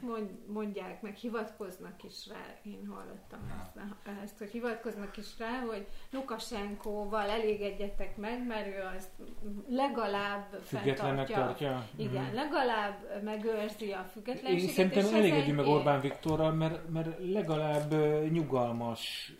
[0.46, 3.88] mondják, meg hivatkoznak is rá, én hallottam ezt,
[4.22, 9.10] ezt, hogy hivatkoznak is rá, hogy Lukasenkóval elégedjetek meg, mert ő azt
[9.68, 11.36] legalább fenntartja.
[11.36, 11.86] tartja.
[11.96, 12.34] Igen, mm-hmm.
[12.34, 14.68] legalább megőrzi a függetlenséget.
[14.68, 17.94] Én szerintem elégedjük meg Orbán Viktorral, mert, mert legalább
[18.30, 19.34] nyugalmas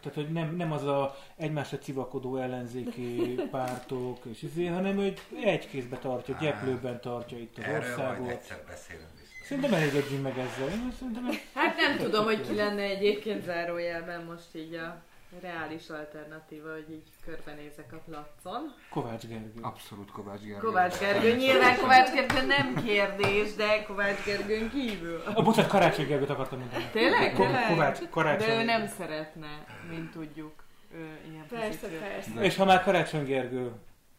[0.00, 5.68] tehát, hogy nem, nem az a egymásra civakodó ellenzéki pártok, és izé, hanem hogy egy
[5.68, 8.16] kézbe tartja, gyeplőben tartja itt az Erről országot.
[8.16, 9.19] Erről egyszer beszélünk.
[9.50, 10.68] Szerintem elégedjünk meg ezzel.
[10.98, 11.28] Szerintem...
[11.54, 15.02] Hát nem tudom, hogy ki lenne egyébként zárójelben most így a
[15.42, 18.74] reális alternatíva, hogy így körbenézek a placon.
[18.90, 19.60] Kovács Gergő.
[19.60, 20.66] Abszolút Kovács Gergő.
[20.66, 21.36] Kovács Gergő.
[21.36, 25.22] Nyilván Kovács Gergő nem kérdés, de Kovács Gergőn kívül.
[25.34, 26.84] A bocsánat, Karácsony Gergőt akartam mondani.
[26.92, 27.32] Tényleg?
[27.32, 28.48] Ko- Kovács, Karácsony.
[28.48, 30.52] De ő nem szeretne, mint tudjuk.
[30.94, 32.40] Ő ilyen persze, persze.
[32.40, 33.72] És ha már Karácsony Gergő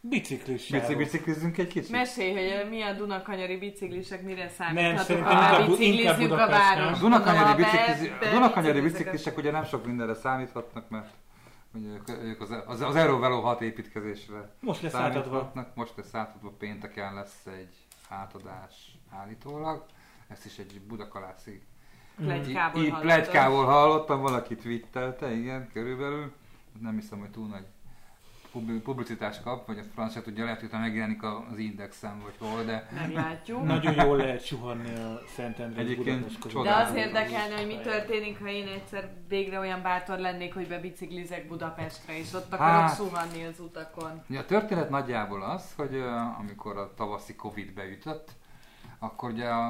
[0.03, 0.69] Biciklis.
[0.69, 1.91] Bici, biciklizünk egy kicsit?
[1.91, 6.99] Mesélj, hogy mi a Dunakanyari biciklisek, mire számíthatunk, ha már biciklizünk a város.
[6.99, 11.13] Dunakanyari, biciklis, Dunakanyari biciklisek ugye nem sok mindenre számíthatnak, mert
[11.73, 11.89] Ugye
[12.23, 15.51] ők az, az, az Eurovelo 6 építkezésre Most lesz átadva.
[15.73, 17.75] Most lesz átadva, pénteken lesz egy
[18.09, 19.85] átadás állítólag.
[20.27, 21.61] Ezt is egy budakalászi
[22.15, 23.01] plegykából, hallottam.
[23.01, 26.33] plegykából hallottam, valaki twittelte, igen, körülbelül.
[26.79, 27.65] Nem hiszem, hogy túl nagy
[28.83, 32.89] publicitást kap, vagy a francia tudja, lehet, hogy megjelenik az indexen, vagy hol, de...
[32.95, 33.63] Meglátjuk.
[33.63, 38.67] Nagyon jól lehet suhanni a Szentendre Egyébként De az érdekelne, hogy mi történik, ha én
[38.67, 44.23] egyszer végre olyan bátor lennék, hogy bebiciklizek Budapestre, és ott akarok hát, suhanni az utakon.
[44.29, 46.03] A történet nagyjából az, hogy
[46.39, 48.31] amikor a tavaszi Covid beütött,
[49.03, 49.67] akkor ugye a...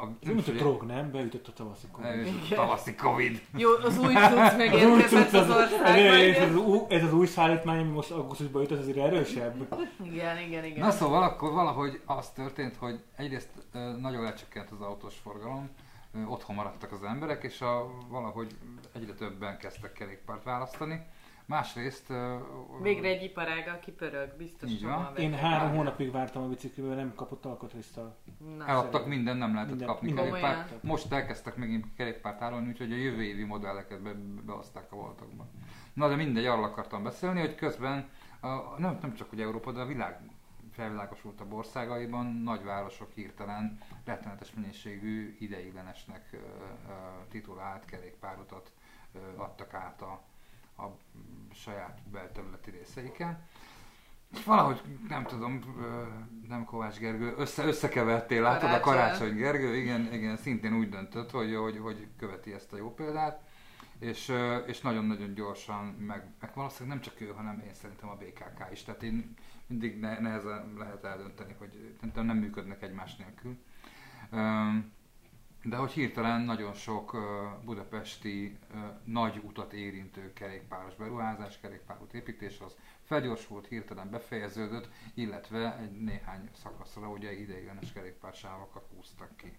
[0.00, 1.10] a Ez mint a drog, nem?
[1.10, 2.26] Beütött a tavaszi Covid.
[2.50, 3.42] A tavaszi Covid.
[3.56, 5.94] Jó, az új cucc megérkezett az, az országban.
[5.94, 9.82] Ez, ez, az, ez az új szállítmány, ami most augusztusban jött, az azért erősebb.
[10.02, 10.84] Igen, igen, igen.
[10.84, 13.50] Na szóval akkor valahogy az történt, hogy egyrészt
[14.00, 15.70] nagyon lecsökkent az autós forgalom,
[16.26, 18.56] otthon maradtak az emberek, és a, valahogy
[18.92, 21.06] egyre többen kezdtek kerékpárt választani.
[21.50, 22.10] Másrészt...
[22.10, 22.36] ö,
[22.82, 25.16] Végre egy iparág, aki pörög, biztos Így van.
[25.16, 28.16] Én három hónapig vártam a biciklivel, nem kapott alkatrésztal.
[28.66, 30.82] Eladtak minden, nem lehetett Minden- kapni minden- kerékpárt.
[30.82, 34.12] Most elkezdtek megint kerékpárt árulni, úgyhogy a jövő évi modelleket be,
[34.46, 35.46] behozták a voltakba.
[35.92, 38.08] Na de mindegy, arról akartam beszélni, hogy közben
[38.40, 38.48] a,
[38.78, 40.20] nem, nem csak ugye Európa, de a világ
[40.72, 46.36] felvilágosultabb országaiban nagyvárosok hirtelen rettenetes mennyiségű ideiglenesnek
[47.28, 48.72] titulált kerékpárutat
[49.36, 50.22] adtak át a,
[50.84, 50.96] a
[51.54, 53.48] saját belterületi részeiken.
[54.32, 55.60] És valahogy, nem tudom,
[56.48, 58.82] nem Kovács Gergő, össze, összekevertél, látod a Karácsony.
[58.82, 63.42] Karácsony Gergő, igen, igen, szintén úgy döntött, hogy, hogy, hogy követi ezt a jó példát,
[63.98, 64.32] és,
[64.66, 68.82] és nagyon-nagyon gyorsan, meg, meg valószínűleg nem csak ő, hanem én szerintem a BKK is,
[68.82, 69.34] tehát én
[69.66, 73.58] mindig ne, nehezen lehet eldönteni, hogy nem, nem működnek egymás nélkül.
[74.30, 74.92] Öm,
[75.64, 77.16] de hogy hirtelen nagyon sok
[77.64, 78.58] budapesti
[79.04, 87.08] nagy utat érintő kerékpáros beruházás, kerékpárút építés az felgyorsult, hirtelen befejeződött, illetve egy néhány szakaszra
[87.10, 89.52] ugye ideiglenes kerékpársávokat húztak ki.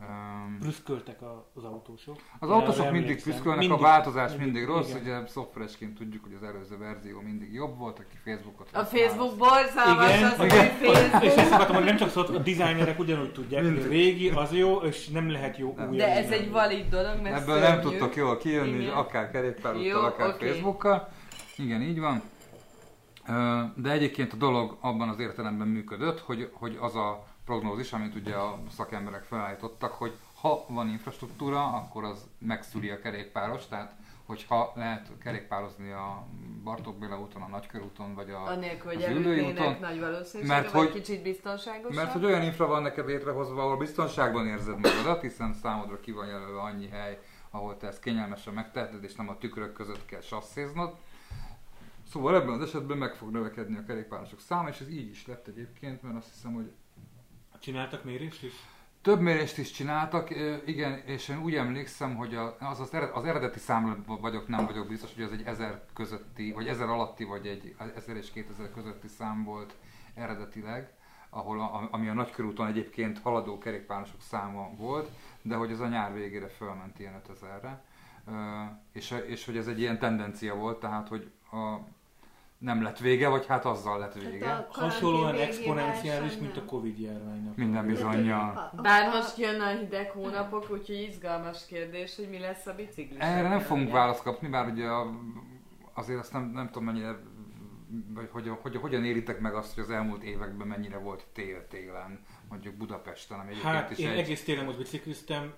[0.00, 2.16] Öm, Prüszköltek a, az autósok.
[2.38, 3.32] az autósok mindig emlékszem.
[3.32, 5.00] püszkölnek, a Mindig- változás mindig, mindig, rossz, igen.
[5.02, 9.36] ugye szoftveresként tudjuk, hogy az előző verzió mindig jobb volt, aki Facebookot A Facebook az-
[9.38, 10.58] borzalmas, Igen, az igen.
[10.58, 11.22] új Facebook.
[11.24, 13.90] És ezt akartam, hogy nem csak szólt, a designerek ugyanúgy tudják, hogy a Mindig.
[13.90, 15.88] régi az jó, és nem lehet jó Nem.
[15.90, 15.96] új.
[15.96, 16.38] De ez nem.
[16.40, 17.88] egy valid dolog, mert Ebből nem szörnyű.
[17.98, 18.92] tudtok jól kijönni, Igen.
[18.94, 20.46] akár kerékpárúttal, akár oké.
[20.48, 21.08] Facebookkal.
[21.56, 22.22] Igen, így van.
[23.76, 28.34] De egyébként a dolog abban az értelemben működött, hogy, hogy az a prognózis, amit ugye
[28.34, 33.94] a szakemberek felállítottak, hogy ha van infrastruktúra, akkor az megszüli a kerékpáros, tehát
[34.26, 36.26] hogyha lehet kerékpározni a
[36.62, 41.22] Bartók Béla úton, a Nagykörúton, vagy a, Anélkül, hogy az úton, nagy mert hogy- kicsit
[41.22, 41.94] biztonságosabb.
[41.94, 46.26] mert hogy olyan infra van neked létrehozva, ahol biztonságban érzed magadat, hiszen számodra ki van
[46.26, 47.18] jelölve annyi hely,
[47.50, 50.94] ahol te ezt kényelmesen megteheted, és nem a tükrök között kell sasszéznod.
[52.10, 55.46] Szóval ebben az esetben meg fog növekedni a kerékpárosok száma, és ez így is lett
[55.46, 56.72] egyébként, mert azt hiszem, hogy
[57.64, 58.52] Csináltak mérést is?
[59.02, 60.30] több mérést is csináltak,
[60.66, 64.88] igen, és én úgy emlékszem, hogy az, az, ered, az eredeti számra vagyok, nem vagyok
[64.88, 69.08] biztos, hogy az egy 1000 közötti, vagy 1000 alatti, vagy egy 1000 és 2000 közötti
[69.08, 69.74] szám volt
[70.14, 70.92] eredetileg,
[71.30, 75.10] ahol a, ami a nagykörúton egyébként haladó kerékpárosok száma volt,
[75.42, 77.84] de hogy ez a nyár végére fölment ilyen 5000-re,
[78.26, 78.62] Ö,
[78.92, 81.78] és, és hogy ez egy ilyen tendencia volt, tehát hogy a,
[82.64, 84.38] nem lett vége, vagy hát azzal lett vége.
[84.38, 86.64] Tehát a Hasonlóan exponenciális, mint a.
[86.64, 87.56] Covid járványnak.
[87.56, 88.70] Minden bizonyal.
[88.82, 93.18] Bár most jön a hideg hónapok, úgyhogy izgalmas kérdés, hogy mi lesz a biciklis.
[93.18, 94.86] Erre nem fogunk választ kapni, bár ugye
[95.94, 97.18] azért azt nem, nem tudom mennyire,
[98.14, 102.74] vagy hogy, hogy, hogyan éritek meg azt, hogy az elmúlt években mennyire volt tél-télen, mondjuk
[102.74, 104.18] Budapesten, ami egyébként Hát is én egy...
[104.18, 105.54] egész télen most bicikliztem,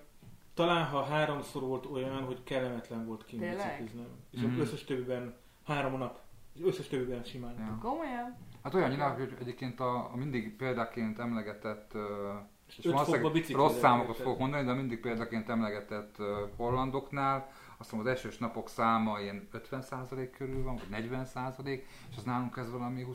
[0.53, 3.65] talán ha háromszor volt olyan, hogy kellemetlen volt kint Tényleg?
[3.65, 4.07] bicikliznem.
[4.31, 5.35] És az összes többiben
[5.65, 6.25] három nap.
[6.59, 7.55] Az összes többiben simán.
[7.59, 7.77] Ja.
[7.81, 8.35] Komolyan?
[8.63, 12.33] Hát olyannyira, hogy egyébként a, a mindig példaként emlegetett, ö,
[12.67, 18.17] és valószínűleg rossz számokat fogok mondani, de mindig példaként emlegetett ö, hollandoknál, azt mondom, az
[18.17, 21.65] esős napok száma ilyen 50% körül van, vagy 40%,
[22.09, 23.13] és az nálunk ez valami 20-30.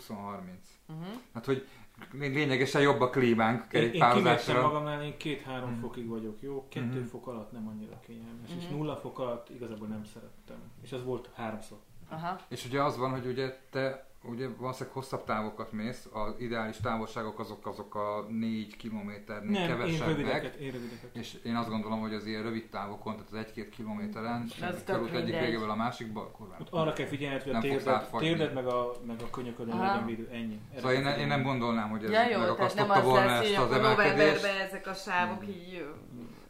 [0.89, 1.05] Uh-huh.
[1.35, 1.67] Hát, hogy
[2.13, 4.63] lényegesen jobb a klímánk Én, én kerékpározásra.
[4.63, 5.81] magamnál, én két-három Mhm.
[5.81, 6.67] fokig vagyok, jó?
[6.69, 7.05] Kettő Mhm.
[7.09, 8.75] fok alatt nem annyira kényelmes, és Mhm.
[8.77, 10.57] nulla fok alatt igazából nem szerettem.
[10.83, 11.79] És az volt háromszor.
[12.13, 12.39] Aha.
[12.49, 17.39] És ugye az van, hogy ugye te ugye valószínűleg hosszabb távokat mész, az ideális távolságok
[17.39, 20.07] azok azok a 4 kilométernél Nem, én kevesebbek.
[20.09, 21.11] rövideket, én rövideket.
[21.17, 25.15] És én azt gondolom, hogy az ilyen rövid távokon, tehát az 1-2 kilométeren, tök körút
[25.15, 26.57] egyik végéből a másikba, kurva.
[26.61, 28.27] Ott arra kell figyelned, hogy a Nem átfagyni.
[28.29, 29.87] térded meg a, meg a könyöködön Aha.
[29.87, 30.61] legyen védő, ennyi.
[30.71, 33.63] Erre Szóval én, én nem gondolnám, hogy ez Ja jó, nem megakasztotta volna ezt az
[33.65, 34.17] akkor emelkedést.
[34.17, 35.87] novemberben ezek a sávok így...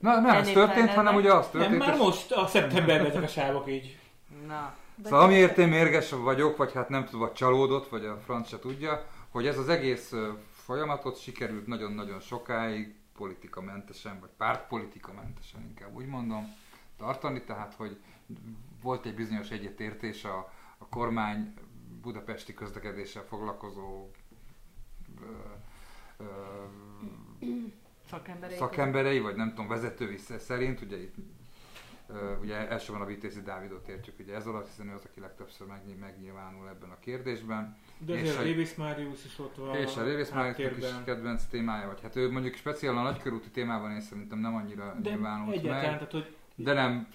[0.01, 3.23] Na, nem ez történt, hanem ugye az Nem, történt, már és- most a szeptemberben ezek
[3.23, 3.99] a sávok így.
[4.47, 4.75] Na.
[5.05, 9.06] Szóval amiért én mérges vagyok, vagy hát nem tudom, csalódott, vagy a franc se tudja,
[9.28, 10.12] hogy ez az egész
[10.52, 16.55] folyamatot sikerült nagyon-nagyon sokáig politikamentesen, vagy pártpolitikamentesen inkább úgy mondom,
[16.97, 17.97] tartani, tehát hogy
[18.82, 21.55] volt egy bizonyos egyetértés a, a kormány
[22.02, 24.10] budapesti közlekedéssel foglalkozó
[25.20, 25.27] ö,
[26.16, 26.24] ö,
[28.10, 28.56] Szakemberek.
[28.56, 31.14] szakemberei, vagy nem tudom, vezetői sze- szerint, ugye itt
[32.41, 35.99] ugye elsősorban a Vitézi Dávidot értjük ugye ez alatt, hiszen ő az, aki legtöbbször megny-
[36.01, 37.77] megnyilvánul ebben a kérdésben.
[37.99, 39.75] De És azért a a- Révész Máriusz is ott van.
[39.77, 43.91] és a Révész Máriusznak is kedvenc témája, vagy hát ő mondjuk speciál a nagykörúti témában
[43.91, 47.09] én szerintem nem annyira De nyilvánult egyáltalán, meg, tehát hogy de nem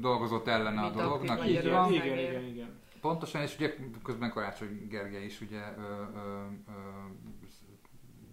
[0.00, 1.92] dolgozott ellene a dolognak, így van.
[1.92, 2.80] igen, igen, igen.
[3.00, 5.82] Pontosan, és ugye közben Karácsony Gergely is ugye ö,
[6.14, 6.72] ö, ö,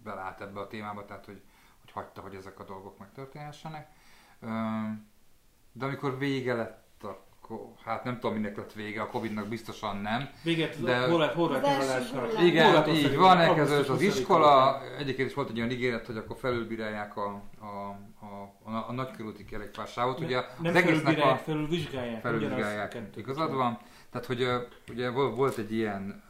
[0.04, 1.40] belállt ebbe a témába, tehát hogy,
[1.80, 3.88] hogy hagyta, hogy ezek a dolgok megtörténhessenek.
[4.40, 4.48] Ö,
[5.72, 10.28] de amikor vége lett, akkor, hát nem tudom, minek lett vége, a Covid-nak biztosan nem.
[10.42, 12.24] Véget De- Az első terrorásnak.
[12.30, 12.46] hullám.
[12.46, 14.02] Igen, Horváthország- így van, elkezdődött az 20-án.
[14.02, 17.64] iskola, egyébként is volt egy olyan ígéret, hogy akkor felülbírálják a, a,
[18.26, 20.20] a, a, a nagykörúti kerékpársávot.
[20.20, 22.20] Ugye Nem az egésznek a felülvizsgálják.
[22.20, 23.78] felülvizsgálják, igazad van.
[24.10, 24.46] Tehát, hogy
[24.90, 26.22] ugye vol- volt egy ilyen,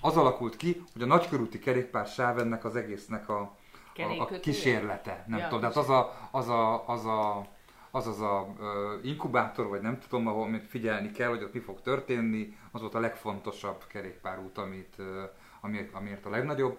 [0.00, 3.56] az alakult ki, hogy a nagykörúti kerékpársáv ennek az egésznek a,
[3.96, 5.24] a, a kísérlete.
[5.26, 7.46] Nem Ja, tudom, tehát az a, az a, az a
[7.96, 8.52] az az a
[9.02, 12.94] inkubátor, vagy nem tudom, ahol még figyelni kell, hogy ott mi fog történni, az volt
[12.94, 14.96] a legfontosabb kerékpárút, amit,
[15.60, 16.78] amiért, amiért a legnagyobb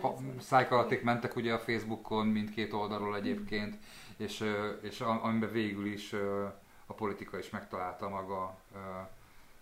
[0.00, 3.76] ha, szájkalaték mentek ugye a Facebookon mindkét oldalról egyébként,
[4.16, 4.44] és,
[4.80, 6.12] és amiben végül is
[6.86, 8.56] a politika is megtalálta maga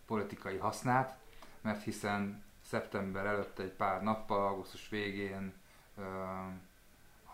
[0.06, 1.18] politikai hasznát,
[1.60, 5.52] mert hiszen szeptember előtt egy pár nappal, augusztus végén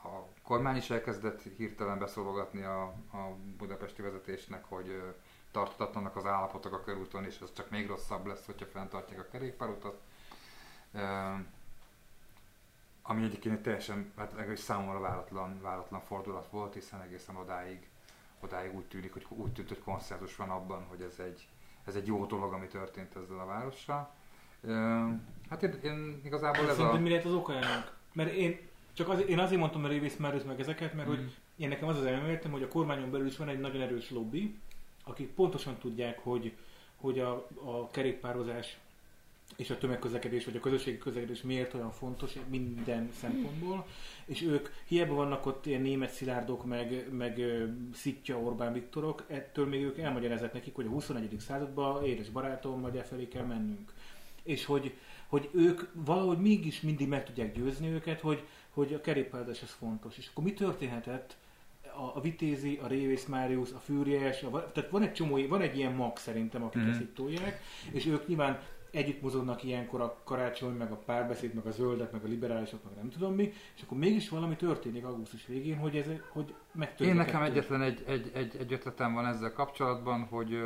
[0.03, 5.03] a kormány is elkezdett hirtelen beszólogatni a, a budapesti vezetésnek, hogy
[5.51, 10.01] tartatatlanak az állapotok a körúton, és ez csak még rosszabb lesz, hogyha fenntartják a kerékpárutat.
[13.03, 17.89] Ami egyébként egy teljesen, hát legalábbis számomra váratlan, váratlan fordulat volt, hiszen egészen odáig,
[18.41, 21.49] odáig úgy tűnik, hogy úgy tűnt, hogy konszenzus van abban, hogy ez egy,
[21.85, 24.15] ez egy jó dolog, ami történt ezzel a várossal.
[25.51, 26.75] Hát én, én igazából ez a...
[26.75, 27.93] Szerintem mi lehet az oka ennek?
[28.13, 28.68] Mert én
[28.99, 31.17] csak az, én azért mondtam, mert Révész már meg ezeket, mert Mhm.
[31.17, 34.11] hogy én nekem az az elméletem, hogy a kormányon belül is van egy nagyon erős
[34.11, 34.55] lobby,
[35.05, 36.53] akik pontosan tudják, hogy,
[36.97, 38.77] hogy a, a kerékpározás
[39.57, 43.87] és a tömegközlekedés, vagy a közösségi közlekedés miért olyan fontos minden szempontból,
[44.25, 47.41] és ők hiába vannak ott ilyen német szilárdok, meg, meg
[47.95, 51.37] Szitja Orbán Viktorok, ettől még ők elmagyarázzák nekik, hogy a 21.
[51.39, 53.93] században édes barátom, majd e felé kell mennünk.
[54.43, 54.95] És hogy,
[55.27, 58.43] hogy ők valahogy mégis mindig meg tudják győzni őket, hogy,
[58.85, 60.19] hogy a kerékpározás az fontos.
[60.19, 61.37] És akkor mi történhetett
[61.83, 65.77] a, a Vitézi, a Révész Máriusz, a Fűries, a, tehát van egy csomó, van egy
[65.77, 66.91] ilyen mag szerintem, akik Mhm.
[66.91, 67.61] ezt itt tolják,
[67.93, 68.61] és ők nyilván
[68.91, 72.93] együtt mozognak ilyenkor a karácsony, meg a párbeszéd, meg a zöldek, meg a liberálisok, meg
[72.97, 77.13] nem tudom mi, és akkor mégis valami történik augusztus végén, hogy ez hogy megtörténik.
[77.13, 80.59] Én nekem egyetlen egy, egy, egy, egy ötletem van ezzel kapcsolatban, hogy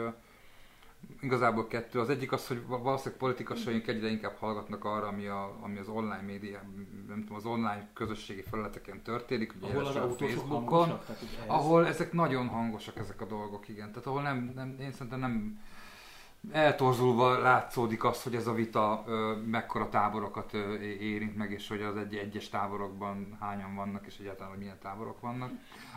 [1.21, 2.01] igazából kettő.
[2.01, 5.89] Az egyik az, hogy va- valószínűleg politikusaink egyre inkább hallgatnak arra, ami, a, ami az
[5.89, 6.63] online média,
[7.09, 11.19] nem tudom, az online közösségi felületeken történik, ugye ahol az a Facebookon, hangosak, ez.
[11.47, 13.89] ahol ezek nagyon hangosak ezek a dolgok, igen.
[13.89, 15.61] Tehát ahol nem, nem én szerintem nem
[16.51, 21.83] eltorzulva látszódik az, hogy ez a vita ö, mekkora táborokat ö, érint meg, és hogy
[21.83, 25.51] az egy egyes táborokban hányan vannak, és egyáltalán, hogy milyen táborok vannak.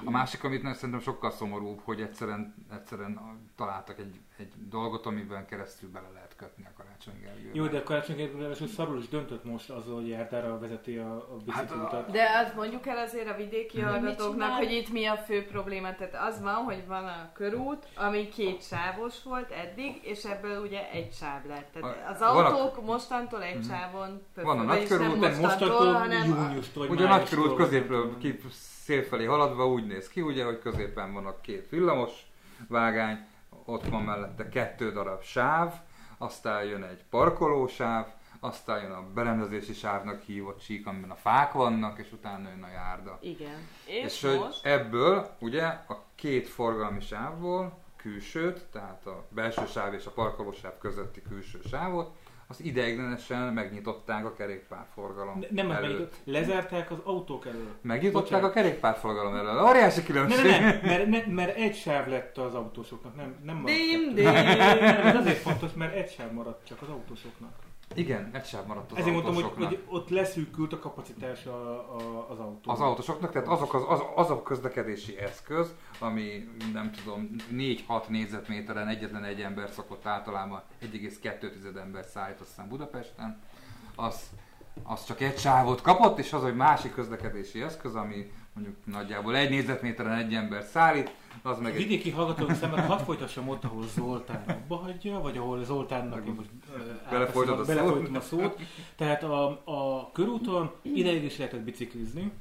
[0.06, 3.20] A másik, amit nem, szerintem sokkal szomorúbb, hogy egyszerűen, egyszerűen
[3.56, 7.56] találtak egy, egy dolgot, amiben keresztül bele lehet kötni a Karácsony Gergővel.
[7.56, 11.38] Jó, de a Karácsony ráadásul szarul is döntött most azzal, hogy jártára vezeti a, a
[11.46, 12.12] bicikliutat.
[12.12, 15.96] De azt mondjuk el azért a vidéki Mit hallgatóknak, hogy itt mi a fő probléma.
[15.96, 20.90] Tehát az van, hogy van a körút, ami két sávos volt eddig, és ebből ugye
[20.92, 21.72] egy sáv lett.
[21.74, 23.68] Tehát az van a- autók mostantól egy Mhm.
[23.70, 28.40] sávon Van a vagyis nagykörút, mostantól, mostantól hanem a- júniustól, Ugye a nagykörút középről ki
[28.84, 32.12] szél felé haladva úgy néz ki, ugye, hogy középen van a két villamos
[32.68, 33.26] vágány,
[33.66, 35.74] ott van mellette kettő darab sáv,
[36.18, 38.06] aztán jön egy parkolósáv,
[38.40, 42.70] aztán jön a berendezési sávnak hívott sík, amiben a fák vannak, és utána jön a
[42.72, 43.18] járda.
[43.22, 43.68] Igen.
[43.86, 49.94] És, És, hogy most ebből ugye a két forgalmi sávból külsőt, tehát a belső sáv
[49.94, 52.12] és a parkolósáv közötti külső sávot,
[52.48, 55.90] azt ideiglenesen megnyitották a kerékpárforgalom Ne- Nem, az előtt.
[55.90, 57.68] megnyitották, lezárták az autók elől.
[57.82, 58.50] Megnyitották Bocsánat.
[58.50, 59.64] a kerékpárforgalom elől.
[59.70, 60.46] Óriási Nem, különbség.
[60.52, 64.24] nem, nem, mert, ne, mert egy sáv lett az autósoknak, nem, nem maradt Dim, dim.
[64.24, 67.52] Nem, ez azért fontos, mert egy sáv maradt csak az autósoknak.
[67.94, 72.30] Igen, egy sáv maradt az Ezért mondtam, hogy, hogy ott leszűkült a kapacitás a, a,
[72.30, 72.72] az autó.
[72.72, 78.88] Az autósoknak, tehát azok az, az, az a közlekedési eszköz, ami nem tudom, 4-6 négyzetméteren
[78.88, 83.42] egyetlen egy ember szokott általában 1,2 ember szállít aztán Budapesten,
[83.96, 84.30] az,
[84.84, 89.50] az csak egy sávot kapott, és az egy másik közlekedési eszköz, ami mondjuk nagyjából egy
[89.50, 94.44] négyzetméteren egy ember szállít, az meg egy Vidéki hallgatók szemben hadd folytassam ott, ahol Zoltán
[94.48, 98.60] abba hagyja, vagy ahol Zoltánnak én most ö, Belefolytod a belefolytom a szót.
[98.96, 102.32] Tehát a, a körúton ideig is lehetett biciklizni,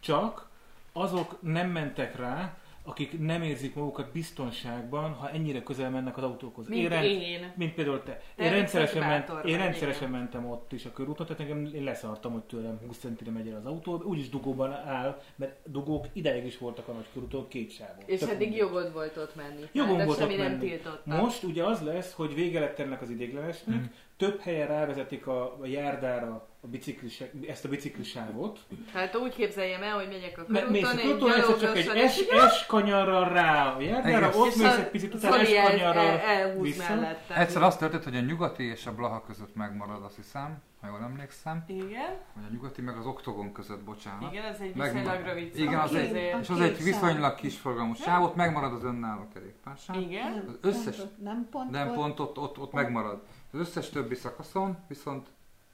[0.00, 0.48] csak
[0.92, 2.56] azok nem mentek rá,
[2.88, 6.68] akik nem érzik magukat biztonságban, ha ennyire közel mennek az autókhoz.
[6.68, 7.52] mint rend- én.
[7.56, 8.20] mint például te.
[8.36, 10.20] Te Én rendszeresen, ment, én rendszeresen igen.
[10.20, 13.56] mentem ott is a körúton, tehát engem én leszartam, hogy tőlem 20 centire megy el
[13.56, 18.02] az autó, úgyis dugóban áll, mert dugók ideig is voltak a nagy körúton két sávon.
[18.06, 19.62] És Tök eddig jogod volt ott menni.
[19.72, 20.58] Jogom volt ott nem menni.
[20.68, 21.06] tiltott.
[21.06, 23.84] Most ugye az lesz, hogy vége lett ennek az idéglenesnek, Mhm.
[24.18, 28.58] Több helyen rávezetik a, a járdára a biciklis, ezt a biciklisávot.
[28.92, 31.96] Hát úgy képzeljem el, hogy megyek a Me- mész a körúton, egy körúton, egyszer csak
[31.96, 35.78] egy S, S kanyarral rá a járdára, ott és mész egy picit, utána S el,
[35.80, 37.16] el, elhúz vissza.
[37.36, 41.02] Egyszer az történt, hogy a nyugati és a Blaha között megmarad, azt hiszem, ha jól
[41.02, 41.64] emlékszem.
[41.66, 44.32] Igen, Vagy a nyugati meg az oktogon között, bocsánat.
[44.32, 47.40] igen, ez egy viszonylag rövid Igen, az egy, és az egy viszonylag sáv.
[47.40, 49.96] kisforgalmú sáv, ott megmarad az önálló kerékpársáv.
[50.00, 53.22] Igen, Az összes- nem pont Nem, pont ott, ott, ott megmarad.
[53.52, 55.26] Az összes többi szakaszon viszont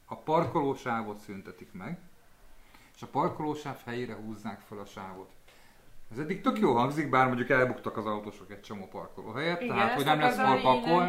[0.04, 1.98] a parkolósávot szüntetik meg,
[2.94, 5.30] és a parkolósáv helyére húzzák fel a sávot.
[6.12, 9.92] Ez eddig tök jó hangzik, bár mondjuk elbuktak az autósok egy csomó parkolóhelyet, igen, tehát
[9.92, 11.06] hogy nem lesz hol hol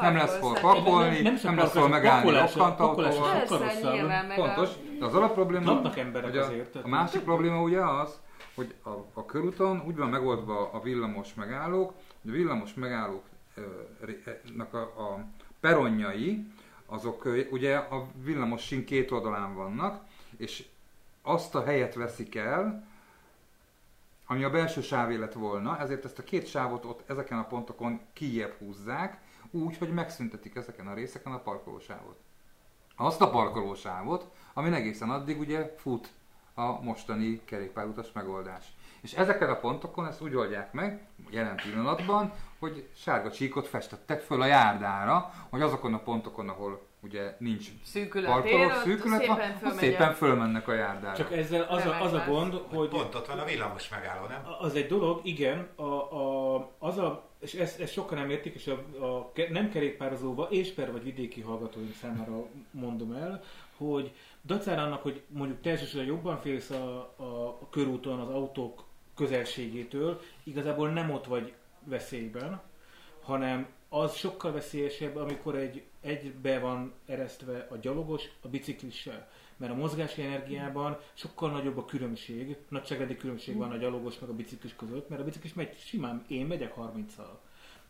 [0.00, 3.42] nem lesz hol hát Nem- nem nem, lesz hol parkolás, megállni rokkant autóval.
[4.34, 5.80] Pontos, de az alapprobléma,
[6.22, 6.50] hogy a,
[6.82, 8.20] a másik probléma ugye az,
[8.54, 11.92] hogy a, a körúton úgy van megoldva a villamos megállók,
[12.22, 13.24] hogy a villamos megállóknak
[14.74, 15.24] a, a
[15.60, 16.46] peronjai,
[16.86, 20.04] azok ugye a villamos sín két oldalán vannak,
[20.36, 20.64] és
[21.22, 22.86] azt a helyet veszik el,
[24.26, 28.00] ami a belső sávé lett volna, ezért ezt a két sávot ott ezeken a pontokon
[28.12, 29.20] kijebb húzzák,
[29.50, 32.18] úgy, hogy megszüntetik ezeken a részeken a parkolósávot.
[32.96, 36.12] Azt a parkolósávot, ami egészen addig ugye fut
[36.54, 38.75] a mostani kerékpárutas megoldás.
[39.06, 44.42] És ezeken a pontokon ezt úgy oldják meg, jelen pillanatban, hogy sárga csíkot festettek föl
[44.42, 49.56] a járdára, hogy azokon a pontokon, ahol ugye nincs Szűkül a parkoló, szűkület van, szépen
[49.58, 51.16] fölmegy szépen fölmennek a járdára.
[51.16, 54.42] Csak ezzel az a, az a gond, hogy Pont ott van a villamos megálló, nem?
[54.60, 58.66] az egy dolog, igen, a, a, az a, és ezt, ezt sokan nem értik, és
[58.66, 63.42] a, a nem kerékpározóba és per vagy vidéki hallgatóink számára mondom el,
[63.76, 64.12] hogy
[64.42, 68.84] dacára annak, hogy mondjuk te elsősorban jobban félsz a, a, a körúton az autók
[69.16, 71.52] közelségétől, igazából nem ott vagy
[71.84, 72.60] veszélyben,
[73.22, 79.28] hanem az sokkal veszélyesebb, amikor egy egybe van eresztve a gyalogos a biciklissel.
[79.56, 84.34] Mert a mozgási energiában sokkal nagyobb a különbség, nagyságrendi különbség van a gyalogos meg a
[84.34, 87.30] biciklis között, mert a biciklis megy simán, én megyek 30-al.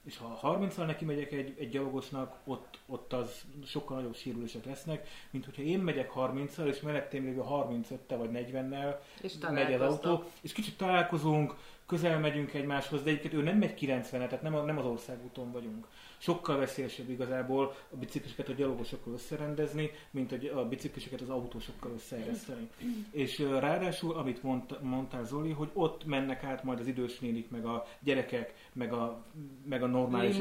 [0.06, 5.08] És ha 30-al neki megyek egy, egy gyalogosnak, ott, ott az sokkal nagyobb sérülések lesznek,
[5.30, 10.24] mint hogyha én megyek 30-al, és mellettem lévő 35-tel vagy 40-nel És megy az autó,
[10.40, 11.54] és kicsit találkozunk,
[11.86, 15.52] közel megyünk egymáshoz, de egyébként ő nem megy 90 tehát nem, a, nem az országúton
[15.52, 15.86] vagyunk.
[16.18, 22.68] Sokkal veszélyesebb igazából a bicikliseket a gyalogosokkal összerendezni, mint a, a bicikliseket az autósokkal összeereszteni.
[23.10, 27.64] És ráadásul, amit mond, mondtál Zoli, hogy ott mennek át majd az idős nénik, meg
[27.64, 29.24] a gyerekek, meg a,
[29.64, 30.36] meg a normális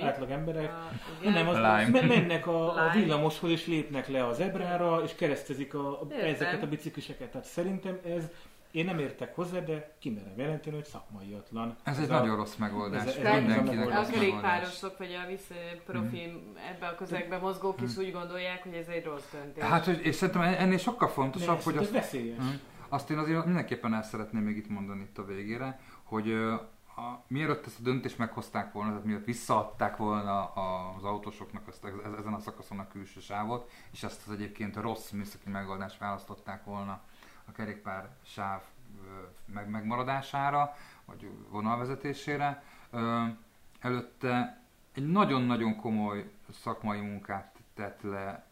[0.00, 1.32] átlag emberek, Ah, igen.
[1.32, 2.00] nem, az, Lime.
[2.06, 6.66] mennek a, a villamoshoz és lépnek le a zebrára, és keresztezik a, a, ezeket a
[6.68, 7.30] bicikliseket.
[7.30, 8.30] Tehát szerintem ez,
[8.72, 11.76] én nem értek hozzá, de kimerem jelenteni, hogy szakmaiatlan.
[11.82, 13.04] Ez egy a- nagyon rossz megoldás.
[13.06, 14.10] ez- ez Mindenkinek a A rossz megoldás.
[14.10, 15.50] kerékpárosok vagy a visz
[15.86, 16.42] profi
[16.72, 19.62] ebbe a közegbe mozgók is úgy gondolják, hogy ez egy rossz döntés.
[19.64, 22.38] Hát, hogy, és szerintem ennél sokkal De fontosabb, ez, hogy ez azt, veszélyes.
[22.38, 22.46] Mhm.
[22.88, 26.32] azt én azért mindenképpen el szeretném még itt mondani itt a végére, hogy
[26.96, 31.84] a, mielőtt ezt a döntést meghozták volna, tehát mielőtt visszaadták volna a- az autósoknak ezt,
[31.84, 36.64] ez- ezen a szakaszon a külső sávot, és ezt az egyébként rossz műszaki megoldást választották
[36.64, 37.00] volna
[37.44, 38.62] a kerékpár sáv
[39.44, 42.62] meg, megmaradására, vagy vonalvezetésére,
[43.80, 44.62] előtte
[44.92, 48.46] egy nagyon-nagyon komoly szakmai munkát tett le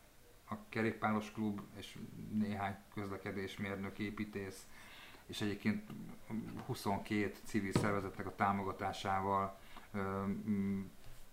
[0.50, 1.98] a kerékpáros klub és
[2.32, 4.66] néhány közlekedésmérnök, építész,
[5.26, 5.90] és egyébként
[6.66, 9.58] 22 civil szervezetnek a támogatásával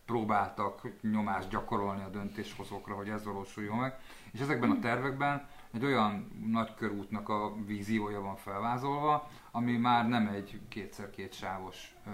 [0.06, 4.00] próbáltak nyomást gyakorolni a döntéshozókra, hogy ez valósuljon meg.
[4.32, 10.60] És ezekben a tervekben egy olyan nagykörútnak a víziója van felvázolva, ami már nem egy
[10.68, 12.10] kétszer-két sávos ö,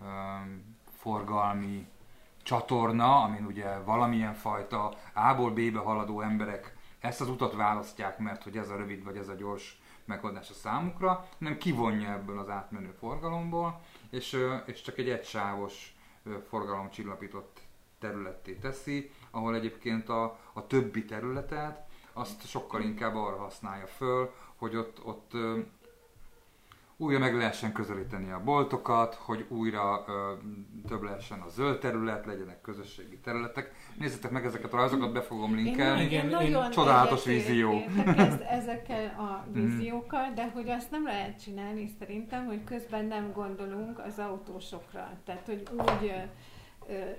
[0.00, 0.06] ö,
[0.96, 1.86] forgalmi
[2.42, 8.56] csatorna, amin ugye valamilyen fajta A-ból B-be haladó emberek ezt az utat választják, mert hogy
[8.56, 12.94] ez a rövid vagy ez a gyors megoldás a számukra, hanem kivonja ebből az átmenő
[12.98, 13.80] forgalomból,
[14.10, 15.96] és, és csak egy egysávos
[16.48, 17.60] forgalomcsillapított
[17.98, 21.85] területté teszi, ahol egyébként a, a többi területet
[22.16, 25.58] azt sokkal inkább arra használja föl, hogy ott, ott ö,
[26.96, 30.32] újra meg lehessen közelíteni a boltokat, hogy újra ö,
[30.88, 33.74] több lehessen a zöld terület, legyenek közösségi területek.
[33.98, 36.02] Nézzétek meg ezeket a rajzokat, be fogom linkelni.
[36.04, 37.72] Igen, én én- nagyon csodálatos vízió.
[38.16, 39.52] ezt, ezekkel a Mhm.
[39.52, 45.10] víziókkal, de hogy azt nem lehet csinálni szerintem, hogy közben nem gondolunk az autósokra.
[45.24, 46.12] Tehát, hogy úgy
[46.88, 47.10] ö, ö,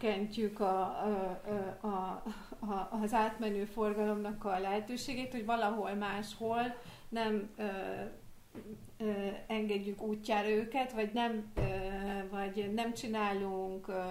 [0.00, 1.40] csökkentjük a, a,
[1.80, 2.22] a,
[2.66, 6.76] a, az átmenő forgalomnak a lehetőségét, hogy valahol máshol
[7.08, 7.62] nem ö,
[8.98, 9.12] ö,
[9.46, 11.60] engedjük útjára őket, vagy nem, ö,
[12.30, 14.02] vagy nem csinálunk ö,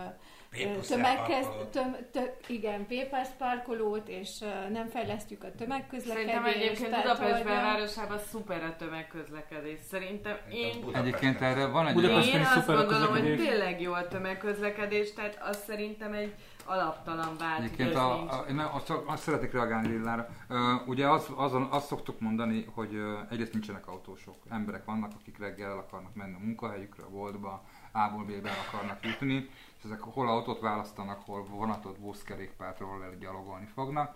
[0.88, 4.40] tömegkez, töm, tö, igen, P-pass parkolót, és
[4.72, 6.28] nem fejlesztjük a tömegközlekedést.
[6.32, 9.80] Szerintem egyébként Budapest belvárosában szuper a tömegközlekedés.
[9.90, 10.86] Szerintem én.
[10.94, 15.64] Egyébként erre van egy Budapest- én azt gondolom, hogy tényleg jó a tömegközlekedés, tehát az
[15.66, 16.34] szerintem egy
[16.66, 20.30] alaptalan vált, Egyébként a, a, én azt, azt szeretnék reagálni Lillára.
[20.48, 24.36] Ö, ugye az, azon, azt szoktuk mondani, hogy ö, egyrészt nincsenek autósok.
[24.50, 29.50] Emberek vannak, akik reggel el akarnak menni a munkahelyükre, a boltba, A-ból B-be akarnak jutni,
[29.84, 34.16] és ezek hol autót választanak, hol vonatot, buszkerékpárt, roller gyalogolni fognak.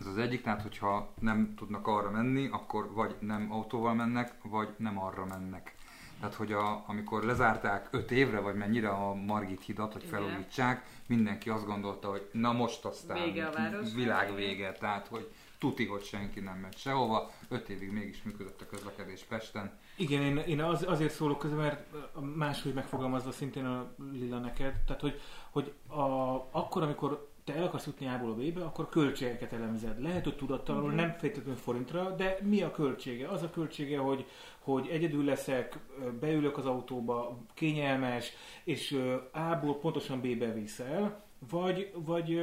[0.00, 4.68] Ez az egyik, tehát hogyha nem tudnak arra menni, akkor vagy nem autóval mennek, vagy
[4.76, 5.74] nem arra mennek.
[6.20, 11.50] Tehát, hogy a, amikor lezárták 5 évre, vagy mennyire a Margit hidat, hogy felújítsák, mindenki
[11.50, 13.94] azt gondolta, hogy na most aztán Vége a városnak.
[13.94, 17.30] világ vége, tehát hogy tuti, hogy senki nem megy sehova.
[17.48, 19.78] 5 évig mégis működött a közlekedés Pesten.
[20.02, 21.84] Igen, én, én az, azért szólok közben, mert
[22.36, 25.20] máshogy megfogalmazva szintén a Lila neked, tehát hogy,
[25.50, 26.00] hogy a,
[26.50, 30.02] akkor, amikor te el akarsz jutni A-ból a B-be, akkor költségeket elemzed.
[30.02, 30.96] Lehet, hogy tudattalanul, Mhm.
[30.96, 33.28] nem feltétlenül forintra, de mi a költsége?
[33.28, 34.26] Az a költsége, hogy,
[34.58, 35.78] hogy egyedül leszek,
[36.20, 38.32] beülök az autóba, kényelmes,
[38.64, 42.40] és ö, A-ból pontosan B-be viszel, vagy, vagy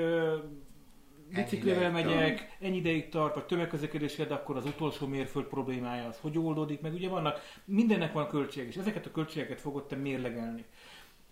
[1.33, 6.37] biciklivel megyek, ennyi ideig tart, vagy tömegközlekedésre, de akkor az utolsó mérföld problémája az hogy
[6.37, 6.93] oldódik meg.
[6.93, 10.65] Ugye vannak, mindennek van költség, és ezeket a költségeket fogod te mérlegelni.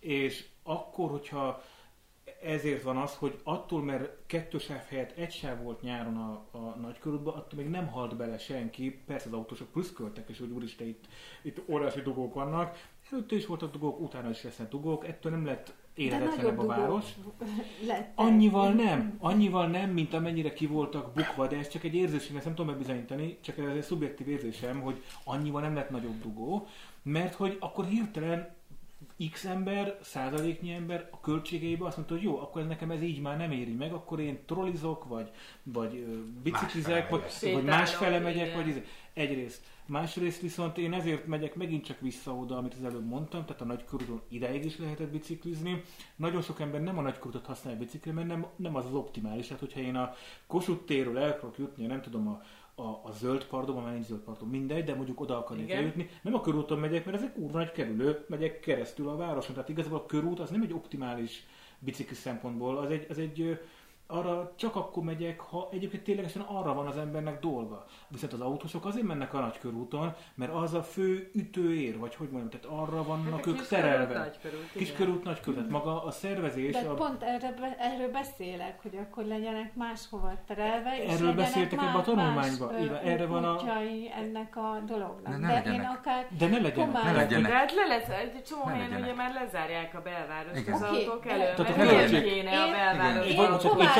[0.00, 1.62] És akkor, hogyha
[2.42, 6.58] ezért van az, hogy attól, mert kettő sáv helyett egy sáv volt nyáron a, a
[6.58, 11.04] nagykörútban, attól még nem halt bele senki, persze az autósok pluszköltek, és hogy úristen, itt,
[11.42, 12.78] itt óriási dugók vannak,
[13.10, 17.04] előtte is voltak dugók, utána is lesznek dugók, ettől nem lett életetlenebb a város.
[17.86, 18.12] lett.
[18.14, 22.44] Annyival nem, annyival nem, mint amennyire ki voltak bukva, de ez csak egy érzésem, ezt
[22.44, 26.66] nem tudom megbizonyítani, csak ez egy szubjektív érzésem, hogy annyival nem lett nagyobb dugó,
[27.02, 28.56] mert hogy akkor hirtelen
[29.30, 33.36] X ember, százaléknyi ember a költségeibe azt mondta, hogy jó, akkor nekem ez így már
[33.36, 35.30] nem éri meg, akkor én trollizok, vagy,
[35.62, 36.04] vagy
[36.42, 37.64] biciklizek, vagy, vagy megyek.
[37.64, 38.84] másfele megyek, vagy izé.
[39.12, 39.62] egyrészt.
[39.88, 43.64] Másrészt viszont én ezért megyek megint csak vissza oda, amit az előbb mondtam, tehát a
[43.64, 45.82] nagykörúton ideig is lehetett biciklizni.
[46.16, 49.46] Nagyon sok ember nem a nagykörútot használja bicikli, mert nem, nem az az optimális.
[49.46, 50.14] Tehát, hogyha én a
[50.46, 52.42] Kossuth térről el akarok jutni, nem tudom, a,
[52.82, 56.08] a, a zöld parton, már nincs zöld parton, mindegy, de mondjuk oda akarnék eljutni.
[56.22, 59.54] Nem a körúton megyek, mert ez egy kurva nagy kerülő, megyek keresztül a városon.
[59.54, 61.46] Tehát igazából a körút az nem egy optimális
[61.78, 63.60] bicikli szempontból, az egy, az egy
[64.10, 67.84] arra csak akkor megyek, ha egyébként ténylegesen arra van az embernek dolga.
[68.08, 72.60] Viszont az autósok azért mennek a nagykörúton, mert az a fő ütőér, vagy hogy mondjam,
[72.60, 74.18] tehát arra vannak Hát a ők kiskörút, terelve.
[74.18, 74.70] nagykörút.
[74.72, 79.74] Kiskörút, nagykörút, tehát maga a szervezés, De a, pont erre, erről beszélek, hogy akkor legyenek
[79.74, 82.72] máshova terelve, és Erről beszéltek ebbe a tanulmányban.
[82.72, 83.60] más, Igen, erre van a-
[84.18, 85.32] ennek a dolognak.
[85.32, 85.90] De ne De én legyenek.
[85.98, 86.74] akár de ne legyenek.
[86.74, 87.04] Komolyan.
[87.06, 87.50] ne Ne legyenek.
[87.50, 90.74] De hát le lesz, egy csomó Ne helyen ugye már lezárják a belvárost Igen.
[90.74, 91.04] az Oké.
[91.04, 93.26] autók elő, Tehát mert kéne a Én- belváros.
[93.26, 93.36] Én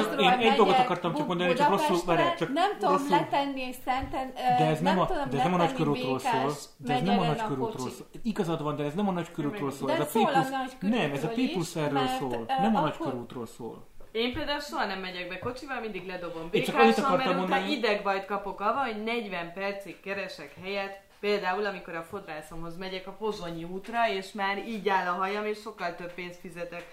[0.02, 3.72] csak- én egy dolgot akartam csak mondani, csak rosszul- várjál, csak nem tudom rosszul- letenni
[3.84, 6.52] Szenten, De ez nem, a, tudom de ez nem a nagy letenni körútról szól.
[6.76, 7.96] De ez nem a nagy körútról kocsit.
[7.96, 8.06] szól.
[8.22, 9.90] Igazad van, de ez nem a nagy körútról szól.
[9.90, 10.18] Ez a
[10.80, 12.44] Nem, ez a P plusz erről szól.
[12.60, 13.86] Nem a nagy akkor- körútról szól.
[14.12, 18.84] Én például soha nem megyek be kocsival, mindig ledobom békáson, mert mondani- idegbajt kapok avval,
[18.84, 24.58] hogy 40 percig keresek helyet, Például, amikor a fodrászomhoz megyek a Pozsonyi útra, és már
[24.68, 26.86] így áll a hajam, és sokkal több pénzt fizetek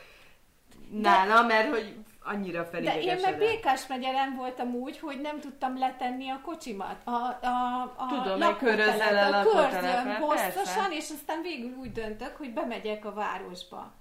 [0.91, 1.94] nála, mert hogy
[2.26, 3.38] annyira De én meg.
[3.38, 6.95] Békás megyeren voltam úgy, hogy nem tudtam letenni a kocsimat.
[7.03, 12.35] A, a, a Tudom, hogy körözzel el a körzöm hosszasan, és aztán végül úgy döntök,
[12.38, 13.93] hogy bemegyek a városba.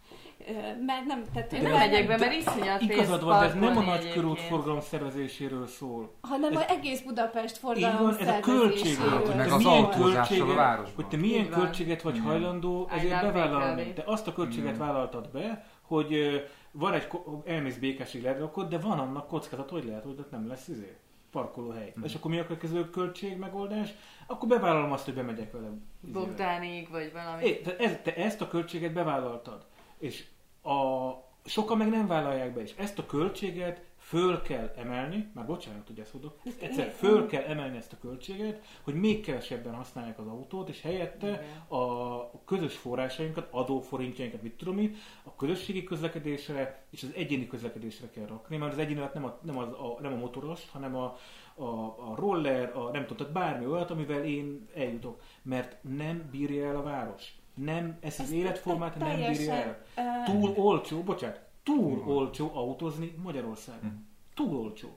[0.86, 3.66] Mert nem, tehát Én nem megyek be, mert iszonyat Igazad van, de ez nem a
[3.66, 4.48] parkolni nagy körút egyébként.
[4.48, 6.14] forgalom szervezéséről szól.
[6.20, 8.94] hanem az egész Budapest forgalom van, ez a költség.
[8.94, 9.34] szervezéséről.
[9.34, 10.94] Meg az milyen autózással a városban.
[10.94, 13.92] Hogy te milyen költséget vagy hajlandó ezért bevállalni.
[13.92, 16.42] Te azt a költséget vállaltad be, hogy
[16.76, 17.08] van egy,
[17.44, 20.96] elmész békásig lerakod, de van annak kockázat, hogy lehet, hogy ott nem lesz izé,
[21.30, 21.92] parkolóhely.
[21.96, 22.04] Mhm.
[22.04, 23.94] És akkor mi a következő költség megoldás?
[24.26, 25.68] Akkor bevállalom azt, hogy bemegyek vele.
[26.02, 26.18] izébe.
[26.18, 27.44] Bogdánig, vagy valami.
[27.44, 29.66] É, te, ez, te ezt a költséget bevállaltad.
[29.98, 30.24] És
[30.62, 31.10] a,
[31.44, 35.98] sokan meg nem vállalják be, és ezt a költséget föl kell emelni, már bocsánat, hogy
[35.98, 40.68] ezt mondok, egyszer föl kell emelni ezt a költséget, hogy még kevesebben használják az autót,
[40.68, 47.46] és helyette a közös forrásainkat, adóforintjainkat, mit tudom én, a közösségi közlekedésre és az egyéni
[47.46, 50.96] közlekedésre kell rakni, mert az egyéni nem a, nem, az, a, nem a motoros, hanem
[50.96, 51.16] a,
[51.54, 51.64] a,
[52.10, 56.76] a roller, a nem tudom, tehát bármi olyat, amivel én eljutok, mert nem bírja el
[56.76, 57.34] a város.
[57.54, 59.84] Nem, ezt az életformát nem bírja el.
[60.24, 63.90] Túl olcsó, bocsánat, túl Túl olcsó autózni Magyarországon.
[63.90, 63.96] Hm.
[64.34, 64.96] Túl olcsó.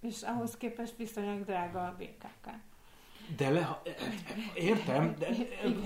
[0.00, 2.50] És ahhoz képest viszonylag drága a BKK.
[3.36, 3.82] De le,
[4.54, 5.28] értem, de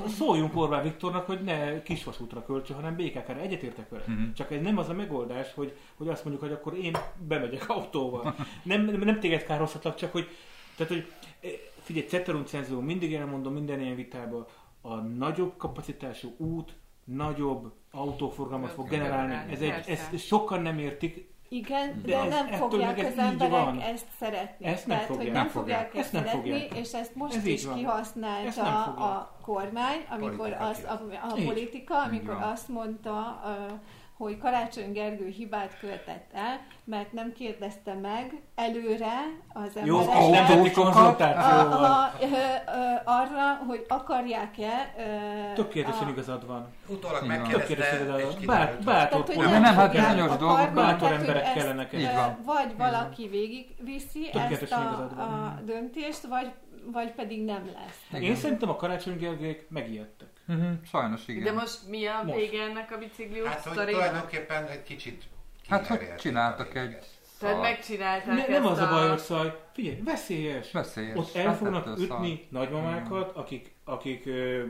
[0.06, 3.40] szóljunk Orbán Viktornak, hogy ne kisvasútra költsön, hanem BKK-ra.
[3.40, 4.04] Egyetértek vele.
[4.06, 4.32] Mhm.
[4.32, 6.96] Csak ez nem az a megoldás, hogy, hogy azt mondjuk, hogy akkor én
[7.26, 8.34] bemegyek autóval.
[8.62, 10.28] Nem, nem, nem téged kározhatlak, csak hogy,
[10.76, 11.50] tehát, hogy eh,
[11.82, 14.46] figyelj, Ceterum cenzor, mindig elmondom minden ilyen vitában,
[14.80, 16.74] a nagyobb kapacitású út
[17.16, 19.52] nagyobb autóforgalmat fog generálni.
[19.52, 23.80] Ez egy, ezt sokan nem értik, Igen, De de, ez- nem fogják az emberek van.
[23.80, 24.66] ezt szeretni.
[24.66, 25.34] Ezt nem Tehát, hogy fogják.
[25.34, 26.74] nem Nem fogják ezt Ezt nem szeretni, fogják.
[26.78, 28.62] és ezt most Ez is kihasználta
[28.94, 33.40] a kormány, amikor azt, a, a politika, amikor azt mondta,
[34.18, 39.12] hogy Karácsony Gergő hibát követett el, mert nem kérdezte meg előre
[39.48, 39.86] az embereket,
[43.04, 44.94] arra, hogy akarják-e
[45.54, 46.66] Tökéletesen a- igazad van.
[46.88, 48.04] Utólag megkérdezte,
[48.84, 49.50] bátor politikus.
[49.50, 51.92] nem, nem, hát bizonyos dolgok- bátor emberek kellenek.
[52.44, 56.52] Vagy valaki végigviszi ezt a, döntést, vagy,
[56.92, 58.22] vagy pedig nem lesz.
[58.22, 60.28] Én szerintem a Karácsony Gergelyek megijedtek.
[60.48, 61.42] Mhm, Sajnos igen.
[61.44, 62.38] De most mi a Most.
[62.38, 64.02] vége ennek a bicikli Hát, hogy sztorinak?
[64.04, 65.22] tulajdonképpen egy kicsit
[65.68, 67.06] Hát, hogy kiherélték csináltak a egy- véget.
[67.38, 69.56] Tehát megcsinálták Ne, nem ezt az a baj, hogy szaj.
[69.72, 70.72] Figyelj, veszélyes.
[70.72, 71.16] Veszélyes.
[71.16, 72.16] Ott el Hát fognak ettől szar.
[72.18, 74.24] ütni nagymamákat, akik, akik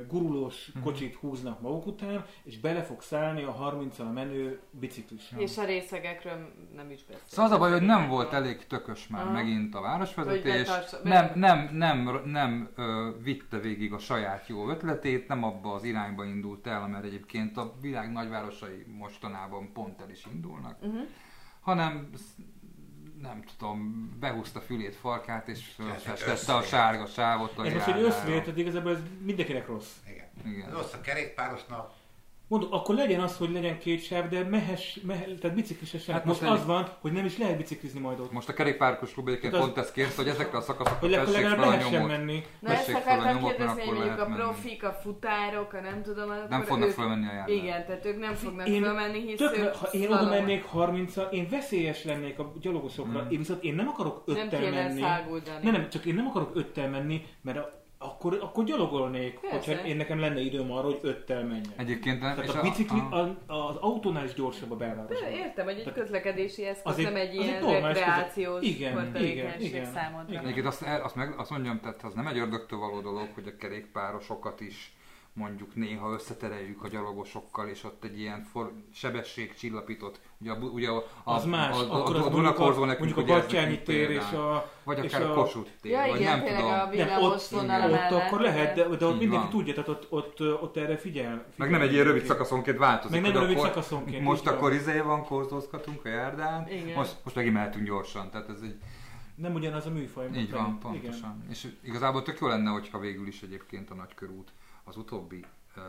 [0.08, 0.84] gurulós Mhm.
[0.84, 5.32] kocsit húznak maguk után, és bele fog szállni a 30 menő biciklis.
[5.36, 7.22] És a részegekről nem is beszél.
[7.26, 9.32] Szóval az a baj, hogy nem volt elég tökös már Aha.
[9.32, 10.68] megint a városvezetés,
[11.02, 16.24] nem, nem, nem, nem ö, vitte végig a saját jó ötletét, nem abba az irányba
[16.24, 21.00] indult el, mert egyébként a világ nagyvárosai mostanában pont el is indulnak, Uh-huh.
[21.60, 22.10] hanem
[23.22, 28.42] nem tudom, behúzta fülét, farkát, és fölfestette a sárga sávot a Ez most egy összvét,
[28.42, 29.90] tehát igazából ez mindenkinek rossz.
[30.10, 30.26] Igen.
[30.54, 30.70] Igen.
[30.70, 31.92] Rossz a kerékpárosnak,
[32.48, 36.14] Mondom, akkor legyen az, hogy legyen két sáv, de mehess, meh, tehát biciklises sáv.
[36.14, 38.32] Hát most most az van, hogy nem is lehet biciklizni majd ott.
[38.32, 41.58] Most a kerékpárkos klub egyébként az- pont ezt kérte, hogy ezekre a szakaszokra Hogy legalább
[41.58, 42.08] fel a lehessen nyomot.
[42.08, 42.42] menni.
[42.60, 46.62] Na ezt akartam kérdezni, hogy mondjuk a profik, a futárok, a nem tudom, akkor Nem
[46.62, 46.94] fognak ők...
[46.94, 47.52] fölmenni a járdára.
[47.52, 51.14] Igen, tehát ők nem fognak Én fölmenni, hisz Tök, ők ha én oda mennék 30
[51.30, 53.22] én veszélyes lennék a gyalogosokra.
[53.24, 53.30] Mm.
[53.30, 55.00] Én viszont én nem akarok Nem öttel kéne menni.
[55.00, 55.58] száguldani.
[55.64, 59.56] Nem, nem, csak én nem akarok öttel menni, mert a, akkor, akkor gyalogolnék, Persze.
[59.70, 61.64] hogyha én nekem lenne időm arra, hogy öttel menjek.
[61.76, 62.34] Egyébként nem.
[62.34, 63.14] Tehát és a bicikli a-
[63.46, 65.30] a, az autónál is gyorsabb a belvárosban.
[65.30, 69.60] De értem, hogy egy Tehát közlekedési eszköz az egy- nem egy ilyen rekreációs Igen, igen,
[69.60, 70.30] igen, számodra.
[70.32, 70.42] igen.
[70.42, 73.56] Egyébként azt, azt, meg, azt mondjam, tehát az nem egy ördögtől való dolog, hogy a
[73.56, 74.92] kerékpárosokat is
[75.32, 80.96] mondjuk néha összetereljük a gyalogosokkal, és ott egy ilyen for, sebességcsillapított, ugye, a, ugye a,
[81.24, 83.82] a, Az más, a, a, akkor a, az a Dunakorzó a, nekünk mondjuk a Batyányi
[83.82, 84.70] tér és a...
[84.84, 86.70] Vagy és akár a- Kossuth tér, Ja, vagy igen, nem tudom.
[86.72, 87.62] a villamos ott,
[88.12, 89.48] ott akkor lehet, de, de ott mindenki van.
[89.50, 91.44] tudja, tehát ott, ott, ott erre figyel.
[91.56, 93.20] Meg nem egy ilyen rövid szakaszonként változik.
[93.22, 94.24] Meg nem rövid akkor, szakaszonként.
[94.24, 96.96] Most akkor izé van, kózózgatunk a járdán, Igen.
[96.96, 98.74] most, most megint mehetünk gyorsan, tehát ez egy,
[99.34, 100.26] Nem ugyanaz a műfaj.
[100.36, 100.78] így van, Igen.
[100.78, 101.44] pontosan.
[101.50, 104.52] És igazából tök jó lenne, hogyha végül is egyébként a nagykörút
[104.84, 105.44] az utóbbi
[105.76, 105.80] ö,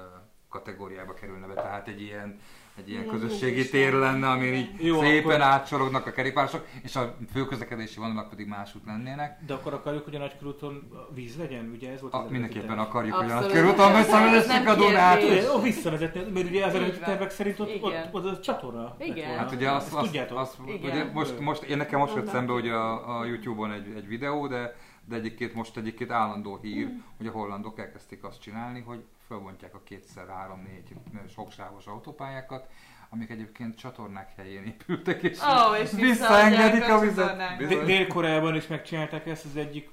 [0.49, 2.39] kategóriába kerülne be, tehát egy ilyen,
[2.79, 4.29] egy ilyen Ilyen közösségi tér lenne.
[4.29, 9.39] amin így Jó, szépen akkor- átsorognak a kerékpárosok, és a főközlekedési vonalak pedig másút lennének.
[9.47, 11.71] De akkor akarjuk, hogy a nagykörúton víz legyen?
[11.75, 15.19] Ugye ez volt az A, mindenképpen eredeti akarjuk, hogy a nagykörúton Ez visszavezessük a Dunát.
[15.19, 15.55] terv.
[15.55, 18.95] Ó, visszavezetni, mert ugye az eredeti tervek szerint ott, ott, ott, a csatorna.
[18.99, 19.37] Igen.
[19.37, 23.19] Hát ugye azt, azt, azt ugye most, most, én nekem most jött szembe ugye a,
[23.19, 24.75] a Youtube-on egy, egy videó, de,
[25.09, 26.97] de egyébként most egyébként állandó hír, Mm.
[27.17, 30.93] hogy a hollandok elkezdték azt csinálni, hogy fölbontják a kétszer, három, négy
[31.29, 32.67] soksávos autópályákat,
[33.09, 37.57] amik egyébként csatornák helyén épültek, és Ó, és visszaengedik a vizet.
[37.85, 39.89] Dél-Koreában is megcsinálták ezt, az egyik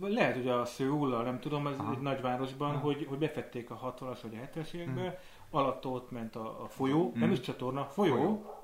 [0.00, 1.92] lehet, hogy a Szőullal, nem tudom, ez Aha.
[1.92, 2.78] egy nagyvárosban, Aha.
[2.78, 5.14] hogy, hogy befették a 60-as vagy a 70-es években,
[5.50, 7.20] alatt ott ment a, a folyó, Hmm.
[7.20, 8.59] nem is csatorna, folyó, Folyó.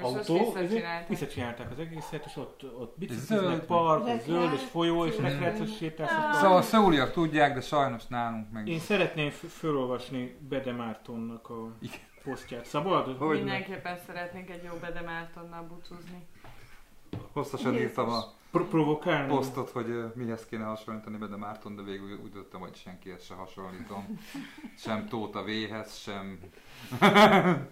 [0.00, 1.08] Autó, visszacsinálták.
[1.08, 3.10] visszacsinálták az egészet, és ott, ott Zöld.
[3.10, 4.34] bicikliznek, park, Rekreáció.
[4.34, 6.10] zöld és folyó, és rekreációs sétálsz.
[6.12, 6.34] Ah.
[6.34, 8.68] Szóval a szeuliak tudják, de sajnos nálunk meg...
[8.68, 11.72] Én szeretném f- felolvasni Bede Mártonnak a
[12.24, 12.64] posztját.
[12.66, 13.16] Szabad?
[13.18, 13.36] Hogy.
[13.36, 16.26] Mindenképpen szeretnénk egy jó Bede Mártonnal búcsúzni.
[17.36, 17.86] Hosszasan Jézus.
[17.88, 19.28] írtam a Pro- provokálni?
[19.34, 24.18] posztot, hogy mihez kéne hasonlítani Bede Márton, de végül úgy döntöttem, hogy senkihez se hasonlítom.
[24.84, 26.38] Sem Tóta V-hez, sem,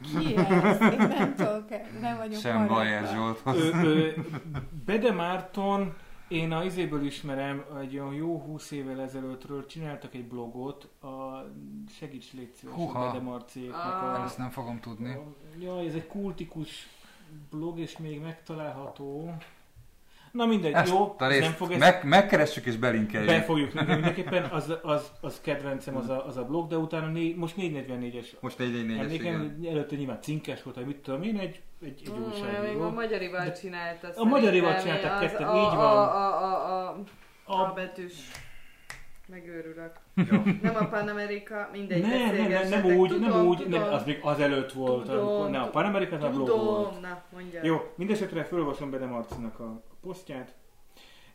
[0.03, 0.81] Ki ez?
[0.81, 1.69] Én nem tudok,
[2.01, 2.66] nem vagyok sem.
[2.66, 3.57] Bajer Zsolthoz.
[3.57, 4.11] Ö, ö,
[4.86, 5.95] Bede Márton,
[6.28, 11.45] én a izéből ismerem, egy olyan jó 20 évvel ezelőttről csináltak egy blogot, a
[11.99, 12.99] segíts légy szíves, a.
[12.99, 14.20] Bede Marciéknak Ah.
[14.20, 15.12] a, Ezt nem fogom tudni.
[15.15, 15.23] a...
[15.59, 16.89] Jaj, ez egy kultikus
[17.51, 19.35] blog, és még megtalálható.
[20.32, 23.28] Na mindegy, Ezt jó, a nem fog ezt meg, megkeressük és belinkeljük.
[23.31, 27.32] Be fogjuk mindenképpen, az, az, az kedvencem az a, az a blog, de utána né,
[27.36, 31.39] most 444-es Most 4 4 4 emlékem, előtte nyilván cinkes volt, hogy mit tudom én,
[31.39, 32.82] egy, egy, egy Mm, még újságíró.
[32.82, 34.09] a Magyarival csinálta.
[34.16, 35.86] A Magyarival csinálták ketten, a- így a- van.
[35.86, 36.97] A, a, a,
[37.44, 37.73] A A...
[37.73, 38.12] betűs.
[39.35, 39.93] Megőrülök.
[40.15, 40.43] Jó.
[40.62, 43.93] Nem a Pan America, mindegy, Nem, nem, nem, nem úgy, tudom, nem úgy, tudom, nem,
[43.93, 47.01] az még azelőtt volt, Tudom, amikor, ne, a Pan American a blog volt.
[47.01, 47.65] na, mondja.
[47.65, 50.55] Jó, mindesetre felolvasom Bede Marcinak a posztját.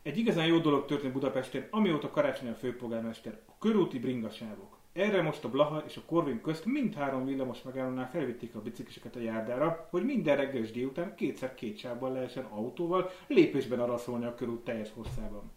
[0.02, 3.40] Egy igazán jó dolog történt Budapesten, amióta Karácsony a főpolgármester.
[3.46, 4.78] A körúti bringasávok.
[4.92, 9.20] Erre most a Blaha és a Korvin közt mindhárom villamos megállónál felvitték a bicikliseket a
[9.20, 14.64] járdára, hogy minden reggel és délután kétszer két sávban lehessen autóval lépésben araszolni a körút
[14.64, 15.52] teljes hosszában.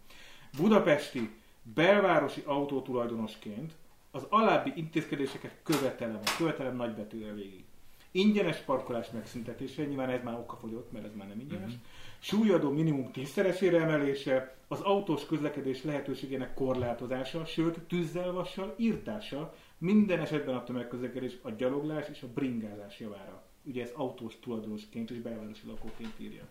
[0.60, 1.30] Budapesti
[1.74, 3.72] belvárosi autótulajdonosként
[4.10, 7.64] az alábbi intézkedéseket követelem, vagy követelem nagybetűvel végig.
[8.10, 11.70] Ingyenes parkolás megszüntetése, nyilván ez már okafogyott, mert ez már nem ingyenes.
[11.70, 11.80] Mhm.
[12.18, 20.54] Súlyadó minimum tízszeresére emelése, az autós közlekedés lehetőségének korlátozása, sőt tűzzel, vassal írtása, minden esetben
[20.54, 23.42] a tömegközlekedés, a gyaloglás és a bringázás javára.
[23.62, 26.48] Ugye ez autós tulajdonosként és belvárosi lakóként írja.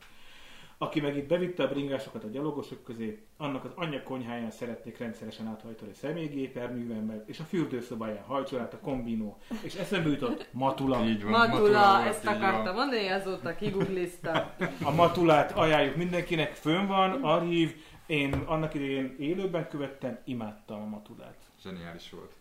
[0.84, 5.48] Aki meg itt bevitte a bringásokat a gyalogosok közé, annak az anyja konyháján szeretnék rendszeresen
[5.48, 9.38] áthajtani a személygéperművemmel, és a fürdőszobáján hajtson át a kombinó.
[9.62, 11.06] És eszembe jutott Matula.
[11.06, 11.32] Így van.
[11.32, 12.74] Matula, volt, ezt akartam van.
[12.74, 14.36] mondani, azóta kigugliztam.
[14.84, 17.76] A Matulát ajánljuk mindenkinek, fönn van, archív.
[18.06, 21.38] Én annak idején élőben követtem, imádtam a Matulát.
[21.62, 22.32] Zseniális volt.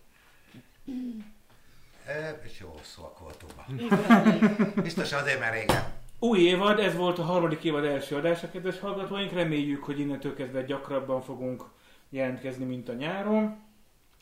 [2.06, 3.52] E, és jó hosszúak voltunk.
[4.82, 6.01] Biztos azért, mert régen.
[6.23, 9.32] Új évad, ez volt a harmadik évad első adása, kedves hallgatóink.
[9.32, 11.65] Reméljük, hogy innentől kezdve gyakrabban fogunk
[12.09, 13.61] jelentkezni, mint a nyáron.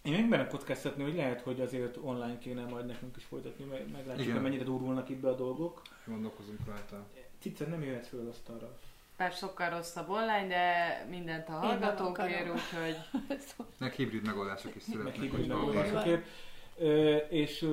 [0.03, 3.91] Én még benne kockáztatni, hogy lehet, hogy azért online kéne majd nekünk is folytatni, meg
[3.93, 5.83] meglátjuk, hogy mennyire durulnak itt be a dolgok.
[6.07, 7.07] Gondolkozunk rajta.
[7.41, 8.79] Cica nem jöhet föl azt arra.
[9.17, 12.55] Bár sokkal rosszabb online, de mindent a hallgatókért, akarom.
[12.55, 12.97] úgyhogy
[13.79, 15.33] Meg hibrid megoldások is születnek.
[15.47, 16.27] meg oldásokért.
[16.79, 17.67] Ö, És,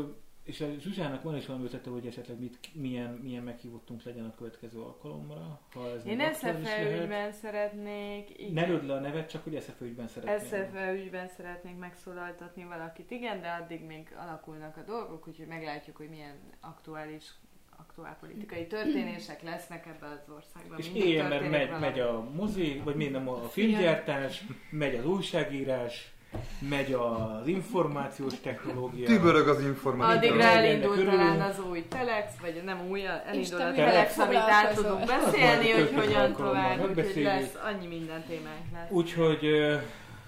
[0.48, 4.36] és a Zsuzsának van is valami ötlete, hogy esetleg mit, milyen, milyen meghívottunk legyen a
[4.36, 5.62] következő alkalomra.
[5.74, 7.02] Ha ez én még aktuális SFE lehet.
[7.02, 8.70] ügyben szeretnék, Ne igen.
[8.70, 10.40] lőd le a nevet, csak hogy SFE ügyben szeretnél.
[10.40, 16.10] SFE ügyben szeretnék megszólaltatni valakit, igen, de addig még alakulnak a dolgok, úgyhogy meglátjuk, hogy
[16.10, 17.32] milyen aktuális
[17.80, 20.80] aktuál politikai történések lesznek ebben az országban.
[20.80, 21.86] És éljen, mert megy, valami.
[21.86, 26.12] megy a mozi, vagy nem a filmgyártás, megy az újságírás,
[26.60, 29.06] megy az információs technológia.
[29.06, 30.18] Tübörög az információ.
[30.18, 31.16] Addigra Mindennek elindul örülünk.
[31.16, 35.70] talán az új Telex, vagy nem új, elindul Isten, a Telex, amit át tudunk beszélni,
[35.72, 37.32] hogy hogyan tovább, úgyhogy megbeszéljük.
[37.32, 38.92] lesz, annyi minden témánk lesz.
[38.92, 39.48] Úgyhogy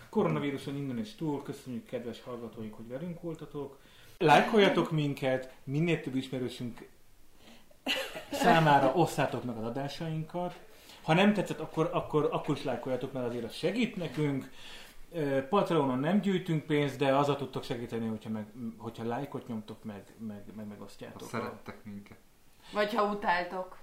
[0.09, 3.77] koronavíruson innen is túl, köszönjük kedves hallgatóink, hogy velünk voltatok.
[4.17, 6.87] Lájkoljatok minket, minél több ismerősünk
[8.31, 10.55] számára osszátok meg az adásainkat.
[11.01, 14.49] Ha nem tetszett, akkor, akkor, akkor is lájkoljatok, mert azért az segít nekünk.
[15.49, 18.45] Patreonon nem gyűjtünk pénzt, de azzal tudtok segíteni, hogyha, meg,
[18.77, 21.27] hogyha lájkot nyomtok, meg, meg, meg Ha megosztjátok.
[21.27, 22.17] szerettek minket.
[22.73, 23.77] Vagy ha utáltok.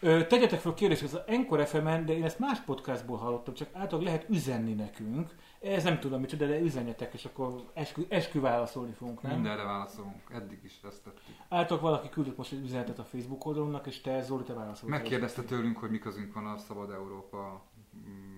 [0.00, 4.04] Ö, tegyetek fel kérdést, az Encore FM-en, de én ezt más podcastból hallottam, csak általában
[4.04, 5.34] lehet üzenni nekünk.
[5.60, 9.32] Ez nem tudom micsoda, de üzenjetek, és akkor eskü, eskü válaszolni fogunk, nem?
[9.32, 10.14] Mindenre válaszolunk.
[10.28, 11.22] Eddig is ezt tettük.
[11.48, 14.98] Általában valaki küldött most egy üzenetet a Facebook oldalunknak, és te Zoli, te válaszoltál.
[14.98, 17.62] Megkérdezte tőlünk, hogy mi közünk van a Szabad Európa
[17.96, 18.33] mm,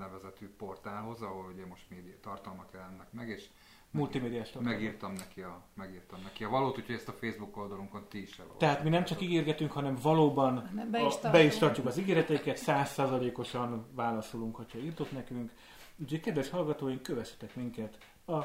[0.00, 3.44] nevezetű portálhoz, ahol ugye most média tartalmak jelennek meg, és
[3.92, 8.38] Multimédiás megírtam neki, a, megírtam neki a valót, úgyhogy ezt a Facebook oldalunkon ti is
[8.38, 8.58] elolvassátok.
[8.58, 11.98] Tehát mi nem csak ígérgetünk, hanem valóban Hanem be is a, be is tartjuk az
[11.98, 15.52] ígéreteiket, százszázalékosan válaszolunk, hogyha írtok nekünk.
[15.96, 18.38] Úgyhogy kedves hallgatóink, kövessetek minket a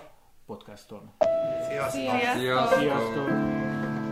[0.45, 1.13] podcaston.
[1.67, 2.01] Sziasztok!
[2.01, 2.39] Sziasztok!
[2.39, 2.79] Sziasztok!
[2.79, 4.04] Sziasztok!